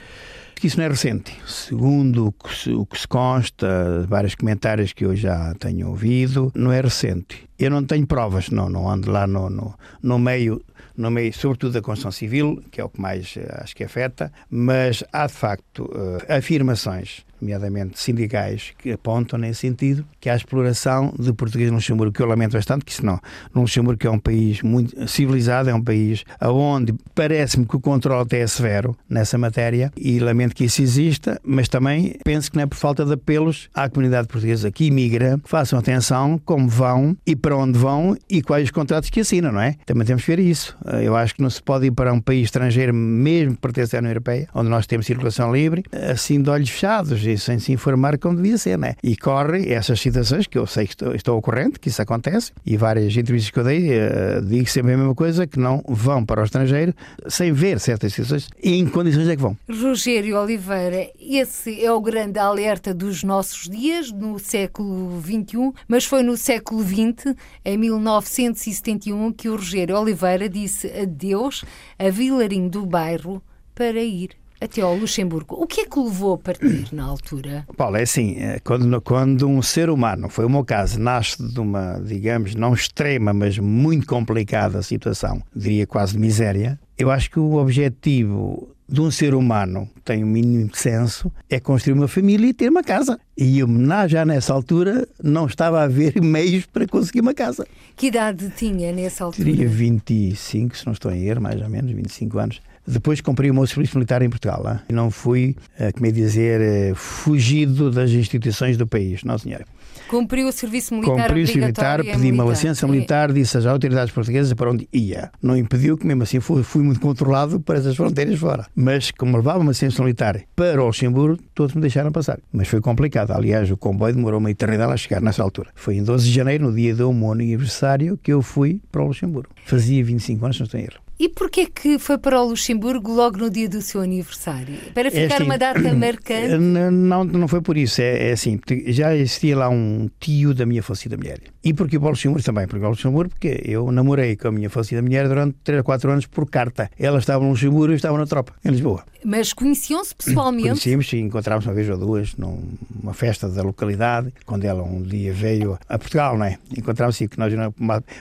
que 0.61 0.67
isso 0.67 0.77
não 0.77 0.85
é 0.85 0.89
recente. 0.89 1.35
Segundo 1.47 2.27
o 2.27 2.31
que, 2.31 2.55
se, 2.55 2.69
o 2.69 2.85
que 2.85 2.99
se 2.99 3.07
consta, 3.07 4.05
vários 4.07 4.35
comentários 4.35 4.93
que 4.93 5.03
eu 5.03 5.15
já 5.15 5.55
tenho 5.55 5.89
ouvido, 5.89 6.51
não 6.53 6.71
é 6.71 6.79
recente. 6.79 7.49
Eu 7.61 7.69
não 7.69 7.83
tenho 7.83 8.07
provas, 8.07 8.49
não, 8.49 8.69
não 8.69 8.89
ando 8.89 9.11
lá 9.11 9.27
no, 9.27 9.49
no, 9.49 9.73
no 10.01 10.19
meio 10.19 10.61
no 10.97 11.09
meio, 11.09 11.33
sobretudo 11.33 11.73
da 11.73 11.81
construção 11.81 12.11
civil, 12.11 12.61
que 12.69 12.81
é 12.81 12.83
o 12.83 12.89
que 12.89 12.99
mais 12.99 13.35
eh, 13.37 13.59
acho 13.61 13.75
que 13.75 13.83
afeta, 13.83 14.31
mas 14.49 15.03
há 15.11 15.25
de 15.25 15.33
facto 15.33 15.85
uh, 15.85 16.21
afirmações 16.27 17.23
nomeadamente 17.41 17.99
sindicais, 17.99 18.71
que 18.77 18.91
apontam 18.91 19.39
nesse 19.39 19.61
sentido 19.61 20.05
que 20.19 20.29
há 20.29 20.35
exploração 20.35 21.13
de 21.17 21.33
português 21.33 21.69
no 21.69 21.77
Luxemburgo, 21.77 22.13
que 22.13 22.21
eu 22.21 22.27
lamento 22.27 22.53
bastante, 22.53 22.85
que 22.85 22.91
isso 22.91 23.05
não. 23.05 23.19
No 23.53 23.61
Luxemburgo, 23.61 23.99
que 23.99 24.07
é 24.07 24.11
um 24.11 24.19
país 24.19 24.61
muito 24.61 25.07
civilizado, 25.07 25.69
é 25.69 25.73
um 25.73 25.83
país 25.83 26.23
onde 26.39 26.93
parece-me 27.15 27.65
que 27.65 27.75
o 27.75 27.79
controle 27.79 28.21
até 28.21 28.39
é 28.41 28.47
severo 28.47 28.95
nessa 29.09 29.37
matéria 29.37 29.91
e 29.97 30.19
lamento 30.19 30.55
que 30.55 30.65
isso 30.65 30.81
exista, 30.81 31.41
mas 31.43 31.67
também 31.67 32.15
penso 32.23 32.51
que 32.51 32.57
não 32.57 32.63
é 32.63 32.67
por 32.67 32.77
falta 32.77 33.03
de 33.03 33.13
apelos 33.13 33.69
à 33.73 33.89
comunidade 33.89 34.27
portuguesa 34.27 34.71
que 34.71 34.85
imigra, 34.85 35.39
façam 35.43 35.79
atenção 35.79 36.39
como 36.45 36.69
vão 36.69 37.17
e 37.25 37.35
para 37.35 37.50
onde 37.51 37.77
vão 37.77 38.15
e 38.29 38.41
quais 38.41 38.65
os 38.65 38.71
contratos 38.71 39.09
que 39.09 39.19
assinam, 39.19 39.51
não 39.51 39.61
é? 39.61 39.75
Também 39.85 40.05
temos 40.05 40.23
que 40.23 40.35
ver 40.35 40.39
isso. 40.39 40.77
Eu 41.01 41.15
acho 41.15 41.35
que 41.35 41.41
não 41.41 41.49
se 41.49 41.61
pode 41.61 41.87
ir 41.87 41.91
para 41.91 42.13
um 42.13 42.19
país 42.19 42.45
estrangeiro, 42.45 42.93
mesmo 42.93 43.55
que 43.55 43.61
pertence 43.61 43.95
à 43.95 43.99
União 43.99 44.11
Europeia, 44.11 44.47
onde 44.53 44.69
nós 44.69 44.85
temos 44.87 45.05
circulação 45.05 45.53
livre, 45.53 45.83
assim 45.91 46.41
de 46.41 46.49
olhos 46.49 46.69
fechados 46.69 47.21
sem 47.41 47.59
se 47.59 47.71
informar 47.71 48.17
como 48.17 48.35
devia 48.35 48.57
ser, 48.57 48.77
né? 48.77 48.95
E 49.03 49.15
corre 49.15 49.71
essas 49.71 49.99
situações 49.99 50.47
que 50.47 50.57
eu 50.57 50.65
sei 50.65 50.85
que 50.85 50.93
estou, 50.93 51.15
estou 51.15 51.37
ocorrente, 51.37 51.79
que 51.79 51.89
isso 51.89 52.01
acontece, 52.01 52.51
e 52.65 52.77
várias 52.77 53.15
entrevistas 53.15 53.51
que 53.51 53.59
eu 53.59 53.63
dei, 53.63 53.89
uh, 53.91 54.41
digo 54.43 54.69
sempre 54.69 54.93
a 54.93 54.97
mesma 54.97 55.15
coisa, 55.15 55.47
que 55.47 55.59
não 55.59 55.83
vão 55.87 56.25
para 56.25 56.41
o 56.41 56.43
estrangeiro 56.43 56.93
sem 57.27 57.51
ver 57.51 57.79
certas 57.79 58.13
situações 58.13 58.49
e 58.61 58.75
em 58.75 58.87
condições 58.87 59.27
é 59.27 59.35
que 59.35 59.41
vão. 59.41 59.57
Rogério 59.69 60.37
Oliveira, 60.37 61.09
esse 61.19 61.83
é 61.83 61.91
o 61.91 62.01
grande 62.01 62.39
alerta 62.39 62.93
dos 62.93 63.23
nossos 63.23 63.69
dias, 63.69 64.11
no 64.11 64.39
século 64.39 65.21
XXI, 65.21 65.71
mas 65.87 66.05
foi 66.05 66.23
no 66.23 66.37
século 66.37 66.83
XX, 66.83 67.35
em 67.63 67.77
1971, 67.77 69.31
que 69.33 69.49
o 69.49 69.55
Rogério 69.55 69.97
Oliveira 69.97 70.49
disse 70.49 70.87
adeus 70.87 71.63
a 71.97 72.09
Vilarinho 72.09 72.69
do 72.69 72.85
Bairro 72.85 73.41
para 73.73 74.01
ir 74.01 74.31
até 74.61 74.81
ao 74.81 74.95
Luxemburgo. 74.95 75.55
O 75.55 75.65
que 75.65 75.81
é 75.81 75.85
que 75.85 75.97
o 75.97 76.03
levou 76.05 76.35
a 76.35 76.37
partir 76.37 76.87
na 76.93 77.03
altura? 77.03 77.65
Paulo, 77.75 77.97
é 77.97 78.03
assim, 78.03 78.35
é, 78.37 78.59
quando, 78.59 79.01
quando 79.01 79.47
um 79.47 79.61
ser 79.61 79.89
humano, 79.89 80.29
foi 80.29 80.45
o 80.45 80.49
meu 80.49 80.63
caso, 80.63 80.99
nasce 80.99 81.41
de 81.41 81.59
uma, 81.59 81.99
digamos, 81.99 82.53
não 82.53 82.73
extrema, 82.73 83.33
mas 83.33 83.57
muito 83.57 84.05
complicada 84.05 84.83
situação, 84.83 85.41
diria 85.55 85.87
quase 85.87 86.13
de 86.13 86.19
miséria, 86.19 86.79
eu 86.97 87.09
acho 87.09 87.31
que 87.31 87.39
o 87.39 87.55
objetivo 87.55 88.69
de 88.91 88.99
um 88.99 89.09
ser 89.09 89.33
humano 89.33 89.89
que 89.95 90.01
tem 90.01 90.21
o 90.21 90.27
um 90.27 90.29
mínimo 90.29 90.67
de 90.67 90.77
senso 90.77 91.31
é 91.49 91.59
construir 91.59 91.93
uma 91.93 92.09
família 92.09 92.47
e 92.47 92.53
ter 92.53 92.69
uma 92.69 92.83
casa. 92.83 93.17
E 93.37 93.59
eu, 93.59 93.67
já 94.09 94.25
nessa 94.25 94.53
altura, 94.53 95.07
não 95.23 95.45
estava 95.45 95.79
a 95.79 95.83
haver 95.83 96.19
meios 96.21 96.65
para 96.65 96.85
conseguir 96.85 97.21
uma 97.21 97.33
casa. 97.33 97.65
Que 97.95 98.07
idade 98.07 98.51
tinha 98.55 98.91
nessa 98.91 99.23
altura? 99.23 99.49
Teria 99.49 99.69
25, 99.69 100.77
se 100.77 100.85
não 100.85 100.91
estou 100.91 101.11
em 101.11 101.23
erro, 101.23 101.41
mais 101.41 101.61
ou 101.61 101.69
menos, 101.69 101.91
25 101.91 102.37
anos. 102.37 102.61
Depois 102.85 103.21
cumpri 103.21 103.49
o 103.49 103.53
meu 103.53 103.65
serviço 103.65 103.95
militar 103.95 104.21
em 104.21 104.29
Portugal. 104.29 104.63
Hein? 104.67 104.79
Não 104.91 105.09
fui, 105.09 105.55
eh, 105.79 105.91
como 105.91 106.07
é 106.07 106.11
dizer, 106.11 106.59
eh, 106.59 106.93
fugido 106.95 107.91
das 107.91 108.09
instituições 108.11 108.75
do 108.75 108.87
país. 108.87 109.23
Não, 109.23 109.37
senhora. 109.37 109.65
Cumpriu 110.07 110.47
o 110.47 110.51
serviço 110.51 110.93
militar 110.93 111.27
Cumpriu 111.27 111.43
o 111.43 111.47
serviço 111.47 111.57
militar, 111.57 112.03
pedi 112.03 112.31
uma 112.31 112.43
licença 112.43 112.87
militar, 112.87 113.31
disse 113.31 113.57
às 113.57 113.65
autoridades 113.65 114.13
portuguesas 114.13 114.53
para 114.53 114.69
onde 114.69 114.87
ia. 114.91 115.31
Não 115.41 115.55
impediu 115.55 115.97
que, 115.97 116.05
mesmo 116.05 116.23
assim, 116.23 116.39
fui, 116.39 116.63
fui 116.63 116.83
muito 116.83 116.99
controlado 116.99 117.59
para 117.59 117.79
essas 117.79 117.95
fronteiras 117.95 118.37
fora. 118.37 118.65
Mas, 118.75 119.11
como 119.11 119.37
levava 119.37 119.59
uma 119.59 119.71
licença 119.71 120.01
militar 120.01 120.41
para 120.55 120.81
o 120.81 120.87
Luxemburgo, 120.87 121.41
todos 121.55 121.73
me 121.73 121.81
deixaram 121.81 122.11
passar. 122.11 122.39
Mas 122.51 122.67
foi 122.67 122.81
complicado. 122.81 123.31
Aliás, 123.31 123.71
o 123.71 123.77
comboio 123.77 124.13
demorou 124.13 124.39
uma 124.39 124.51
eternidade 124.51 124.93
a 124.93 124.97
chegar 124.97 125.21
nessa 125.21 125.41
altura. 125.43 125.69
Foi 125.75 125.95
em 125.95 126.03
12 126.03 126.25
de 126.25 126.33
janeiro, 126.33 126.65
no 126.65 126.75
dia 126.75 126.95
do 126.95 127.11
meu 127.13 127.31
aniversário, 127.31 128.19
que 128.21 128.33
eu 128.33 128.41
fui 128.41 128.81
para 128.91 129.01
o 129.01 129.07
Luxemburgo. 129.07 129.49
Fazia 129.65 130.03
25 130.03 130.45
anos, 130.45 130.59
não 130.59 130.65
estou 130.65 130.79
em 130.79 130.83
erro. 130.83 131.00
E 131.21 131.29
porquê 131.29 131.67
que 131.67 131.99
foi 131.99 132.17
para 132.17 132.41
o 132.41 132.47
Luxemburgo 132.47 133.11
logo 133.11 133.37
no 133.37 133.47
dia 133.47 133.69
do 133.69 133.79
seu 133.79 134.01
aniversário? 134.01 134.75
Para 134.91 135.11
ficar 135.11 135.21
é 135.21 135.35
assim, 135.35 135.43
uma 135.43 135.55
data 135.55 135.79
marcante? 135.93 136.57
Não, 136.57 137.23
não 137.23 137.47
foi 137.47 137.61
por 137.61 137.77
isso. 137.77 138.01
É, 138.01 138.29
é, 138.29 138.31
assim, 138.31 138.59
já 138.87 139.15
existia 139.15 139.55
lá 139.55 139.69
um 139.69 140.09
tio 140.19 140.51
da 140.51 140.65
minha 140.65 140.81
falecida 140.81 141.15
mulher. 141.15 141.39
E 141.63 141.75
porque 141.75 141.95
o 141.95 142.01
Luxemburgo 142.01 142.43
também? 142.43 142.67
Porque 142.67 142.83
o 142.83 142.89
Luxemburgo, 142.89 143.29
porque 143.29 143.61
eu 143.63 143.91
namorei 143.91 144.35
com 144.35 144.47
a 144.47 144.51
minha 144.51 144.67
falecida 144.67 144.99
mulher 144.99 145.27
durante 145.27 145.57
3 145.63 145.77
ou 145.77 145.83
4 145.83 146.09
anos 146.09 146.25
por 146.25 146.49
carta. 146.49 146.89
Ela 146.97 147.19
estava 147.19 147.43
no 147.43 147.51
Luxemburgo 147.51 147.91
e 147.91 147.93
eu 147.93 147.97
estava 147.97 148.17
na 148.17 148.25
tropa, 148.25 148.53
em 148.65 148.71
Lisboa. 148.71 149.03
Mas 149.23 149.53
conheciam-se 149.53 150.15
pessoalmente? 150.15 150.69
Conhecíamos, 150.69 151.07
sim, 151.07 151.19
encontrávamos 151.19 151.67
uma 151.67 151.75
vez 151.75 151.87
ou 151.87 151.97
duas 151.97 152.35
numa 152.35 153.13
festa 153.13 153.47
da 153.47 153.61
localidade, 153.61 154.33
quando 154.43 154.65
ela 154.65 154.81
um 154.81 155.03
dia 155.03 155.31
veio 155.31 155.77
a 155.87 155.99
Portugal, 155.99 156.35
não 156.35 156.45
é? 156.45 156.57
Encontrámos-se, 156.75 157.27
que 157.27 157.37
nós 157.37 157.53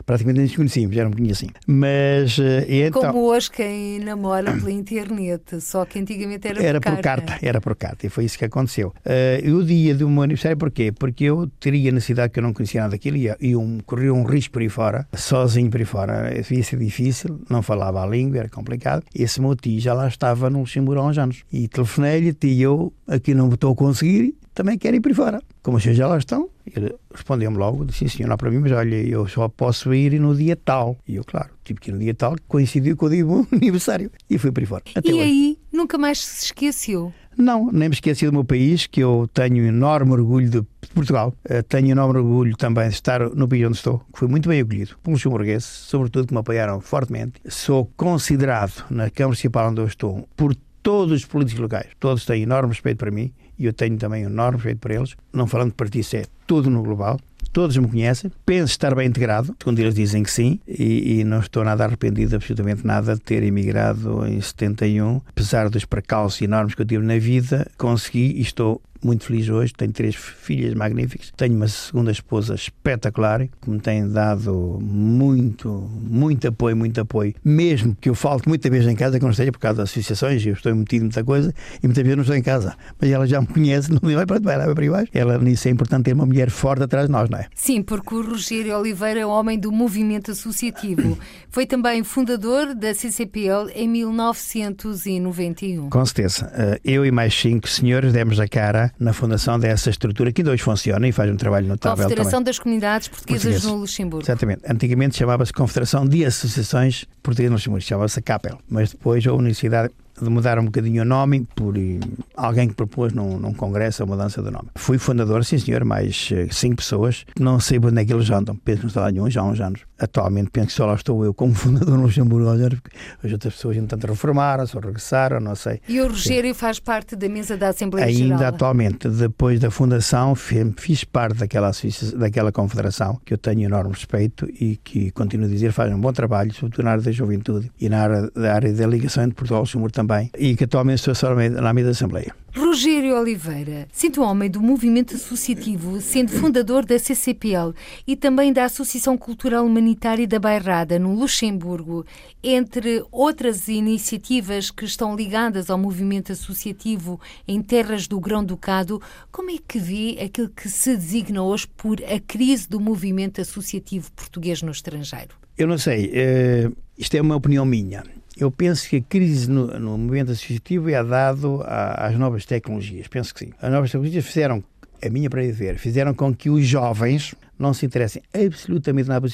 praticamente 0.05 0.37
nem 0.37 0.47
nos 0.47 0.55
conhecíamos, 0.57 0.95
já 0.95 1.05
não 1.05 1.13
conhecia 1.13 1.33
assim. 1.33 1.49
Mas, 1.67 2.39
eh, 2.39 2.67
então, 2.99 3.13
Como 3.13 3.27
hoje 3.27 3.51
quem 3.51 3.99
namora 4.01 4.53
pela 4.53 4.71
internet, 4.71 5.61
só 5.61 5.85
que 5.85 5.99
antigamente 5.99 6.47
era, 6.47 6.63
era 6.63 6.81
por, 6.81 6.95
por 6.95 7.03
carta. 7.03 7.39
Era 7.43 7.61
por 7.61 7.75
carta, 7.77 8.07
e 8.07 8.09
foi 8.09 8.25
isso 8.25 8.39
que 8.39 8.45
aconteceu. 8.45 8.89
Uh, 8.99 9.47
e 9.47 9.53
o 9.53 9.65
dia 9.65 9.95
do 9.95 10.09
meu 10.09 10.23
aniversário, 10.23 10.57
porquê? 10.57 10.93
Porque 10.93 11.25
eu 11.25 11.49
teria 11.59 11.91
necessidade 11.93 12.33
que 12.33 12.39
eu 12.39 12.43
não 12.43 12.53
conhecia 12.53 12.83
nada 12.83 12.93
daquilo, 12.93 13.17
e, 13.17 13.35
e 13.41 13.57
um, 13.57 13.79
corria 13.85 14.13
um 14.13 14.25
risco 14.25 14.53
por 14.53 14.63
aí 14.63 14.69
fora, 14.69 15.07
sozinho 15.15 15.71
por 15.71 15.81
aí 15.81 15.87
fora, 15.87 16.33
ia 16.35 16.63
ser 16.63 16.79
difícil, 16.79 17.41
não 17.49 17.63
falava 17.63 18.03
a 18.03 18.07
língua, 18.07 18.39
era 18.39 18.49
complicado. 18.49 19.03
Esse 19.15 19.41
meu 19.41 19.55
tio 19.57 19.81
já 19.81 19.95
lá 19.95 20.09
estava 20.09 20.51
no 20.51 20.61
Luxemburgo 20.61 21.01
há 21.03 21.07
uns 21.07 21.19
anos. 21.19 21.45
E 21.53 21.69
telefonei-lhe, 21.69 22.37
e 22.43 22.63
eu 22.63 22.93
aqui 23.07 23.35
não 23.35 23.49
estou 23.49 23.73
a 23.73 23.77
conseguir, 23.77 24.35
também 24.55 24.79
quero 24.79 24.97
ir 24.97 25.01
para 25.01 25.15
fora. 25.15 25.43
Como 25.63 25.77
os 25.77 25.83
senhores 25.83 25.99
já 25.99 26.07
lá 26.07 26.19
estão, 26.19 26.49
ele 26.67 26.95
respondeu-me 27.13 27.57
logo, 27.57 27.85
disse, 27.85 28.01
sim 28.01 28.09
senhor, 28.09 28.29
não 28.29 28.37
para 28.37 28.51
mim, 28.51 28.59
mas 28.59 28.73
olha, 28.73 28.97
eu 28.97 29.27
só 29.27 29.49
posso 29.49 29.93
ir 29.95 30.19
no 30.21 30.35
dia 30.35 30.57
tal. 30.57 30.97
E 31.07 31.17
eu, 31.17 31.25
claro, 31.25 31.51
tive 31.65 31.81
que 31.81 31.91
ir 31.91 31.93
no 31.93 31.99
dia 31.99 32.15
tal, 32.15 32.37
que 32.37 32.43
coincidiu 32.49 32.97
com 32.97 33.07
o 33.07 33.11
dia 33.11 33.25
do 33.25 33.47
aniversário. 33.53 34.11
E 34.29 34.39
fui 34.39 34.51
para 34.51 34.67
fora. 34.67 34.83
Até 34.95 35.11
e 35.11 35.15
hoje. 35.15 35.23
aí, 35.23 35.59
nunca 35.73 35.99
mais 35.99 36.19
se 36.19 36.47
esqueceu? 36.47 37.13
Não, 37.37 37.71
nem 37.73 37.89
me 37.89 37.95
esqueci 37.95 38.27
do 38.27 38.33
meu 38.33 38.45
país, 38.45 38.87
que 38.87 39.01
eu 39.01 39.29
tenho 39.33 39.65
enorme 39.65 40.13
orgulho 40.13 40.51
de 40.51 40.63
Portugal. 40.93 41.33
Uh, 41.49 41.63
tenho 41.63 41.91
enorme 41.91 42.19
orgulho 42.19 42.57
também 42.57 42.89
de 42.89 42.95
estar 42.95 43.21
no 43.31 43.49
país 43.49 43.65
onde 43.67 43.77
estou, 43.77 44.01
que 44.13 44.19
fui 44.19 44.29
muito 44.29 44.49
bem 44.49 44.61
acolhido 44.61 44.97
pelos 45.03 45.21
luxemburgueses, 45.21 45.67
sobretudo 45.67 46.27
que 46.27 46.35
me 46.35 46.41
apoiaram 46.41 46.81
fortemente. 46.81 47.41
Sou 47.49 47.91
considerado 47.97 48.85
na 48.91 49.09
Câmara 49.09 49.29
Municipal 49.29 49.71
onde 49.71 49.81
eu 49.81 49.87
estou 49.87 50.29
por 50.37 50.55
todos 50.83 51.21
os 51.21 51.25
políticos 51.25 51.61
locais. 51.61 51.87
Todos 51.99 52.25
têm 52.27 52.43
enorme 52.43 52.71
respeito 52.71 52.99
para 52.99 53.11
mim 53.11 53.33
e 53.61 53.67
eu 53.67 53.75
tenho 53.75 53.99
também 53.99 54.25
enorme 54.25 54.57
respeito 54.57 54.79
para 54.79 54.95
eles. 54.95 55.15
Não 55.31 55.47
falando 55.47 55.69
de 55.69 55.77
partidos, 55.77 56.15
é 56.15 56.25
tudo 56.47 56.71
no 56.71 56.83
global. 56.83 57.21
Todos 57.53 57.77
me 57.77 57.87
conhecem, 57.87 58.31
penso 58.47 58.73
estar 58.73 58.95
bem 58.95 59.09
integrado, 59.09 59.55
quando 59.63 59.81
eles 59.81 59.95
dizem 59.95 60.23
que 60.23 60.31
sim, 60.31 60.61
e, 60.67 61.19
e, 61.19 61.25
não 61.25 61.41
estou 61.41 61.65
nada 61.65 61.85
arrependido, 61.85 62.37
absolutamente 62.37 62.87
nada, 62.87 63.15
de 63.15 63.21
ter 63.21 63.43
emigrado 63.43 64.25
em 64.27 64.41
71. 64.41 65.21
Apesar 65.29 65.69
dos 65.69 65.85
precalços 65.85 66.41
enormes 66.41 66.75
que 66.75 66.83
eu 66.83 66.87
tive 66.87 67.05
na 67.05 67.19
vida, 67.19 67.69
consegui 67.77 68.35
e 68.37 68.41
estou 68.41 68.81
muito 69.07 69.25
feliz 69.25 69.49
hoje. 69.49 69.73
Tenho 69.73 69.93
três 69.93 70.15
filhas 70.15 70.75
magníficas. 70.75 71.33
Tenho 71.37 71.55
uma 71.55 71.69
segunda 71.69 72.11
esposa 72.11 72.55
espetacular 72.55 73.47
que 73.61 73.71
me 73.71 73.81
tem 73.81 74.09
dado 74.09 74.79
muito, 74.81 75.91
muito 76.03 76.49
apoio, 76.49 76.77
muito 76.77 77.01
apoio. 77.01 77.35
Mesmo 77.45 77.97
que 78.01 78.09
eu 78.09 78.15
falte 78.15 78.49
muita 78.49 78.69
vez 78.71 78.87
em 78.87 78.95
casa, 78.95 79.19
que 79.19 79.25
não 79.25 79.33
seja 79.33 79.53
por 79.53 79.59
causa 79.59 79.79
das 79.79 79.91
associações, 79.91 80.45
eu 80.45 80.53
estou 80.53 80.75
metido 80.75 81.03
em 81.03 81.05
muita 81.05 81.25
coisa 81.25 81.55
e 81.83 81.87
muitas 81.87 82.03
vezes 82.03 82.17
não 82.17 82.23
estou 82.23 82.37
em 82.37 82.43
casa. 82.43 82.77
Mas 83.01 83.11
ela 83.11 83.27
já 83.27 83.41
me 83.41 83.47
conhece, 83.47 83.91
não 83.91 84.01
me 84.03 84.15
vai 84.15 84.27
para 84.27 84.41
vai 84.41 84.75
para 84.75 84.91
baixo. 84.91 85.11
Ela 85.15 85.39
nisso 85.39 85.69
é 85.69 85.71
importante 85.71 86.05
ter 86.05 86.13
uma 86.13 86.27
mulher 86.27 86.51
forte 86.51 86.83
atrás 86.83 87.07
de 87.07 87.13
nós, 87.13 87.29
não 87.29 87.39
é? 87.39 87.47
Sim, 87.55 87.83
porque 87.83 88.15
o 88.15 88.23
Rogério 88.23 88.79
Oliveira 88.79 89.21
é 89.21 89.27
homem 89.27 89.59
do 89.59 89.73
movimento 89.73 90.31
associativo. 90.31 91.19
Foi 91.49 91.67
também 91.67 92.03
fundador 92.05 92.75
da 92.75 92.95
CCPL 92.95 93.71
em 93.75 93.89
1991. 93.89 95.91
Com 95.91 96.07
certeza. 96.07 96.51
Eh, 96.55 96.81
eu 96.85 97.05
e 97.05 97.11
mais 97.11 97.35
cinco 97.35 97.69
senhores 97.69 98.13
demos 98.13 98.41
a 98.41 98.49
cara 98.49 98.90
na 98.99 99.13
fundação 99.13 99.59
dessa 99.59 99.91
estrutura 99.91 100.33
que 100.33 100.43
hoje 100.43 100.63
funciona 100.63 101.07
e 101.07 101.13
faz 101.13 101.31
um 101.31 101.37
trabalho 101.37 101.69
notável. 101.69 102.05
Confederação 102.05 102.33
também. 102.33 102.45
das 102.45 102.59
Comunidades 102.59 103.09
Portuguesas 103.09 103.65
no 103.65 103.77
Luxemburgo. 103.77 104.25
Exatamente. 104.25 104.63
Antigamente 104.69 105.17
chamava-se 105.17 105.53
Confederação 105.53 106.07
de 106.07 106.25
Associações 106.25 107.05
Portuguesas 107.23 107.51
no 107.51 107.57
Luxemburgo, 107.57 107.85
chamava-se 107.85 108.23
CAPEL, 108.23 108.59
mas 108.69 108.91
depois 108.91 109.27
a 109.27 109.33
Universidade 109.33 109.93
de 110.21 110.29
mudar 110.29 110.59
um 110.59 110.67
bocadinho 110.67 111.03
o 111.03 111.05
nome 111.05 111.47
por 111.55 111.77
eh, 111.77 111.99
alguém 112.37 112.69
que 112.69 112.75
propôs 112.75 113.13
num, 113.13 113.39
num 113.39 113.55
congresso 113.55 114.03
a 114.03 114.07
mudança 114.07 114.43
do 114.43 114.51
nome. 114.51 114.69
Fui 114.77 114.99
fundador, 114.99 115.45
sim 115.45 115.59
senhor, 115.59 115.85
mais 115.85 116.29
eh, 116.33 116.47
cinco 116.51 116.77
pessoas. 116.77 117.25
Não 117.39 117.59
sei 117.59 117.79
onde 117.79 118.01
é 118.01 118.05
que 118.05 118.13
eles 118.13 118.31
andam. 118.31 118.55
Penso 118.57 118.81
que 118.81 118.85
não 118.85 118.89
está 118.89 119.01
lá 119.03 119.11
nenhum 119.11 119.31
já 119.31 119.41
há 119.41 119.45
uns 119.45 119.61
anos. 119.61 119.81
Atualmente 120.01 120.51
penso 120.51 120.69
que 120.69 120.73
só 120.73 120.87
lá 120.87 120.95
estou 120.95 121.25
eu 121.25 121.35
como 121.35 121.53
fundador 121.55 121.97
no 121.97 122.05
Luxemburgo, 122.05 122.51
porque 122.81 122.97
as 123.23 123.33
outras 123.33 123.55
pessoas 123.55 123.77
entanto 123.77 124.07
reformaram, 124.07 124.67
só 124.67 124.79
regressaram, 124.81 125.41
não 125.41 125.55
sei. 125.55 125.81
E 125.89 126.01
o 126.01 126.09
Rogério 126.09 126.55
faz 126.55 126.81
parte 126.81 127.15
da 127.15 127.29
mesa 127.29 127.57
da 127.57 127.69
Assembleia 127.69 128.07
Ainda 128.07 128.19
Geral? 128.19 128.33
Ainda 128.33 128.49
atualmente, 128.49 129.09
depois 129.09 129.61
da 129.61 129.71
fundação, 129.71 130.35
fiz 130.35 131.05
parte 131.05 131.39
daquela, 131.39 131.71
daquela 132.17 132.51
confederação 132.51 133.21
que 133.25 133.35
eu 133.35 133.39
tenho 133.39 133.63
enorme 133.63 133.93
respeito 133.93 134.49
e 134.49 134.77
que, 134.83 135.11
continuo 135.11 135.47
a 135.47 135.51
dizer, 135.51 135.73
faz 135.73 135.93
um 135.93 136.01
bom 136.01 136.13
trabalho, 136.13 136.53
sobretudo 136.55 136.85
na 136.85 136.93
área 136.93 137.03
da 137.03 137.13
juventude 137.13 137.71
e 137.81 137.89
na 137.89 138.03
área 138.03 138.31
da, 138.31 138.55
área 138.55 138.73
da 138.73 138.87
ligação 138.87 139.23
entre 139.23 139.35
Portugal 139.35 139.61
e 139.61 139.63
Luxemburgo 139.63 139.93
também 139.93 140.31
e 140.39 140.57
que 140.57 140.65
atualmente 140.65 141.11
estou 141.11 141.35
na 141.35 141.73
mesa 141.73 141.87
da 141.87 141.91
Assembleia. 141.91 142.35
Rogério 142.57 143.17
Oliveira, 143.17 143.87
sendo 143.93 144.23
homem 144.23 144.51
do 144.51 144.61
movimento 144.61 145.15
associativo, 145.15 146.01
sendo 146.01 146.33
fundador 146.33 146.85
da 146.85 146.99
CCPL 146.99 147.73
e 148.05 148.17
também 148.17 148.53
da 148.53 148.65
Associação 148.65 149.17
Cultural 149.17 149.69
Humanitária 149.91 150.29
da 150.29 150.39
Bairrada, 150.39 151.01
no 151.01 151.19
Luxemburgo, 151.19 152.07
entre 152.45 153.05
outras 153.11 153.67
iniciativas 153.67 154.71
que 154.71 154.85
estão 154.85 155.17
ligadas 155.17 155.69
ao 155.69 155.77
movimento 155.77 156.31
associativo 156.31 157.21
em 157.47 157.61
terras 157.61 158.07
do 158.07 158.21
Grão-Ducado, 158.21 159.03
como 159.33 159.51
é 159.51 159.57
que 159.67 159.81
vê 159.81 160.17
aquilo 160.23 160.49
que 160.49 160.69
se 160.69 160.97
designa 160.97 161.43
hoje 161.43 161.67
por 161.77 162.01
a 162.05 162.21
crise 162.21 162.69
do 162.69 162.79
movimento 162.79 163.41
associativo 163.41 164.13
português 164.13 164.63
no 164.63 164.71
estrangeiro? 164.71 165.35
Eu 165.59 165.67
não 165.67 165.77
sei, 165.77 166.07
uh, 166.07 166.77
isto 166.97 167.17
é 167.17 167.21
uma 167.21 167.35
opinião 167.35 167.65
minha. 167.65 168.05
Eu 168.39 168.49
penso 168.49 168.89
que 168.89 168.97
a 168.99 169.03
crise 169.03 169.51
no, 169.51 169.67
no 169.79 169.99
movimento 169.99 170.31
associativo 170.31 170.89
é 170.89 171.03
dado 171.03 171.65
às 171.67 172.17
novas 172.17 172.47
tecnologias. 172.47 173.09
Penso 173.09 173.35
que 173.35 173.47
sim. 173.47 173.53
As 173.61 173.73
novas 173.73 173.91
tecnologias 173.91 174.25
fizeram, 174.25 174.63
a 175.03 175.11
minha 175.11 175.31
para 175.31 175.43
ver, 175.53 175.79
fizeram 175.79 176.15
com 176.15 176.35
que 176.35 176.51
os 176.51 176.67
jovens 176.67 177.35
não 177.61 177.75
se 177.75 177.85
interessem 177.85 178.23
absolutamente 178.33 179.09
nada 179.09 179.21
por. 179.21 179.31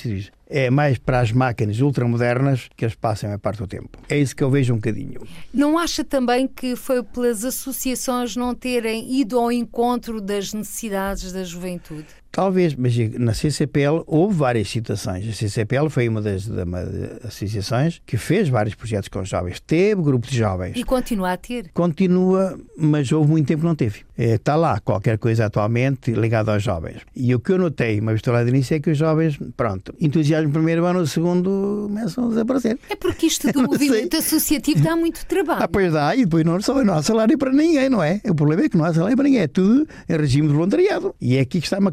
É 0.49 0.69
mais 0.69 0.99
para 0.99 1.21
as 1.21 1.31
máquinas 1.31 1.81
ultramodernas 1.81 2.69
que 2.77 2.85
eles 2.85 2.97
passam 2.97 3.33
a 3.33 3.39
parte 3.39 3.59
do 3.59 3.67
tempo. 3.67 3.99
É 4.09 4.19
isso 4.19 4.35
que 4.35 4.43
eu 4.43 4.51
vejo 4.51 4.73
um 4.73 4.77
bocadinho. 4.77 5.21
Não 5.55 5.79
acha 5.79 6.05
também 6.05 6.49
que 6.49 6.75
foi 6.75 7.03
pelas 7.03 7.45
associações 7.45 8.35
não 8.35 8.55
terem 8.55 9.21
ido 9.21 9.39
ao 9.39 9.53
encontro 9.53 10.21
das 10.21 10.53
necessidades 10.53 11.33
da 11.33 11.45
juventude? 11.45 12.07
Talvez, 12.33 12.75
mas 12.75 12.95
na 13.19 13.33
CCPL 13.33 14.03
houve 14.07 14.37
várias 14.37 14.69
situações. 14.69 15.27
A 15.27 15.33
CCPL 15.33 15.89
foi 15.89 16.09
uma 16.09 16.21
das, 16.21 16.47
das 16.47 17.25
associações 17.25 18.03
que 18.05 18.17
fez 18.17 18.49
vários 18.49 18.75
projetos 18.75 19.09
com 19.09 19.25
jovens. 19.25 19.59
Teve 19.61 20.03
grupo 20.03 20.27
de 20.27 20.37
jovens. 20.37 20.77
E 20.77 20.85
continua 20.85 21.33
a 21.33 21.37
ter? 21.37 21.71
Continua, 21.73 22.59
mas 22.77 23.11
houve 23.11 23.31
muito 23.31 23.47
tempo 23.47 23.61
que 23.61 23.67
não 23.67 23.75
teve. 23.75 24.06
Está 24.19 24.57
lá 24.57 24.81
qualquer 24.81 25.19
coisa 25.19 25.47
atualmente 25.47 26.13
ligada 26.13 26.53
aos 26.53 26.63
jovens. 26.63 27.03
E 27.15 27.35
o 27.35 27.41
que 27.41 27.53
eu 27.53 27.59
notei, 27.59 28.01
uma 28.01 28.13
vez 28.13 28.23
lá 28.27 28.43
de 28.43 28.51
início, 28.51 28.75
é 28.75 28.81
que 28.81 28.91
os 28.91 28.99
jovens, 28.99 29.39
pronto, 29.57 29.95
entusiasmo 30.01 30.49
no 30.49 30.55
primeiro 30.55 30.85
ano, 30.85 31.01
no 31.01 31.07
segundo 31.07 31.87
começam 31.89 32.27
a 32.27 32.29
desaparecer. 32.29 32.79
É 32.89 32.97
porque 32.97 33.27
isto 33.27 33.53
do 33.53 33.63
movimento 33.69 34.13
sei. 34.13 34.21
associativo 34.21 34.81
dá 34.81 34.97
muito 34.97 35.25
trabalho. 35.27 35.63
Ah, 35.63 35.69
pois 35.69 35.93
dá, 35.93 36.15
e 36.17 36.25
depois 36.25 36.45
não, 36.45 36.61
só, 36.61 36.83
não 36.83 36.95
há 36.95 37.03
salário 37.03 37.37
para 37.37 37.53
ninguém, 37.53 37.89
não 37.89 38.03
é? 38.03 38.21
O 38.25 38.35
problema 38.35 38.63
é 38.65 38.69
que 38.69 38.77
não 38.77 38.85
há 38.85 38.95
salário 38.95 39.17
para 39.17 39.25
ninguém, 39.25 39.43
é 39.43 39.49
tudo 39.49 39.87
em 40.09 40.17
regime 40.17 40.49
de 40.49 40.55
voluntariado. 40.55 41.15
E 41.21 41.37
é 41.37 41.41
aqui 41.41 41.61
que 41.61 41.67
está 41.67 41.79
uma, 41.79 41.93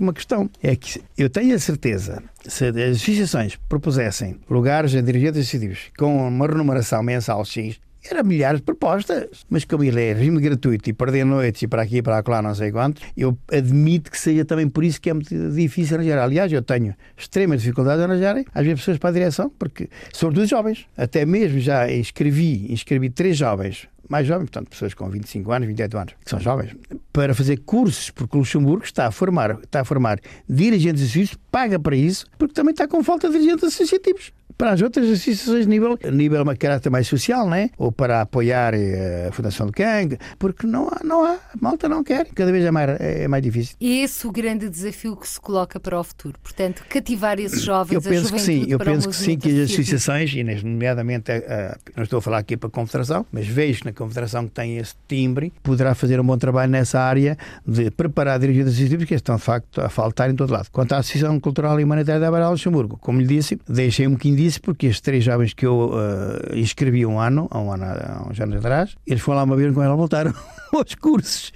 uma 0.00 0.12
questão. 0.12 0.48
É 0.62 0.76
que 0.76 1.00
eu 1.18 1.28
tenho 1.28 1.54
a 1.54 1.58
certeza, 1.58 2.22
se 2.46 2.66
as 2.66 2.96
associações 2.96 3.56
propusessem 3.68 4.36
lugares 4.48 4.94
em 4.94 5.02
dirigentes 5.02 5.40
associativos 5.40 5.90
com 5.98 6.28
uma 6.28 6.46
remuneração 6.46 7.02
mensal 7.02 7.44
X, 7.44 7.80
Era 8.08 8.22
milhares 8.22 8.60
de 8.60 8.64
propostas. 8.64 9.44
Mas 9.48 9.64
como 9.64 9.82
ele 9.84 10.00
é 10.02 10.12
regime 10.12 10.40
gratuito 10.40 10.90
e 10.90 10.92
perder 10.92 11.24
noites 11.24 11.62
e 11.62 11.66
para 11.66 11.82
aqui 11.82 11.98
e 11.98 12.02
para 12.02 12.22
lá, 12.26 12.42
não 12.42 12.54
sei 12.54 12.70
quanto, 12.70 13.00
eu 13.16 13.36
admito 13.50 14.10
que 14.10 14.18
seja 14.18 14.44
também 14.44 14.68
por 14.68 14.84
isso 14.84 15.00
que 15.00 15.10
é 15.10 15.14
muito 15.14 15.34
difícil 15.50 15.96
arranjar. 15.96 16.18
Aliás, 16.18 16.52
eu 16.52 16.62
tenho 16.62 16.94
extrema 17.16 17.56
dificuldade 17.56 18.02
em 18.02 18.04
arranjar 18.04 18.36
às 18.54 18.64
vezes 18.64 18.80
pessoas 18.80 18.98
para 18.98 19.10
a 19.10 19.12
direção, 19.12 19.50
porque, 19.58 19.88
sobretudo 20.12 20.46
jovens, 20.46 20.86
até 20.96 21.24
mesmo 21.24 21.58
já 21.58 21.90
inscrevi, 21.90 22.72
inscrevi 22.72 23.08
três 23.10 23.36
jovens 23.36 23.88
mais 24.08 24.26
jovens, 24.26 24.50
portanto, 24.50 24.70
pessoas 24.70 24.94
com 24.94 25.08
25 25.08 25.52
anos, 25.52 25.68
28 25.68 25.98
anos, 25.98 26.14
que 26.24 26.30
são 26.30 26.40
jovens, 26.40 26.76
para 27.12 27.34
fazer 27.34 27.58
cursos, 27.58 28.10
porque 28.10 28.36
o 28.36 28.40
Luxemburgo 28.40 28.84
está 28.84 29.06
a 29.06 29.10
formar, 29.10 29.58
está 29.62 29.80
a 29.80 29.84
formar 29.84 30.18
dirigentes 30.48 31.02
associativos, 31.02 31.38
paga 31.50 31.78
para 31.78 31.96
isso, 31.96 32.26
porque 32.38 32.54
também 32.54 32.72
está 32.72 32.86
com 32.86 33.02
falta 33.02 33.28
de 33.28 33.34
dirigentes 33.34 33.64
associativos 33.64 34.32
para 34.56 34.72
as 34.72 34.82
outras 34.82 35.06
associações 35.06 35.64
de 35.64 35.68
nível, 35.68 35.98
nível 36.12 36.44
de 36.44 36.56
caráter 36.56 36.90
mais 36.90 37.06
social, 37.06 37.48
né? 37.48 37.70
ou 37.76 37.90
para 37.90 38.20
apoiar 38.20 38.74
eh, 38.74 39.28
a 39.28 39.32
Fundação 39.32 39.66
do 39.66 39.72
Kang, 39.72 40.16
porque 40.38 40.66
não 40.66 40.88
há, 40.88 41.00
não 41.02 41.24
há, 41.24 41.32
a 41.32 41.56
malta 41.60 41.88
não 41.88 42.04
quer, 42.04 42.26
cada 42.34 42.52
vez 42.52 42.64
é 42.64 42.70
mais, 42.70 43.00
é 43.00 43.28
mais 43.28 43.42
difícil. 43.42 43.76
E 43.80 44.00
esse 44.00 44.24
é 44.24 44.28
o 44.28 44.32
grande 44.32 44.68
desafio 44.68 45.16
que 45.16 45.28
se 45.28 45.40
coloca 45.40 45.80
para 45.80 45.98
o 45.98 46.04
futuro, 46.04 46.38
portanto, 46.42 46.84
cativar 46.88 47.38
esses 47.40 47.62
jovens, 47.62 47.94
eu 47.94 48.02
penso 48.02 48.32
que 48.32 48.40
sim, 48.40 48.66
eu 48.68 48.78
penso 48.78 49.08
que 49.08 49.16
sim, 49.16 49.36
que 49.36 49.62
as 49.62 49.70
associações, 49.70 50.32
e 50.32 50.44
nomeadamente, 50.44 51.32
a, 51.32 51.36
a, 51.36 51.78
não 51.96 52.04
estou 52.04 52.18
a 52.18 52.22
falar 52.22 52.38
aqui 52.38 52.56
para 52.56 52.68
a 52.68 52.72
Confederação, 52.72 53.26
mas 53.32 53.46
vejo 53.46 53.80
que 53.80 53.86
na 53.86 53.92
Confederação 53.94 54.46
que 54.46 54.52
tem 54.52 54.78
esse 54.78 54.94
timbre, 55.08 55.52
poderá 55.62 55.94
fazer 55.94 56.20
um 56.20 56.24
bom 56.24 56.36
trabalho 56.36 56.70
nessa 56.70 57.00
área 57.00 57.36
de 57.66 57.90
preparar 57.90 58.38
dirigentes 58.38 58.72
associativos 58.72 59.04
que 59.04 59.14
estão 59.14 59.36
de 59.36 59.42
facto 59.42 59.80
a 59.80 59.88
faltar 59.88 60.30
em 60.30 60.34
todo 60.34 60.52
lado. 60.52 60.68
Quanto 60.70 60.92
à 60.92 60.98
Associação 60.98 61.38
Cultural 61.40 61.78
e 61.80 61.84
Humanitária 61.84 62.20
da 62.20 62.30
Barra 62.30 62.50
Luxemburgo, 62.50 62.98
como 62.98 63.20
lhe 63.20 63.26
disse, 63.26 63.58
deixei 63.68 64.06
um 64.06 64.12
bocadinho 64.12 64.36
disse 64.36 64.60
porque 64.60 64.86
estes 64.86 65.00
três 65.00 65.24
jovens 65.24 65.54
que 65.54 65.66
eu 65.66 65.90
uh, 65.92 66.56
inscrevi 66.56 67.06
um 67.06 67.18
ano, 67.18 67.48
há 67.50 67.58
um 67.58 67.72
ano, 67.72 67.84
há 67.84 68.26
uns 68.30 68.40
anos 68.40 68.56
atrás, 68.56 68.94
eles 69.06 69.22
foram 69.22 69.38
lá 69.38 69.44
uma 69.44 69.56
vez 69.56 69.72
com 69.74 69.82
ela 69.82 69.96
voltaram 69.96 70.34
aos 70.72 70.94
cursos. 70.94 71.52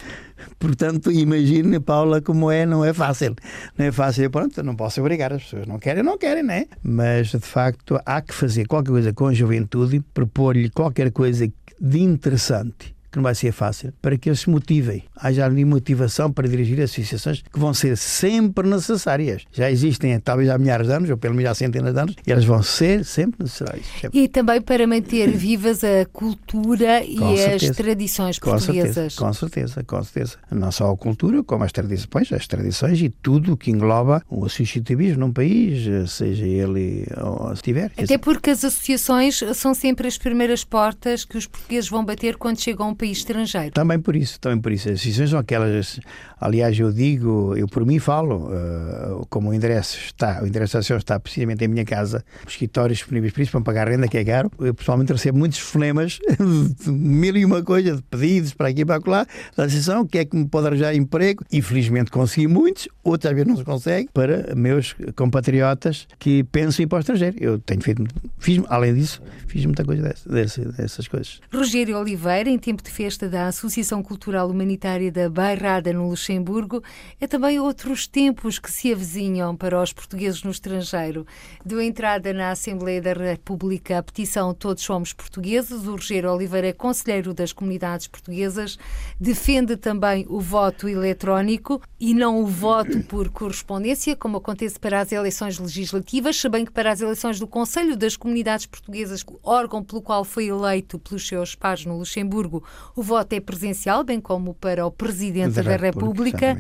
Portanto, 0.58 1.10
imagine, 1.10 1.80
Paula, 1.80 2.20
como 2.20 2.50
é, 2.50 2.66
não 2.66 2.84
é 2.84 2.92
fácil. 2.92 3.34
Não 3.76 3.86
é 3.86 3.92
fácil, 3.92 4.30
pronto, 4.30 4.62
não 4.62 4.74
posso 4.74 5.00
obrigar, 5.00 5.32
as 5.32 5.44
pessoas 5.44 5.66
não 5.66 5.78
querem, 5.78 6.02
não 6.02 6.18
querem, 6.18 6.42
né? 6.42 6.66
Mas, 6.82 7.28
de 7.28 7.40
facto, 7.40 8.00
há 8.04 8.20
que 8.20 8.34
fazer 8.34 8.66
qualquer 8.66 8.90
coisa 8.90 9.12
com 9.12 9.26
a 9.26 9.34
juventude, 9.34 10.00
propor-lhe 10.14 10.70
qualquer 10.70 11.10
coisa 11.10 11.50
de 11.78 11.98
interessante 11.98 12.94
não 13.18 13.24
vai 13.24 13.34
ser 13.34 13.52
fácil, 13.52 13.92
para 14.00 14.16
que 14.16 14.28
eles 14.28 14.40
se 14.40 14.50
motivem. 14.50 15.04
Haja 15.16 15.44
ali 15.44 15.64
motivação 15.64 16.32
para 16.32 16.48
dirigir 16.48 16.80
associações 16.80 17.42
que 17.42 17.58
vão 17.58 17.74
ser 17.74 17.96
sempre 17.96 18.68
necessárias. 18.68 19.44
Já 19.52 19.70
existem, 19.70 20.18
talvez 20.20 20.48
há 20.48 20.58
milhares 20.58 20.86
de 20.86 20.92
anos, 20.92 21.10
ou 21.10 21.16
pelo 21.16 21.34
menos 21.34 21.50
há 21.50 21.54
centenas 21.54 21.94
de 21.94 22.00
anos, 22.00 22.14
e 22.26 22.32
elas 22.32 22.44
vão 22.44 22.62
ser 22.62 23.04
sempre 23.04 23.42
necessárias. 23.42 23.86
Sempre. 24.00 24.20
E 24.20 24.28
também 24.28 24.60
para 24.60 24.86
manter 24.86 25.30
vivas 25.36 25.82
a 25.84 26.04
cultura 26.12 27.02
e 27.02 27.16
com 27.16 27.32
as 27.32 27.40
certeza. 27.40 27.74
tradições 27.74 28.38
portuguesas. 28.38 29.14
Com 29.14 29.32
certeza, 29.32 29.84
com 29.84 30.02
certeza. 30.02 30.36
Não 30.50 30.70
só 30.70 30.90
a 30.90 30.96
cultura, 30.96 31.42
como 31.42 31.64
as 31.64 31.72
tradições, 31.72 32.32
as 32.32 32.46
tradições 32.46 33.00
e 33.00 33.08
tudo 33.08 33.52
o 33.52 33.56
que 33.56 33.70
engloba 33.70 34.22
o 34.28 34.44
associativismo 34.44 35.20
num 35.20 35.32
país, 35.32 36.10
seja 36.10 36.46
ele 36.46 37.06
ou 37.20 37.52
estiver. 37.52 37.90
Até 37.96 38.18
porque 38.18 38.50
as 38.50 38.64
associações 38.64 39.42
são 39.54 39.74
sempre 39.74 40.06
as 40.06 40.18
primeiras 40.18 40.64
portas 40.64 41.24
que 41.24 41.36
os 41.36 41.46
portugueses 41.46 41.90
vão 41.90 42.04
bater 42.04 42.36
quando 42.36 42.60
chegam 42.60 42.94
país 42.98 43.07
estrangeiro. 43.10 43.72
Também 43.72 43.98
por 43.98 44.16
isso, 44.16 44.38
também 44.40 44.60
por 44.60 44.72
isso. 44.72 44.88
As 44.88 44.94
decisões 44.94 45.30
são 45.30 45.38
aquelas. 45.38 46.00
Aliás, 46.40 46.78
eu 46.78 46.92
digo, 46.92 47.54
eu 47.56 47.66
por 47.66 47.84
mim 47.84 47.98
falo, 47.98 48.48
uh, 48.48 49.26
como 49.28 49.50
o 49.50 49.54
endereço 49.54 49.98
está, 49.98 50.40
o 50.42 50.46
endereço 50.46 50.74
da 50.74 50.78
associação 50.78 50.98
está 50.98 51.18
precisamente 51.18 51.64
em 51.64 51.68
minha 51.68 51.84
casa, 51.84 52.24
os 52.46 52.52
escritórios 52.52 52.98
disponíveis 52.98 53.32
para 53.32 53.42
isso, 53.42 53.52
para 53.52 53.60
pagar 53.60 53.88
renda, 53.88 54.08
que 54.08 54.18
é 54.18 54.24
caro. 54.24 54.50
Eu 54.58 54.74
pessoalmente 54.74 55.12
recebo 55.12 55.38
muitos 55.38 55.58
fonemas, 55.58 56.18
de 56.84 56.90
mil 56.90 57.36
e 57.36 57.44
uma 57.44 57.62
coisa, 57.62 57.96
de 57.96 58.02
pedidos 58.02 58.54
para 58.54 58.68
aqui 58.68 58.82
e 58.82 58.84
para 58.84 59.02
lá, 59.06 59.26
da 59.56 59.64
associação, 59.64 60.06
que 60.06 60.18
é 60.18 60.24
que 60.24 60.36
me 60.36 60.46
pode 60.46 60.66
arranjar 60.66 60.94
emprego. 60.94 61.44
Infelizmente 61.52 62.10
consegui 62.10 62.46
muitos, 62.46 62.88
outras 63.02 63.32
vezes 63.34 63.48
não 63.48 63.56
se 63.56 63.64
consegue, 63.64 64.08
para 64.12 64.54
meus 64.54 64.94
compatriotas 65.16 66.06
que 66.18 66.44
pensam 66.44 66.82
em 66.82 66.84
ir 66.84 66.86
para 66.86 66.96
o 66.96 67.00
estrangeiro. 67.00 67.36
Eu 67.40 67.58
tenho 67.58 67.80
feito, 67.80 68.04
fiz, 68.38 68.62
além 68.68 68.94
disso, 68.94 69.20
fiz 69.46 69.64
muita 69.64 69.84
coisa 69.84 70.14
dessas, 70.26 70.74
dessas 70.74 71.08
coisas. 71.08 71.40
Rogério 71.52 71.98
Oliveira, 71.98 72.48
em 72.48 72.58
tempo 72.58 72.82
de 72.82 72.87
festa 72.88 73.28
da 73.28 73.46
Associação 73.46 74.02
Cultural 74.02 74.50
Humanitária 74.50 75.12
da 75.12 75.28
Bairrada, 75.28 75.92
no 75.92 76.08
Luxemburgo, 76.08 76.82
é 77.20 77.26
também 77.26 77.60
outros 77.60 78.06
tempos 78.06 78.58
que 78.58 78.70
se 78.70 78.92
avizinham 78.92 79.56
para 79.56 79.80
os 79.80 79.92
portugueses 79.92 80.42
no 80.42 80.50
estrangeiro. 80.50 81.26
Deu 81.64 81.80
entrada 81.80 82.32
na 82.32 82.50
Assembleia 82.50 83.00
da 83.00 83.12
República 83.12 83.98
a 83.98 84.02
petição 84.02 84.54
Todos 84.54 84.82
Somos 84.82 85.12
Portugueses. 85.12 85.86
O 85.86 85.92
Rogério 85.92 86.32
Oliveira 86.32 86.68
é 86.68 86.72
conselheiro 86.72 87.34
das 87.34 87.52
comunidades 87.52 88.06
portuguesas, 88.06 88.78
defende 89.20 89.76
também 89.76 90.26
o 90.28 90.40
voto 90.40 90.88
eletrónico 90.88 91.80
e 92.00 92.14
não 92.14 92.40
o 92.40 92.46
voto 92.46 93.02
por 93.04 93.28
correspondência, 93.28 94.16
como 94.16 94.38
acontece 94.38 94.78
para 94.78 95.00
as 95.00 95.12
eleições 95.12 95.58
legislativas, 95.58 96.36
se 96.40 96.48
bem 96.48 96.64
que 96.64 96.72
para 96.72 96.90
as 96.90 97.00
eleições 97.00 97.38
do 97.38 97.46
Conselho 97.46 97.96
das 97.96 98.16
Comunidades 98.16 98.66
Portuguesas, 98.66 99.24
órgão 99.42 99.82
pelo 99.82 100.00
qual 100.00 100.24
foi 100.24 100.46
eleito 100.46 100.98
pelos 100.98 101.26
seus 101.26 101.54
pares 101.54 101.84
no 101.84 101.98
Luxemburgo, 101.98 102.64
o 102.94 103.02
voto 103.02 103.32
é 103.32 103.40
presencial, 103.40 104.04
bem 104.04 104.20
como 104.20 104.54
para 104.54 104.86
o 104.86 104.90
Presidente 104.90 105.54
da, 105.54 105.62
da 105.62 105.76
República. 105.76 106.58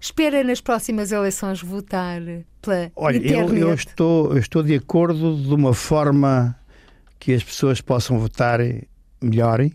Espera 0.00 0.42
nas 0.42 0.60
próximas 0.60 1.12
eleições 1.12 1.62
votar 1.62 2.20
pela 2.60 2.90
Olha, 2.96 3.18
internet? 3.18 3.60
Eu, 3.60 3.68
eu, 3.68 3.74
estou, 3.74 4.32
eu 4.32 4.38
estou 4.38 4.62
de 4.62 4.74
acordo 4.74 5.36
de 5.36 5.54
uma 5.54 5.72
forma 5.72 6.56
que 7.20 7.32
as 7.32 7.44
pessoas 7.44 7.80
possam 7.80 8.18
votar 8.18 8.58
melhor 9.20 9.60
e 9.60 9.72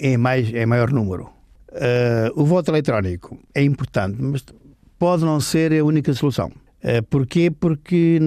em, 0.00 0.16
mais, 0.16 0.48
em 0.48 0.64
maior 0.64 0.90
número. 0.90 1.30
Uh, 1.70 2.32
o 2.34 2.46
voto 2.46 2.70
eletrónico 2.70 3.38
é 3.54 3.62
importante, 3.62 4.16
mas 4.22 4.42
pode 4.98 5.22
não 5.22 5.38
ser 5.38 5.72
a 5.74 5.84
única 5.84 6.14
solução. 6.14 6.50
Uh, 6.82 7.02
porquê? 7.10 7.50
Porque 7.50 8.18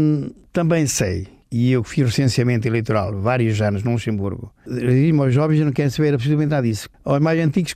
também 0.53 0.86
sei 0.86 1.27
e 1.52 1.72
eu 1.72 1.84
fiz 1.84 2.06
recenseamento 2.06 2.66
eleitoral 2.66 3.14
vários 3.20 3.62
anos 3.62 3.84
no 3.84 3.91
Luxemburgo, 3.91 4.54
digo 4.66 5.22
aos 5.22 5.34
jovens 5.34 5.60
não 5.60 5.72
querem 5.72 5.89
saber 5.91 6.14
absolutamente 6.14 6.49
nada 6.49 6.66
disso. 6.66 6.88
Aos 7.04 7.20
mais 7.20 7.39
antigos 7.39 7.74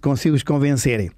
consigo-os 0.00 0.42
convencerem. 0.42 1.10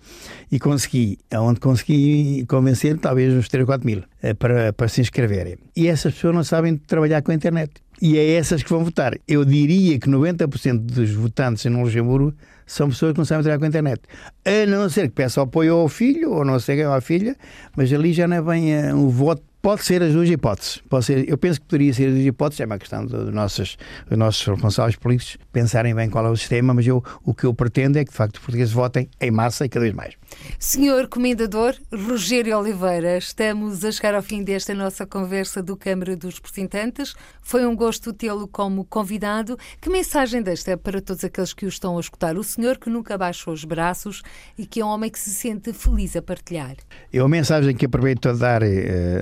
E 0.52 0.58
consegui, 0.58 1.18
onde 1.32 1.58
consegui 1.58 2.44
convencer 2.46 2.98
talvez 2.98 3.32
uns 3.32 3.48
3 3.48 3.62
ou 3.62 3.66
4 3.66 3.86
mil 3.86 4.02
eh, 4.22 4.34
para, 4.34 4.72
para 4.72 4.86
se 4.86 5.00
inscreverem. 5.00 5.56
E 5.74 5.88
essas 5.88 6.14
pessoas 6.14 6.34
não 6.34 6.44
sabem 6.44 6.76
trabalhar 6.76 7.22
com 7.22 7.32
a 7.32 7.34
internet. 7.34 7.72
E 8.00 8.18
é 8.18 8.34
essas 8.34 8.62
que 8.62 8.70
vão 8.70 8.84
votar. 8.84 9.14
Eu 9.26 9.44
diria 9.44 9.98
que 9.98 10.08
90% 10.08 10.78
dos 10.78 11.10
votantes 11.12 11.64
no 11.64 11.82
Luxemburgo 11.82 12.34
são 12.66 12.88
pessoas 12.88 13.12
que 13.12 13.18
não 13.18 13.24
sabem 13.24 13.42
trabalhar 13.42 13.58
com 13.58 13.64
a 13.64 13.68
internet. 13.68 14.02
A 14.44 14.66
não 14.66 14.88
ser 14.88 15.08
que 15.08 15.14
peçam 15.14 15.42
apoio 15.42 15.74
ao 15.74 15.88
filho, 15.88 16.32
ou 16.32 16.44
não 16.44 16.60
sei 16.60 16.76
quem, 16.76 16.84
à 16.84 17.00
filha, 17.00 17.36
mas 17.76 17.92
ali 17.92 18.12
já 18.12 18.28
não 18.28 18.36
é 18.36 18.42
bem 18.42 18.74
uh, 18.74 18.96
um 18.96 19.08
voto 19.08 19.42
Pode 19.64 19.82
ser 19.82 20.02
as 20.02 20.12
duas 20.12 20.28
hipóteses. 20.28 20.82
Pode 20.90 21.06
ser, 21.06 21.26
eu 21.26 21.38
penso 21.38 21.58
que 21.58 21.66
poderia 21.66 21.94
ser 21.94 22.08
as 22.08 22.12
duas 22.12 22.26
hipóteses, 22.26 22.60
é 22.60 22.66
uma 22.66 22.78
questão 22.78 23.06
dos 23.06 23.32
nossos, 23.32 23.78
dos 24.06 24.18
nossos 24.18 24.46
responsáveis 24.46 24.94
políticos 24.94 25.38
pensarem 25.50 25.94
bem 25.94 26.10
qual 26.10 26.26
é 26.26 26.28
o 26.28 26.36
sistema, 26.36 26.74
mas 26.74 26.86
eu, 26.86 27.02
o 27.24 27.32
que 27.32 27.44
eu 27.44 27.54
pretendo 27.54 27.98
é 27.98 28.04
que, 28.04 28.10
de 28.10 28.16
facto, 28.16 28.34
os 28.34 28.40
portugueses 28.42 28.74
votem 28.74 29.08
em 29.18 29.30
massa 29.30 29.64
e 29.64 29.68
cada 29.70 29.84
vez 29.84 29.94
mais. 29.94 30.16
Senhor 30.58 31.08
Comendador 31.08 31.74
Rogério 31.92 32.58
Oliveira, 32.58 33.18
estamos 33.18 33.84
a 33.84 33.92
chegar 33.92 34.14
ao 34.14 34.22
fim 34.22 34.42
desta 34.42 34.74
nossa 34.74 35.06
conversa 35.06 35.62
do 35.62 35.76
Câmara 35.76 36.16
dos 36.16 36.36
Representantes. 36.36 37.14
Foi 37.42 37.66
um 37.66 37.76
gosto 37.76 38.12
tê-lo 38.12 38.48
como 38.48 38.84
convidado. 38.84 39.58
Que 39.80 39.90
mensagem 39.90 40.42
desta 40.42 40.76
para 40.76 41.00
todos 41.00 41.24
aqueles 41.24 41.52
que 41.52 41.66
o 41.66 41.68
estão 41.68 41.96
a 41.96 42.00
escutar? 42.00 42.36
O 42.36 42.44
senhor 42.44 42.78
que 42.78 42.88
nunca 42.88 43.18
baixou 43.18 43.52
os 43.52 43.64
braços 43.64 44.22
e 44.56 44.66
que 44.66 44.80
é 44.80 44.84
um 44.84 44.88
homem 44.88 45.10
que 45.10 45.18
se 45.18 45.30
sente 45.30 45.72
feliz 45.72 46.16
a 46.16 46.22
partilhar. 46.22 46.76
É 47.12 47.20
uma 47.20 47.28
mensagem 47.28 47.74
que 47.74 47.86
aproveito 47.86 48.28
a 48.28 48.32
dar 48.32 48.62
uh, 48.62 48.66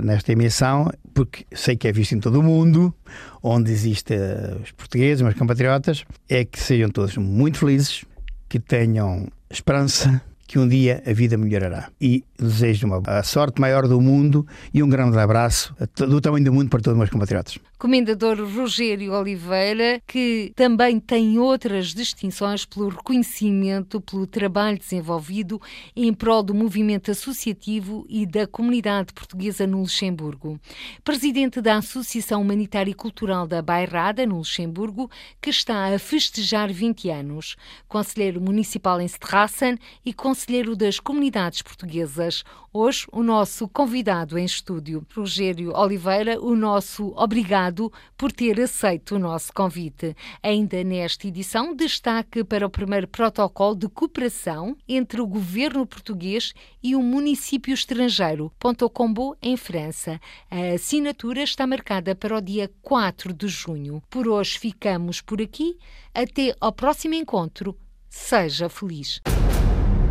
nesta 0.02 0.32
emissão, 0.32 0.90
porque 1.12 1.44
sei 1.52 1.76
que 1.76 1.88
é 1.88 1.92
visto 1.92 2.14
em 2.14 2.20
todo 2.20 2.40
o 2.40 2.42
mundo, 2.42 2.94
onde 3.42 3.70
existem 3.70 4.18
uh, 4.18 4.62
os 4.62 4.70
portugueses, 4.72 5.26
os 5.26 5.34
compatriotas, 5.34 6.04
é 6.28 6.44
que 6.44 6.58
sejam 6.58 6.88
todos 6.88 7.16
muito 7.16 7.58
felizes, 7.58 8.04
que 8.48 8.60
tenham 8.60 9.28
esperança 9.50 10.22
que 10.52 10.58
um 10.58 10.68
dia 10.68 11.02
a 11.06 11.14
vida 11.14 11.38
melhorará. 11.38 11.88
E 11.98 12.22
desejo 12.38 12.86
uma, 12.86 13.00
a 13.06 13.22
sorte 13.22 13.58
maior 13.58 13.88
do 13.88 13.98
mundo 14.02 14.46
e 14.74 14.82
um 14.82 14.88
grande 14.88 15.16
abraço 15.16 15.74
do 15.96 16.20
tamanho 16.20 16.44
do 16.44 16.52
mundo 16.52 16.68
para 16.68 16.78
todos 16.78 16.92
os 16.92 16.98
meus 16.98 17.08
compatriotas. 17.08 17.58
Comendador 17.82 18.38
Rogério 18.38 19.12
Oliveira, 19.12 20.00
que 20.06 20.52
também 20.54 21.00
tem 21.00 21.36
outras 21.40 21.88
distinções 21.92 22.64
pelo 22.64 22.90
reconhecimento, 22.90 24.00
pelo 24.00 24.24
trabalho 24.24 24.78
desenvolvido 24.78 25.60
em 25.96 26.14
prol 26.14 26.44
do 26.44 26.54
movimento 26.54 27.10
associativo 27.10 28.06
e 28.08 28.24
da 28.24 28.46
comunidade 28.46 29.12
portuguesa 29.12 29.66
no 29.66 29.80
Luxemburgo. 29.80 30.60
Presidente 31.02 31.60
da 31.60 31.78
Associação 31.78 32.40
Humanitária 32.42 32.92
e 32.92 32.94
Cultural 32.94 33.48
da 33.48 33.60
Bairrada, 33.60 34.24
no 34.24 34.36
Luxemburgo, 34.36 35.10
que 35.40 35.50
está 35.50 35.92
a 35.92 35.98
festejar 35.98 36.72
20 36.72 37.10
anos. 37.10 37.56
Conselheiro 37.88 38.40
Municipal 38.40 39.00
em 39.00 39.06
Strassen 39.06 39.76
e 40.06 40.12
Conselheiro 40.12 40.76
das 40.76 41.00
Comunidades 41.00 41.62
Portuguesas. 41.62 42.44
Hoje, 42.72 43.06
o 43.12 43.22
nosso 43.22 43.68
convidado 43.68 44.38
em 44.38 44.46
estúdio, 44.46 45.04
Rogério 45.14 45.76
Oliveira, 45.76 46.40
o 46.40 46.56
nosso 46.56 47.12
obrigado 47.16 47.71
obrigado 47.72 47.92
por 48.16 48.30
ter 48.30 48.60
aceito 48.60 49.16
o 49.16 49.18
nosso 49.18 49.52
convite. 49.52 50.14
Ainda 50.42 50.84
nesta 50.84 51.26
edição, 51.26 51.74
destaque 51.74 52.44
para 52.44 52.66
o 52.66 52.70
primeiro 52.70 53.08
protocolo 53.08 53.74
de 53.74 53.88
cooperação 53.88 54.76
entre 54.86 55.20
o 55.20 55.26
governo 55.26 55.86
português 55.86 56.52
e 56.82 56.94
um 56.94 57.02
município 57.02 57.72
estrangeiro, 57.72 58.52
Ponto 58.58 58.88
Combo, 58.90 59.36
em 59.42 59.56
França. 59.56 60.20
A 60.50 60.74
assinatura 60.74 61.42
está 61.42 61.66
marcada 61.66 62.14
para 62.14 62.36
o 62.36 62.40
dia 62.40 62.70
4 62.82 63.32
de 63.32 63.48
junho. 63.48 64.02
Por 64.10 64.28
hoje 64.28 64.58
ficamos 64.58 65.20
por 65.20 65.40
aqui. 65.40 65.76
Até 66.14 66.54
ao 66.60 66.72
próximo 66.72 67.14
encontro. 67.14 67.76
Seja 68.08 68.68
feliz. 68.68 69.20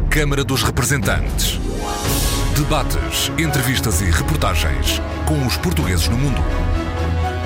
Câmara 0.09 0.43
dos 0.43 0.63
Representantes. 0.63 1.59
Debates, 2.55 3.29
entrevistas 3.39 4.01
e 4.01 4.05
reportagens 4.05 4.99
com 5.27 5.45
os 5.45 5.57
portugueses 5.57 6.07
no 6.09 6.17
mundo. 6.17 6.41